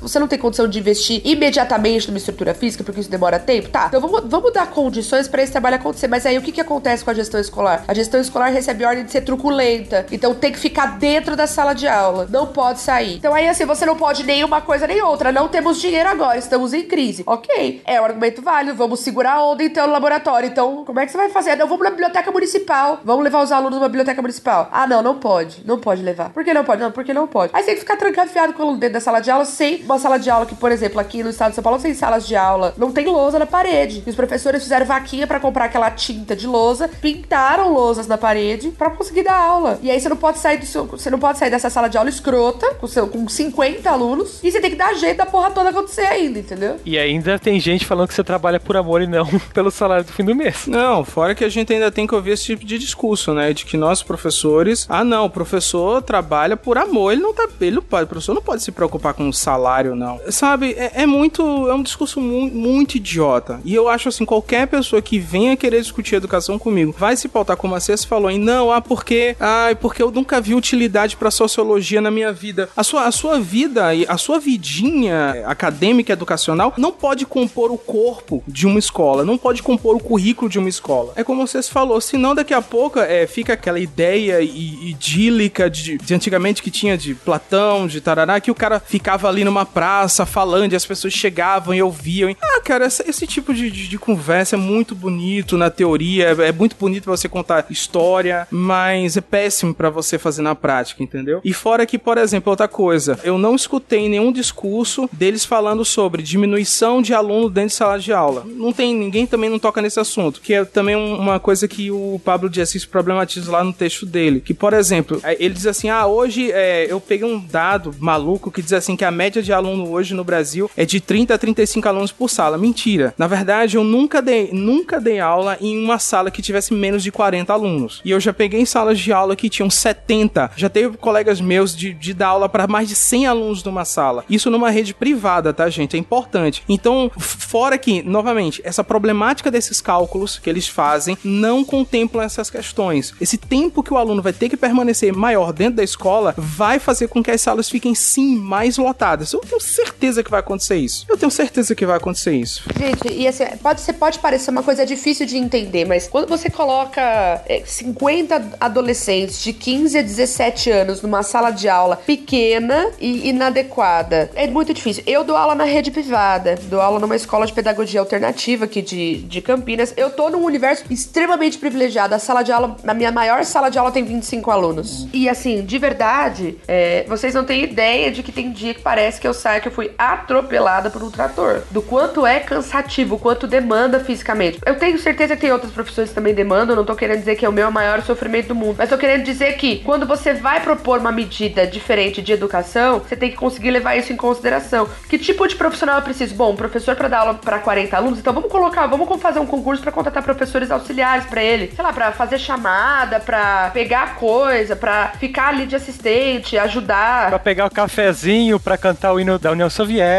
você 0.02 0.20
não 0.20 0.28
tem 0.28 0.38
condição 0.38 0.68
de 0.68 0.80
investir 0.80 0.97
imediatamente 1.24 2.08
numa 2.08 2.18
estrutura 2.18 2.54
física, 2.54 2.84
porque 2.84 3.02
isso 3.02 3.10
demora 3.10 3.40
tempo, 3.40 3.70
tá? 3.70 3.86
Então 3.88 4.02
vamos, 4.02 4.22
vamos 4.26 4.54
dar 4.54 4.68
condições 4.68 5.28
para 5.28 5.42
esse 5.42 5.52
trabalho 5.52 5.76
acontecer. 5.76 6.08
Mas 6.08 6.26
aí 6.26 6.38
o 6.38 6.42
que, 6.42 6.52
que 6.52 6.62
acontece 6.62 7.04
com 7.04 7.12
a 7.12 7.14
gestão 7.14 7.40
escolar? 7.40 7.84
A 7.88 7.94
gestão 7.94 8.20
escolar 8.20 8.50
recebe 8.50 8.86
ordem 8.86 9.06
de 9.06 9.12
ser 9.12 9.22
truculenta. 9.22 10.06
Então 10.12 10.34
tem 10.34 10.52
que 10.52 10.60
ficar 10.60 10.98
dentro 10.98 11.36
da 11.36 11.48
sala 11.48 11.74
de 11.74 11.88
aula. 11.88 12.28
Não 12.30 12.48
pode 12.48 12.80
sair. 12.80 13.16
Então 13.16 13.34
aí 13.34 13.48
assim, 13.48 13.66
você 13.66 13.86
não 13.86 13.96
pode 13.96 14.24
nem 14.24 14.44
uma 14.44 14.62
coisa 14.62 14.88
nem 14.88 15.02
outra. 15.02 15.32
Não 15.32 15.48
temos 15.48 15.80
dinheiro 15.80 16.10
agora, 16.10 16.38
estamos 16.38 16.74
em 16.74 16.84
crise. 16.84 17.24
Ok, 17.26 17.82
é 17.86 18.00
um 18.00 18.06
argumento 18.06 18.42
válido. 18.42 18.76
Vamos 18.76 19.00
segurar 19.00 19.34
a 19.34 19.46
onda 19.46 19.64
então 19.64 19.88
no 19.88 19.94
laboratório. 19.94 20.48
Então, 20.48 20.86
como 20.86 21.00
é 21.00 21.06
que 21.06 21.12
você 21.12 21.18
vai 21.18 21.30
fazer? 21.30 21.56
Não, 21.56 21.68
vamos 21.68 21.84
na 21.84 21.92
biblioteca 21.92 22.32
municipal. 22.32 23.00
Vamos 23.04 23.24
levar 23.24 23.44
os 23.44 23.52
alunos 23.52 23.78
numa 23.78 23.90
biblioteca 23.90 24.22
municipal. 24.22 24.70
Ah, 24.72 24.88
não, 24.88 25.02
não 25.02 25.18
pode. 25.20 25.64
Não 25.66 25.80
pode 25.80 26.02
levar. 26.02 26.30
Por 26.30 26.44
que 26.44 26.54
não 26.54 26.64
pode? 26.64 26.82
Não, 26.82 26.92
porque 26.92 27.14
não 27.14 27.28
pode. 27.28 27.52
Aí 27.54 27.62
você 27.62 27.68
tem 27.68 27.76
que 27.76 27.82
ficar 27.82 27.98
trancafiado 27.98 28.54
com 28.54 28.60
o 28.60 28.64
aluno 28.64 28.80
dentro 28.80 28.94
da 28.94 29.00
sala 29.00 29.20
de 29.20 29.30
aula 29.30 29.46
sem 29.46 29.84
uma 29.84 30.00
sala 30.00 30.18
de 30.18 30.30
aula 30.30 30.46
que, 30.46 30.56
por 30.56 30.72
exemplo, 30.72 30.87
aqui 31.00 31.24
no 31.24 31.30
estado 31.30 31.50
de 31.50 31.56
São 31.56 31.64
Paulo 31.64 31.82
tem 31.82 31.94
salas 31.94 32.28
de 32.28 32.36
aula, 32.36 32.74
não 32.78 32.92
tem 32.92 33.06
lousa 33.06 33.40
na 33.40 33.46
parede. 33.46 34.04
E 34.06 34.10
os 34.10 34.16
professores 34.16 34.64
fizeram 34.64 34.86
vaquinha 34.86 35.28
para 35.28 35.40
comprar 35.40 35.66
aquela 35.66 35.92
tinta 35.92 36.36
de 36.36 36.48
lousa, 36.48 36.90
pintaram 37.02 37.74
lousas 37.74 38.08
na 38.08 38.18
parede 38.18 38.70
para 38.70 38.90
conseguir 38.90 39.24
dar 39.24 39.38
aula. 39.38 39.80
E 39.82 39.92
aí 39.92 40.00
você 40.00 40.10
não 40.10 40.18
pode 40.18 40.40
sair 40.40 40.58
do 40.58 40.66
seu, 40.66 40.86
você 40.86 41.10
não 41.10 41.20
pode 41.20 41.38
sair 41.38 41.50
dessa 41.50 41.70
sala 41.70 41.88
de 41.88 41.98
aula 41.98 42.10
escrota 42.10 42.76
com 42.76 42.88
seu 42.88 43.08
com 43.08 43.28
50 43.28 43.90
alunos 43.90 44.40
e 44.44 44.52
você 44.52 44.60
tem 44.60 44.72
que 44.72 44.76
dar 44.76 44.94
jeito 44.96 45.18
da 45.18 45.26
porra 45.26 45.52
toda 45.52 45.70
acontecer 45.70 46.06
ainda, 46.06 46.40
entendeu? 46.40 46.78
E 46.86 46.98
ainda 46.98 47.38
tem 47.38 47.60
gente 47.60 47.86
falando 47.86 48.08
que 48.08 48.14
você 48.14 48.24
trabalha 48.24 48.60
por 48.60 48.76
amor 48.78 49.02
e 49.02 49.08
não 49.08 49.28
pelo 49.54 49.72
salário 49.72 50.06
do 50.06 50.12
fim 50.12 50.24
do 50.24 50.36
mês. 50.36 50.68
Não, 50.68 51.04
fora 51.04 51.36
que 51.36 51.44
a 51.44 51.50
gente 51.50 51.72
ainda 51.74 51.92
tem 51.92 52.08
que 52.08 52.16
ouvir 52.16 52.32
esse 52.32 52.46
tipo 52.46 52.66
de 52.66 52.78
discurso, 52.78 53.34
né? 53.34 53.54
De 53.54 53.66
que 53.66 53.78
nós 53.78 54.04
professores, 54.04 54.86
ah 54.90 55.04
não, 55.04 55.26
o 55.26 55.30
professor 55.30 56.02
trabalha 56.02 56.58
por 56.58 56.78
amor, 56.78 57.12
ele 57.12 57.22
não 57.22 57.34
tá, 57.34 57.48
ele 57.62 57.76
não 57.76 57.84
pode, 57.84 58.06
o 58.06 58.08
professor 58.08 58.34
não 58.34 58.42
pode 58.42 58.64
se 58.64 58.72
preocupar 58.72 59.14
com 59.14 59.28
o 59.28 59.34
salário 59.34 59.96
não. 59.96 60.20
Sabe, 60.30 60.67
é, 60.74 60.92
é 61.04 61.06
muito, 61.06 61.42
é 61.70 61.74
um 61.74 61.84
discurso 61.84 62.20
mu 62.20 62.50
muito 62.50 62.96
idiota. 62.96 63.60
E 63.64 63.74
eu 63.74 63.88
acho 63.90 64.10
assim, 64.10 64.26
qualquer 64.26 64.68
pessoa 64.68 65.02
que 65.02 65.20
venha 65.20 65.58
querer 65.58 65.82
discutir 65.82 66.16
educação 66.16 66.58
comigo, 66.58 66.96
vai 66.98 67.16
se 67.16 67.28
pautar 67.28 67.58
como 67.58 67.76
a 67.76 67.80
Cês 67.80 68.04
falou 68.04 68.30
em 68.30 68.40
não, 68.40 68.72
ah, 68.72 68.82
porque, 68.82 69.36
ah, 69.40 69.76
porque 69.80 70.02
eu 70.02 70.12
nunca 70.12 70.40
vi 70.42 70.54
utilidade 70.54 71.16
para 71.16 71.32
sociologia 71.32 72.02
na 72.02 72.12
minha 72.12 72.32
vida. 72.32 72.70
A 72.76 72.84
sua, 72.84 73.06
a 73.06 73.12
sua 73.12 73.40
vida 73.40 73.94
e 73.94 74.06
a 74.08 74.18
sua 74.18 74.40
vidinha 74.40 75.44
acadêmica 75.46 76.14
educacional 76.14 76.74
não 76.78 76.92
pode 76.92 77.26
compor 77.26 77.72
o 77.72 77.78
corpo 77.78 78.44
de 78.48 78.66
uma 78.66 78.80
escola, 78.80 79.24
não 79.24 79.38
pode 79.38 79.62
compor 79.62 79.96
o 79.96 80.00
currículo 80.00 80.50
de 80.50 80.60
uma 80.60 80.70
escola. 80.70 81.14
É 81.16 81.24
como 81.24 81.46
vocês 81.46 81.70
falou, 81.70 82.00
senão 82.02 82.34
daqui 82.34 82.54
a 82.54 82.62
pouco 82.62 83.00
é, 83.00 83.28
fica 83.28 83.54
aquela 83.54 83.80
ideia 83.80 84.42
idílica 84.42 85.70
de, 85.70 85.98
de 85.98 86.14
antigamente 86.14 86.62
que 86.62 86.72
tinha 86.72 86.98
de 86.98 87.14
Platão, 87.16 87.88
de 87.88 88.02
Tarará, 88.02 88.40
que 88.40 88.52
o 88.52 88.56
cara 88.56 88.80
ficava 88.80 89.28
ali 89.28 89.44
numa 89.44 89.66
praça 89.66 90.26
falando 90.26 90.57
e 90.66 90.76
as 90.76 90.86
pessoas 90.86 91.14
chegavam 91.14 91.74
e 91.74 91.82
ouviam. 91.82 92.36
Ah, 92.42 92.62
cara, 92.62 92.86
esse 92.86 93.28
tipo 93.28 93.54
de, 93.54 93.70
de, 93.70 93.88
de, 93.88 93.98
conversa 93.98 94.56
é 94.56 94.60
muito 94.60 94.96
bonito 94.96 95.58
na 95.58 95.70
teoria, 95.70 96.36
é, 96.38 96.50
é 96.50 96.52
muito 96.52 96.76
bonito 96.76 97.04
pra 97.04 97.16
você 97.16 97.28
contar 97.28 97.66
história, 97.70 98.48
mas 98.50 99.18
é 99.18 99.22
péssimo 99.22 99.74
para 99.74 99.90
você 99.90 100.18
fazer 100.18 100.42
na 100.42 100.56
prática, 100.56 101.04
entendeu? 101.04 101.42
E 101.44 101.54
fora 101.54 101.86
que, 101.86 101.98
por 101.98 102.18
exemplo, 102.18 102.50
outra 102.50 102.68
coisa, 102.68 103.20
eu 103.24 103.38
não 103.38 103.56
escutei 103.56 104.08
nenhum 104.10 104.32
discurso 104.32 105.10
deles 105.12 105.46
falando 105.46 105.84
sobre 105.84 106.22
diminuição 106.22 107.02
de 107.02 107.14
aluno 107.14 107.50
dentro 107.50 107.70
de 107.70 107.76
sala 107.76 108.00
de 108.00 108.14
aula. 108.14 108.46
Não 108.46 108.72
tem, 108.72 108.96
ninguém 108.96 109.26
também 109.26 109.50
não 109.50 109.60
toca 109.60 109.82
nesse 109.82 110.00
assunto, 110.00 110.42
que 110.42 110.54
é 110.54 110.66
também 110.66 110.96
uma 110.96 111.40
coisa 111.40 111.68
que 111.68 111.92
o 111.92 112.20
Pablo 112.24 112.50
de 112.50 112.62
Assis 112.62 112.86
problematiza 112.86 113.52
lá 113.52 113.64
no 113.64 113.74
texto 113.74 114.06
dele, 114.06 114.40
que, 114.40 114.54
por 114.54 114.74
exemplo, 114.74 115.20
é, 115.24 115.36
ele 115.40 115.54
diz 115.54 115.68
assim, 115.68 115.90
ah, 115.90 116.06
hoje 116.06 116.52
é, 116.52 116.92
eu 116.92 117.00
peguei 117.00 117.28
um 117.28 117.40
dado 117.40 117.94
maluco 118.00 118.52
que 118.52 118.62
diz 118.62 118.74
assim 118.74 118.96
que 118.96 119.06
a 119.06 119.12
média 119.12 119.42
de 119.42 119.54
aluno 119.54 119.92
hoje 119.92 120.14
no 120.14 120.24
Brasil 120.24 120.47
é 120.76 120.86
de 120.86 121.00
30 121.00 121.34
a 121.34 121.38
35 121.38 121.88
alunos 121.88 122.12
por 122.12 122.30
sala. 122.30 122.58
Mentira. 122.58 123.14
Na 123.18 123.28
verdade, 123.28 123.78
eu 123.78 123.84
nunca 123.84 124.22
dei, 124.22 124.50
nunca 124.52 125.00
dei 125.00 125.20
aula 125.20 125.58
em 125.60 125.84
uma 125.84 126.00
sala 126.00 126.32
que 126.32 126.42
tivesse 126.42 126.74
menos 126.74 127.04
de 127.04 127.12
40 127.12 127.52
alunos. 127.52 128.02
E 128.04 128.12
eu 128.12 128.20
já 128.20 128.34
peguei 128.34 128.66
salas 128.66 129.00
de 129.00 129.12
aula 129.12 129.36
que 129.36 129.50
tinham 129.50 129.70
70. 129.70 130.52
Já 130.56 130.70
teve 130.70 130.98
colegas 130.98 131.42
meus 131.42 131.76
de, 131.76 131.94
de 131.94 132.14
dar 132.14 132.28
aula 132.28 132.50
para 132.50 132.68
mais 132.68 132.88
de 132.88 132.96
100 132.96 133.28
alunos 133.28 133.64
numa 133.64 133.86
sala. 133.86 134.24
Isso 134.30 134.50
numa 134.50 134.70
rede 134.70 134.94
privada, 134.94 135.54
tá, 135.54 135.70
gente? 135.70 135.96
É 135.96 136.00
importante. 136.00 136.64
Então, 136.68 137.12
fora 137.18 137.78
que, 137.78 138.02
novamente, 138.04 138.62
essa 138.64 138.84
problemática 138.84 139.52
desses 139.52 139.82
cálculos 139.82 140.40
que 140.40 140.50
eles 140.50 140.68
fazem 140.68 141.18
não 141.24 141.64
contemplam 141.64 142.24
essas 142.24 142.50
questões. 142.50 143.14
Esse 143.20 143.38
tempo 143.38 143.84
que 143.84 143.94
o 143.94 143.98
aluno 143.98 144.22
vai 144.22 144.34
ter 144.34 144.50
que 144.50 144.58
permanecer 144.58 145.14
maior 145.14 145.52
dentro 145.52 145.78
da 145.78 145.84
escola 145.84 146.34
vai 146.38 146.80
fazer 146.80 147.08
com 147.08 147.24
que 147.24 147.32
as 147.32 147.42
salas 147.42 147.70
fiquem 147.70 147.96
sim 147.96 148.38
mais 148.38 148.78
lotadas. 148.78 149.34
Eu 149.34 149.42
tenho 149.42 149.62
certeza 149.62 150.24
que 150.24 150.32
vai 150.32 150.37
acontecer 150.40 150.78
isso. 150.78 151.06
Eu 151.08 151.18
tenho 151.18 151.32
certeza 151.32 151.76
que 151.76 151.86
vai 151.86 151.98
acontecer 151.98 152.34
isso. 152.34 152.64
Gente, 152.78 153.14
e 153.14 153.28
assim, 153.28 153.46
pode, 153.62 153.82
ser, 153.82 153.94
pode 153.94 154.20
parecer 154.20 154.52
uma 154.52 154.64
coisa 154.64 154.86
difícil 154.86 155.26
de 155.26 155.38
entender, 155.38 155.86
mas 155.86 156.08
quando 156.08 156.28
você 156.28 156.50
coloca 156.50 157.42
50 157.66 158.36
é, 158.36 158.42
adolescentes 158.60 159.42
de 159.42 159.54
15 159.54 159.98
a 159.98 160.02
17 160.02 160.72
anos 160.72 161.02
numa 161.02 161.24
sala 161.24 161.52
de 161.52 161.68
aula 161.68 161.98
pequena 161.98 162.92
e 163.00 163.30
inadequada, 163.30 164.30
é 164.36 164.48
muito 164.48 164.74
difícil. 164.74 165.04
Eu 165.06 165.24
dou 165.24 165.36
aula 165.36 165.56
na 165.56 165.64
rede 165.64 165.92
privada, 165.92 166.58
dou 166.64 166.82
aula 166.82 167.00
numa 167.00 167.16
escola 167.16 167.46
de 167.46 167.54
pedagogia 167.54 168.00
alternativa 168.00 168.66
aqui 168.66 168.82
de, 168.82 169.18
de 169.24 169.42
Campinas. 169.42 169.94
Eu 169.98 170.10
tô 170.10 170.30
num 170.30 170.44
universo 170.44 170.84
extremamente 170.90 171.58
privilegiado. 171.58 172.16
A 172.16 172.20
sala 172.20 172.44
de 172.44 172.52
aula, 172.52 172.78
na 172.84 172.94
minha 172.94 173.12
maior 173.12 173.44
sala 173.44 173.70
de 173.70 173.78
aula, 173.78 173.92
tem 173.92 174.04
25 174.04 174.52
alunos. 174.52 175.08
E 175.14 175.30
assim, 175.30 175.64
de 175.64 175.78
verdade, 175.78 176.58
é, 176.68 177.06
vocês 177.08 177.34
não 177.34 177.44
têm 177.44 177.64
ideia 177.64 178.12
de 178.12 178.24
que 178.24 178.32
tem 178.32 178.52
dia 178.52 178.74
que 178.74 178.82
parece 178.82 179.20
que 179.20 179.28
eu 179.28 179.34
saio 179.34 179.62
que 179.62 179.68
eu 179.68 179.72
fui 179.72 179.92
atropelada 180.28 180.90
por 180.90 181.02
um 181.02 181.10
trator. 181.10 181.62
Do 181.72 181.82
quanto 181.82 182.26
é 182.26 182.40
cansativo, 182.40 183.18
quanto 183.18 183.48
demanda 183.48 184.02
fisicamente. 184.02 184.60
Eu 184.66 184.76
tenho 184.76 185.00
certeza 185.00 185.36
que 185.36 185.42
tem 185.42 185.52
outras 185.52 185.72
profissões 185.72 186.10
que 186.10 186.16
também 186.16 186.34
demandam, 186.34 186.76
não 186.76 186.86
tô 186.86 186.96
querendo 186.96 187.20
dizer 187.20 187.38
que 187.38 187.46
é 187.46 187.50
o 187.50 187.54
meu 187.54 187.72
maior 187.72 188.02
sofrimento 188.02 188.50
do 188.50 188.56
mundo, 188.56 188.76
mas 188.78 188.90
tô 188.90 188.98
querendo 188.98 189.24
dizer 189.24 189.54
que 189.56 189.78
quando 189.80 190.06
você 190.06 190.34
vai 190.34 190.60
propor 190.60 191.00
uma 191.00 191.12
medida 191.12 191.66
diferente 191.66 192.22
de 192.22 192.34
educação, 192.34 193.00
você 193.00 193.16
tem 193.16 193.32
que 193.32 193.38
conseguir 193.38 193.72
levar 193.72 193.96
isso 193.96 194.12
em 194.12 194.18
consideração. 194.18 194.90
Que 195.08 195.18
tipo 195.18 195.48
de 195.48 195.56
profissional 195.56 195.98
eu 195.98 196.02
preciso? 196.02 196.36
Bom, 196.36 196.52
um 196.52 196.56
professor 196.56 196.96
para 196.96 197.08
dar 197.08 197.20
aula 197.20 197.34
para 197.36 197.60
40 197.60 197.96
alunos, 197.96 198.20
então 198.20 198.34
vamos 198.34 198.52
colocar, 198.52 198.86
vamos 198.88 199.08
fazer 199.22 199.40
um 199.40 199.46
concurso 199.46 199.82
para 199.82 199.92
contratar 199.92 200.22
professores 200.24 200.70
auxiliares 200.70 201.26
para 201.26 201.42
ele, 201.42 201.72
sei 201.74 201.84
lá, 201.84 201.94
para 201.94 202.12
fazer 202.12 202.38
chamada, 202.38 203.20
para 203.20 203.70
pegar 203.72 204.16
coisa, 204.16 204.76
para 204.76 205.14
ficar 205.20 205.50
ali 205.50 205.66
de 205.66 205.76
assistente, 205.76 206.58
ajudar. 206.58 207.30
Pra 207.30 207.40
pegar 207.40 207.66
o 207.66 207.72
cafezinho, 207.72 208.60
para 208.60 208.78
cantar 208.78 209.14
o 209.14 209.20
hino 209.20 209.40
da 209.40 209.52
União 209.52 209.70
Soviética. 209.70 210.17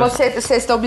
Vocês 0.00 0.50
estão. 0.50 0.80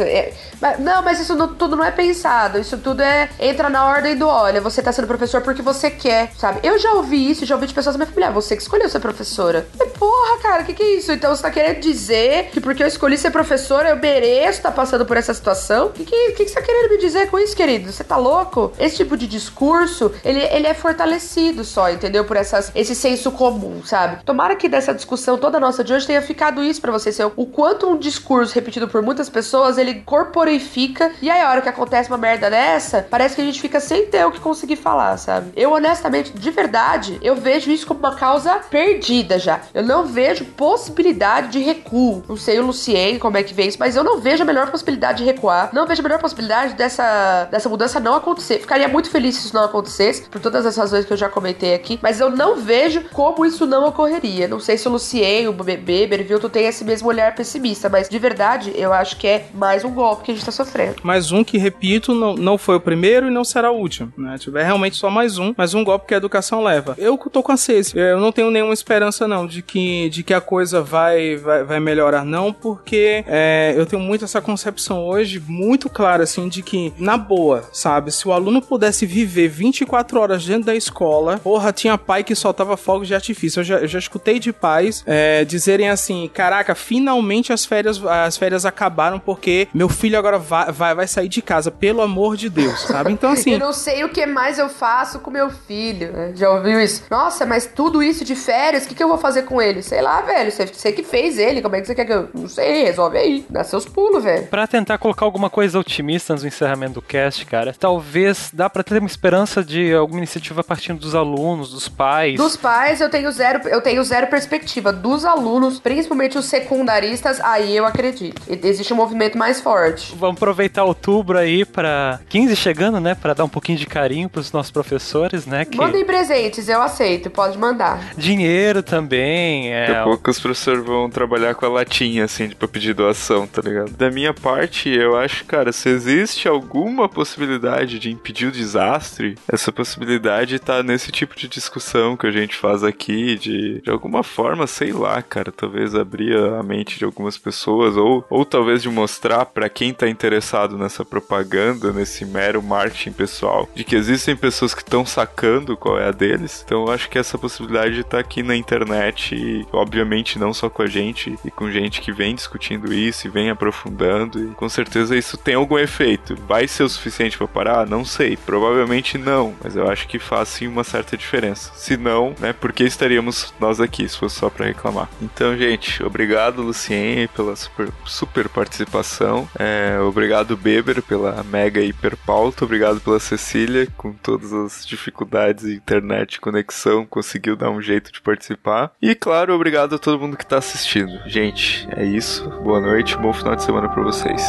É, 0.00 0.32
não, 0.78 1.02
mas 1.02 1.20
isso 1.20 1.34
não, 1.34 1.54
tudo 1.54 1.76
não 1.76 1.84
é 1.84 1.90
pensado. 1.90 2.58
Isso 2.58 2.78
tudo 2.78 3.02
é. 3.02 3.28
Entra 3.38 3.68
na 3.68 3.86
ordem 3.86 4.16
do 4.16 4.26
olha, 4.26 4.60
você 4.60 4.82
tá 4.82 4.92
sendo 4.92 5.06
professor 5.06 5.42
porque 5.42 5.62
você 5.62 5.90
quer, 5.90 6.32
sabe? 6.38 6.60
Eu 6.62 6.78
já 6.78 6.92
ouvi 6.94 7.30
isso, 7.30 7.44
já 7.44 7.54
ouvi 7.54 7.66
de 7.66 7.74
pessoas 7.74 7.94
da 7.94 7.98
minha 7.98 8.06
família. 8.06 8.28
Ah, 8.28 8.32
você 8.32 8.56
que 8.56 8.62
escolheu 8.62 8.88
ser 8.88 9.00
professora. 9.00 9.66
E, 9.78 9.86
porra, 9.90 10.38
cara, 10.40 10.62
o 10.62 10.64
que, 10.64 10.74
que 10.74 10.82
é 10.82 10.96
isso? 10.96 11.12
Então 11.12 11.34
você 11.34 11.42
tá 11.42 11.50
querendo 11.50 11.80
dizer 11.80 12.50
que 12.52 12.60
porque 12.60 12.82
eu 12.82 12.86
escolhi 12.86 13.18
ser 13.18 13.30
professora, 13.30 13.90
eu 13.90 13.96
mereço 13.96 14.58
estar 14.58 14.70
tá 14.70 14.74
passando 14.74 15.04
por 15.04 15.16
essa 15.16 15.34
situação? 15.34 15.86
O 15.86 15.90
que, 15.90 16.04
que, 16.04 16.32
que, 16.32 16.44
que 16.44 16.48
você 16.48 16.54
tá 16.54 16.62
querendo 16.62 16.90
me 16.90 16.98
dizer 16.98 17.28
com 17.28 17.38
isso, 17.38 17.56
querido? 17.56 17.92
Você 17.92 18.04
tá 18.04 18.16
louco? 18.16 18.72
Esse 18.78 18.96
tipo 18.96 19.16
de 19.16 19.26
discurso, 19.26 20.12
ele, 20.24 20.40
ele 20.40 20.66
é 20.66 20.74
fortalecido 20.74 21.64
só, 21.64 21.90
entendeu? 21.90 22.24
Por 22.24 22.36
essas, 22.36 22.70
esse 22.74 22.94
senso 22.94 23.30
comum, 23.32 23.82
sabe? 23.84 24.24
Tomara 24.24 24.56
que 24.56 24.68
dessa 24.68 24.94
discussão 24.94 25.36
toda 25.36 25.60
nossa 25.60 25.84
de 25.84 25.92
hoje 25.92 26.06
tenha 26.06 26.22
ficado 26.22 26.62
isso 26.62 26.80
para 26.80 26.92
vocês. 26.92 27.18
O 27.36 27.46
quanto 27.46 27.73
um 27.82 27.96
discurso 27.96 28.54
repetido 28.54 28.88
por 28.88 29.02
muitas 29.02 29.28
pessoas, 29.28 29.78
ele 29.78 29.94
corporifica. 30.00 31.12
E 31.20 31.30
aí, 31.30 31.40
a 31.40 31.50
hora 31.50 31.60
que 31.60 31.68
acontece 31.68 32.08
uma 32.08 32.18
merda 32.18 32.50
dessa, 32.50 33.06
parece 33.10 33.34
que 33.34 33.42
a 33.42 33.44
gente 33.44 33.60
fica 33.60 33.80
sem 33.80 34.06
ter 34.06 34.24
o 34.24 34.30
que 34.30 34.40
conseguir 34.40 34.76
falar, 34.76 35.16
sabe? 35.16 35.52
Eu, 35.56 35.72
honestamente, 35.72 36.32
de 36.32 36.50
verdade, 36.50 37.18
eu 37.22 37.34
vejo 37.34 37.70
isso 37.70 37.86
como 37.86 38.00
uma 38.00 38.14
causa 38.14 38.54
perdida 38.70 39.38
já. 39.38 39.60
Eu 39.72 39.82
não 39.82 40.06
vejo 40.06 40.44
possibilidade 40.44 41.48
de 41.48 41.58
recuo. 41.58 42.22
Não 42.28 42.36
sei 42.36 42.58
o 42.58 42.66
Lucien 42.66 43.18
como 43.18 43.36
é 43.36 43.42
que 43.42 43.54
vê 43.54 43.64
isso, 43.64 43.78
mas 43.78 43.96
eu 43.96 44.04
não 44.04 44.20
vejo 44.20 44.42
a 44.42 44.46
melhor 44.46 44.70
possibilidade 44.70 45.18
de 45.18 45.24
recuar. 45.24 45.70
Não 45.72 45.86
vejo 45.86 46.00
a 46.00 46.02
melhor 46.02 46.20
possibilidade 46.20 46.74
dessa, 46.74 47.48
dessa 47.50 47.68
mudança 47.68 48.00
não 48.00 48.14
acontecer. 48.14 48.58
Ficaria 48.58 48.88
muito 48.88 49.10
feliz 49.10 49.36
se 49.36 49.46
isso 49.46 49.54
não 49.54 49.64
acontecesse, 49.64 50.22
por 50.28 50.40
todas 50.40 50.66
as 50.66 50.76
razões 50.76 51.04
que 51.04 51.12
eu 51.12 51.16
já 51.16 51.28
comentei 51.28 51.74
aqui, 51.74 51.98
mas 52.02 52.20
eu 52.20 52.30
não 52.30 52.56
vejo 52.56 53.02
como 53.12 53.44
isso 53.44 53.66
não 53.66 53.86
ocorreria. 53.86 54.48
Não 54.48 54.60
sei 54.60 54.76
se 54.76 54.88
o 54.88 54.90
Lucien, 54.90 55.48
o 55.48 55.52
Beber 55.52 56.24
viu? 56.24 56.38
Tu 56.38 56.48
tem 56.48 56.66
esse 56.66 56.84
mesmo 56.84 57.08
olhar 57.08 57.34
pessimista, 57.34 57.63
mas 57.90 58.08
de 58.08 58.18
verdade, 58.18 58.72
eu 58.74 58.92
acho 58.92 59.16
que 59.16 59.26
é 59.26 59.46
mais 59.54 59.84
um 59.84 59.90
golpe 59.90 60.24
que 60.24 60.30
a 60.30 60.34
gente 60.34 60.44
tá 60.44 60.52
sofrendo. 60.52 60.96
Mais 61.02 61.32
um 61.32 61.42
que, 61.42 61.56
repito, 61.56 62.14
não, 62.14 62.34
não 62.34 62.58
foi 62.58 62.76
o 62.76 62.80
primeiro 62.80 63.28
e 63.28 63.30
não 63.30 63.42
será 63.42 63.70
o 63.70 63.78
último, 63.78 64.12
né? 64.18 64.36
Tiver 64.38 64.62
realmente 64.62 64.96
só 64.96 65.08
mais 65.08 65.38
um, 65.38 65.54
mais 65.56 65.72
um 65.72 65.82
golpe 65.82 66.06
que 66.06 66.14
a 66.14 66.18
educação 66.18 66.62
leva. 66.62 66.94
Eu 66.98 67.16
tô 67.16 67.42
com 67.42 67.52
a 67.52 67.56
CES, 67.56 67.94
eu 67.94 68.20
não 68.20 68.30
tenho 68.30 68.50
nenhuma 68.50 68.74
esperança 68.74 69.26
não 69.26 69.46
de 69.46 69.62
que, 69.62 70.10
de 70.10 70.22
que 70.22 70.34
a 70.34 70.40
coisa 70.40 70.82
vai, 70.82 71.36
vai, 71.36 71.64
vai 71.64 71.80
melhorar 71.80 72.24
não, 72.24 72.52
porque 72.52 73.24
é, 73.26 73.72
eu 73.76 73.86
tenho 73.86 74.02
muito 74.02 74.24
essa 74.24 74.42
concepção 74.42 75.04
hoje, 75.06 75.42
muito 75.46 75.88
clara 75.88 76.24
assim, 76.24 76.48
de 76.48 76.62
que, 76.62 76.92
na 76.98 77.16
boa, 77.16 77.64
sabe, 77.72 78.12
se 78.12 78.28
o 78.28 78.32
aluno 78.32 78.60
pudesse 78.60 79.06
viver 79.06 79.48
24 79.48 80.20
horas 80.20 80.44
dentro 80.44 80.66
da 80.66 80.74
escola, 80.74 81.38
porra, 81.38 81.72
tinha 81.72 81.96
pai 81.96 82.22
que 82.22 82.34
soltava 82.34 82.76
fogos 82.76 83.08
de 83.08 83.14
artifício. 83.14 83.60
Eu 83.60 83.64
já, 83.64 83.76
eu 83.78 83.88
já 83.88 83.98
escutei 83.98 84.38
de 84.38 84.52
pais 84.52 85.02
é, 85.06 85.44
dizerem 85.44 85.88
assim, 85.88 86.30
caraca, 86.32 86.74
finalmente 86.74 87.53
as 87.54 87.64
férias, 87.64 88.04
as 88.04 88.36
férias 88.36 88.66
acabaram 88.66 89.18
porque 89.18 89.68
meu 89.72 89.88
filho 89.88 90.18
agora 90.18 90.38
vai, 90.38 90.70
vai, 90.72 90.94
vai 90.94 91.06
sair 91.06 91.28
de 91.28 91.40
casa, 91.40 91.70
pelo 91.70 92.02
amor 92.02 92.36
de 92.36 92.48
Deus, 92.48 92.80
sabe? 92.82 93.12
Então 93.12 93.30
assim... 93.30 93.52
eu 93.52 93.58
não 93.58 93.72
sei 93.72 94.04
o 94.04 94.08
que 94.08 94.26
mais 94.26 94.58
eu 94.58 94.68
faço 94.68 95.20
com 95.20 95.30
meu 95.30 95.50
filho, 95.50 96.12
né? 96.12 96.32
Já 96.34 96.50
ouviu 96.50 96.80
isso? 96.80 97.04
Nossa, 97.10 97.46
mas 97.46 97.66
tudo 97.66 98.02
isso 98.02 98.24
de 98.24 98.34
férias, 98.34 98.84
o 98.84 98.88
que, 98.88 98.94
que 98.94 99.02
eu 99.02 99.08
vou 99.08 99.18
fazer 99.18 99.42
com 99.42 99.60
ele? 99.60 99.82
Sei 99.82 100.00
lá, 100.00 100.20
velho, 100.20 100.50
você, 100.50 100.66
você 100.66 100.92
que 100.92 101.02
fez 101.02 101.38
ele, 101.38 101.62
como 101.62 101.76
é 101.76 101.80
que 101.80 101.86
você 101.86 101.94
quer 101.94 102.04
que 102.04 102.12
eu... 102.12 102.28
Não 102.34 102.48
sei, 102.48 102.84
resolve 102.84 103.18
aí, 103.18 103.46
dá 103.48 103.64
seus 103.64 103.86
pulos, 103.86 104.22
velho. 104.22 104.46
Pra 104.46 104.66
tentar 104.66 104.98
colocar 104.98 105.24
alguma 105.24 105.48
coisa 105.48 105.78
otimista 105.78 106.34
no 106.34 106.46
encerramento 106.46 106.94
do 106.94 107.02
cast, 107.02 107.44
cara, 107.46 107.74
talvez 107.78 108.50
dá 108.52 108.68
pra 108.68 108.82
ter 108.82 108.98
uma 108.98 109.06
esperança 109.06 109.62
de 109.64 109.94
alguma 109.94 110.18
iniciativa 110.18 110.62
partindo 110.62 110.98
dos 110.98 111.14
alunos, 111.14 111.70
dos 111.70 111.88
pais. 111.88 112.36
Dos 112.36 112.56
pais 112.56 113.00
eu 113.00 113.08
tenho 113.08 113.30
zero, 113.30 113.68
eu 113.68 113.80
tenho 113.80 114.02
zero 114.02 114.26
perspectiva. 114.26 114.92
Dos 114.92 115.24
alunos, 115.24 115.78
principalmente 115.80 116.36
os 116.38 116.46
secundaristas, 116.46 117.33
aí 117.40 117.76
eu 117.76 117.84
acredito. 117.84 118.40
Existe 118.48 118.92
um 118.92 118.96
movimento 118.96 119.36
mais 119.38 119.60
forte. 119.60 120.14
Vamos 120.16 120.36
aproveitar 120.36 120.84
outubro 120.84 121.38
aí 121.38 121.64
para 121.64 122.20
15 122.28 122.56
chegando, 122.56 123.00
né, 123.00 123.14
para 123.14 123.34
dar 123.34 123.44
um 123.44 123.48
pouquinho 123.48 123.78
de 123.78 123.86
carinho 123.86 124.28
pros 124.28 124.52
nossos 124.52 124.70
professores, 124.70 125.46
né, 125.46 125.64
que 125.64 125.76
Mandem 125.76 126.04
presentes, 126.04 126.68
eu 126.68 126.80
aceito, 126.82 127.30
pode 127.30 127.58
mandar. 127.58 128.12
dinheiro 128.16 128.82
também, 128.82 129.72
é, 129.72 129.86
Daqui 129.86 129.98
a 130.00 130.04
pouco 130.04 130.30
os 130.30 130.40
professores 130.40 130.84
vão 130.84 131.08
trabalhar 131.10 131.54
com 131.54 131.66
a 131.66 131.68
latinha, 131.68 132.24
assim, 132.24 132.48
pra 132.50 132.68
pedir 132.68 132.94
doação, 132.94 133.46
tá 133.46 133.62
ligado? 133.62 133.90
Da 133.92 134.10
minha 134.10 134.32
parte, 134.32 134.88
eu 134.88 135.16
acho, 135.16 135.44
cara, 135.44 135.72
se 135.72 135.88
existe 135.88 136.48
alguma 136.48 137.08
possibilidade 137.08 137.98
de 137.98 138.10
impedir 138.10 138.46
o 138.46 138.52
desastre, 138.52 139.36
essa 139.50 139.72
possibilidade 139.72 140.58
tá 140.58 140.82
nesse 140.82 141.10
tipo 141.12 141.36
de 141.36 141.48
discussão 141.48 142.16
que 142.16 142.26
a 142.26 142.30
gente 142.30 142.56
faz 142.56 142.82
aqui, 142.82 143.36
de, 143.36 143.80
de 143.80 143.90
alguma 143.90 144.22
forma, 144.22 144.66
sei 144.66 144.92
lá, 144.92 145.20
cara, 145.22 145.52
talvez 145.52 145.94
abrir 145.94 146.36
a 146.36 146.62
mente 146.62 146.98
de 146.98 147.04
algumas 147.24 147.38
pessoas, 147.38 147.96
ou, 147.96 148.24
ou 148.28 148.44
talvez 148.44 148.82
de 148.82 148.88
mostrar 148.88 149.46
pra 149.46 149.68
quem 149.68 149.92
tá 149.94 150.08
interessado 150.08 150.76
nessa 150.76 151.04
propaganda, 151.04 151.92
nesse 151.92 152.24
mero 152.24 152.62
marketing 152.62 153.12
pessoal, 153.12 153.68
de 153.74 153.82
que 153.82 153.96
existem 153.96 154.36
pessoas 154.36 154.74
que 154.74 154.82
estão 154.82 155.06
sacando 155.06 155.76
qual 155.76 155.98
é 155.98 156.08
a 156.08 156.10
deles. 156.10 156.62
Então 156.64 156.84
eu 156.86 156.92
acho 156.92 157.08
que 157.08 157.18
essa 157.18 157.38
possibilidade 157.38 158.04
tá 158.04 158.18
aqui 158.18 158.42
na 158.42 158.54
internet 158.54 159.34
e, 159.34 159.66
obviamente, 159.72 160.38
não 160.38 160.52
só 160.52 160.68
com 160.68 160.82
a 160.82 160.86
gente, 160.86 161.38
e 161.44 161.50
com 161.50 161.70
gente 161.70 162.00
que 162.00 162.12
vem 162.12 162.34
discutindo 162.34 162.92
isso 162.92 163.26
e 163.26 163.30
vem 163.30 163.50
aprofundando, 163.50 164.42
e 164.42 164.54
com 164.54 164.68
certeza 164.68 165.16
isso 165.16 165.38
tem 165.38 165.54
algum 165.54 165.78
efeito. 165.78 166.36
Vai 166.46 166.68
ser 166.68 166.82
o 166.82 166.88
suficiente 166.88 167.38
pra 167.38 167.48
parar? 167.48 167.86
Não 167.86 168.04
sei. 168.04 168.36
Provavelmente 168.36 169.16
não, 169.16 169.54
mas 169.62 169.76
eu 169.76 169.88
acho 169.88 170.06
que 170.06 170.18
faz 170.18 170.48
sim 170.48 170.66
uma 170.66 170.84
certa 170.84 171.16
diferença. 171.16 171.72
Se 171.74 171.96
não, 171.96 172.34
né, 172.38 172.52
por 172.52 172.72
que 172.72 172.84
estaríamos 172.84 173.54
nós 173.58 173.80
aqui 173.80 174.08
se 174.08 174.18
fosse 174.18 174.36
só 174.36 174.50
pra 174.50 174.66
reclamar? 174.66 175.08
Então, 175.22 175.56
gente, 175.56 176.02
obrigado, 176.02 176.62
Lucien, 176.62 177.13
pela 177.34 177.56
super, 177.56 177.88
super 178.04 178.48
participação. 178.48 179.48
É, 179.58 179.98
obrigado, 180.00 180.56
Beber, 180.56 181.02
pela 181.02 181.42
mega 181.44 181.80
hiper 181.80 182.16
pauta. 182.16 182.64
Obrigado 182.64 183.00
pela 183.00 183.20
Cecília, 183.20 183.88
com 183.96 184.12
todas 184.12 184.52
as 184.52 184.86
dificuldades 184.86 185.64
de 185.64 185.74
internet 185.74 186.40
conexão, 186.40 187.06
conseguiu 187.06 187.56
dar 187.56 187.70
um 187.70 187.80
jeito 187.80 188.12
de 188.12 188.20
participar. 188.20 188.92
E, 189.00 189.14
claro, 189.14 189.54
obrigado 189.54 189.94
a 189.94 189.98
todo 189.98 190.18
mundo 190.18 190.36
que 190.36 190.46
tá 190.46 190.58
assistindo. 190.58 191.20
Gente, 191.26 191.86
é 191.96 192.04
isso. 192.04 192.48
Boa 192.62 192.80
noite, 192.80 193.16
bom 193.16 193.32
final 193.32 193.56
de 193.56 193.62
semana 193.62 193.88
pra 193.88 194.02
vocês. 194.02 194.42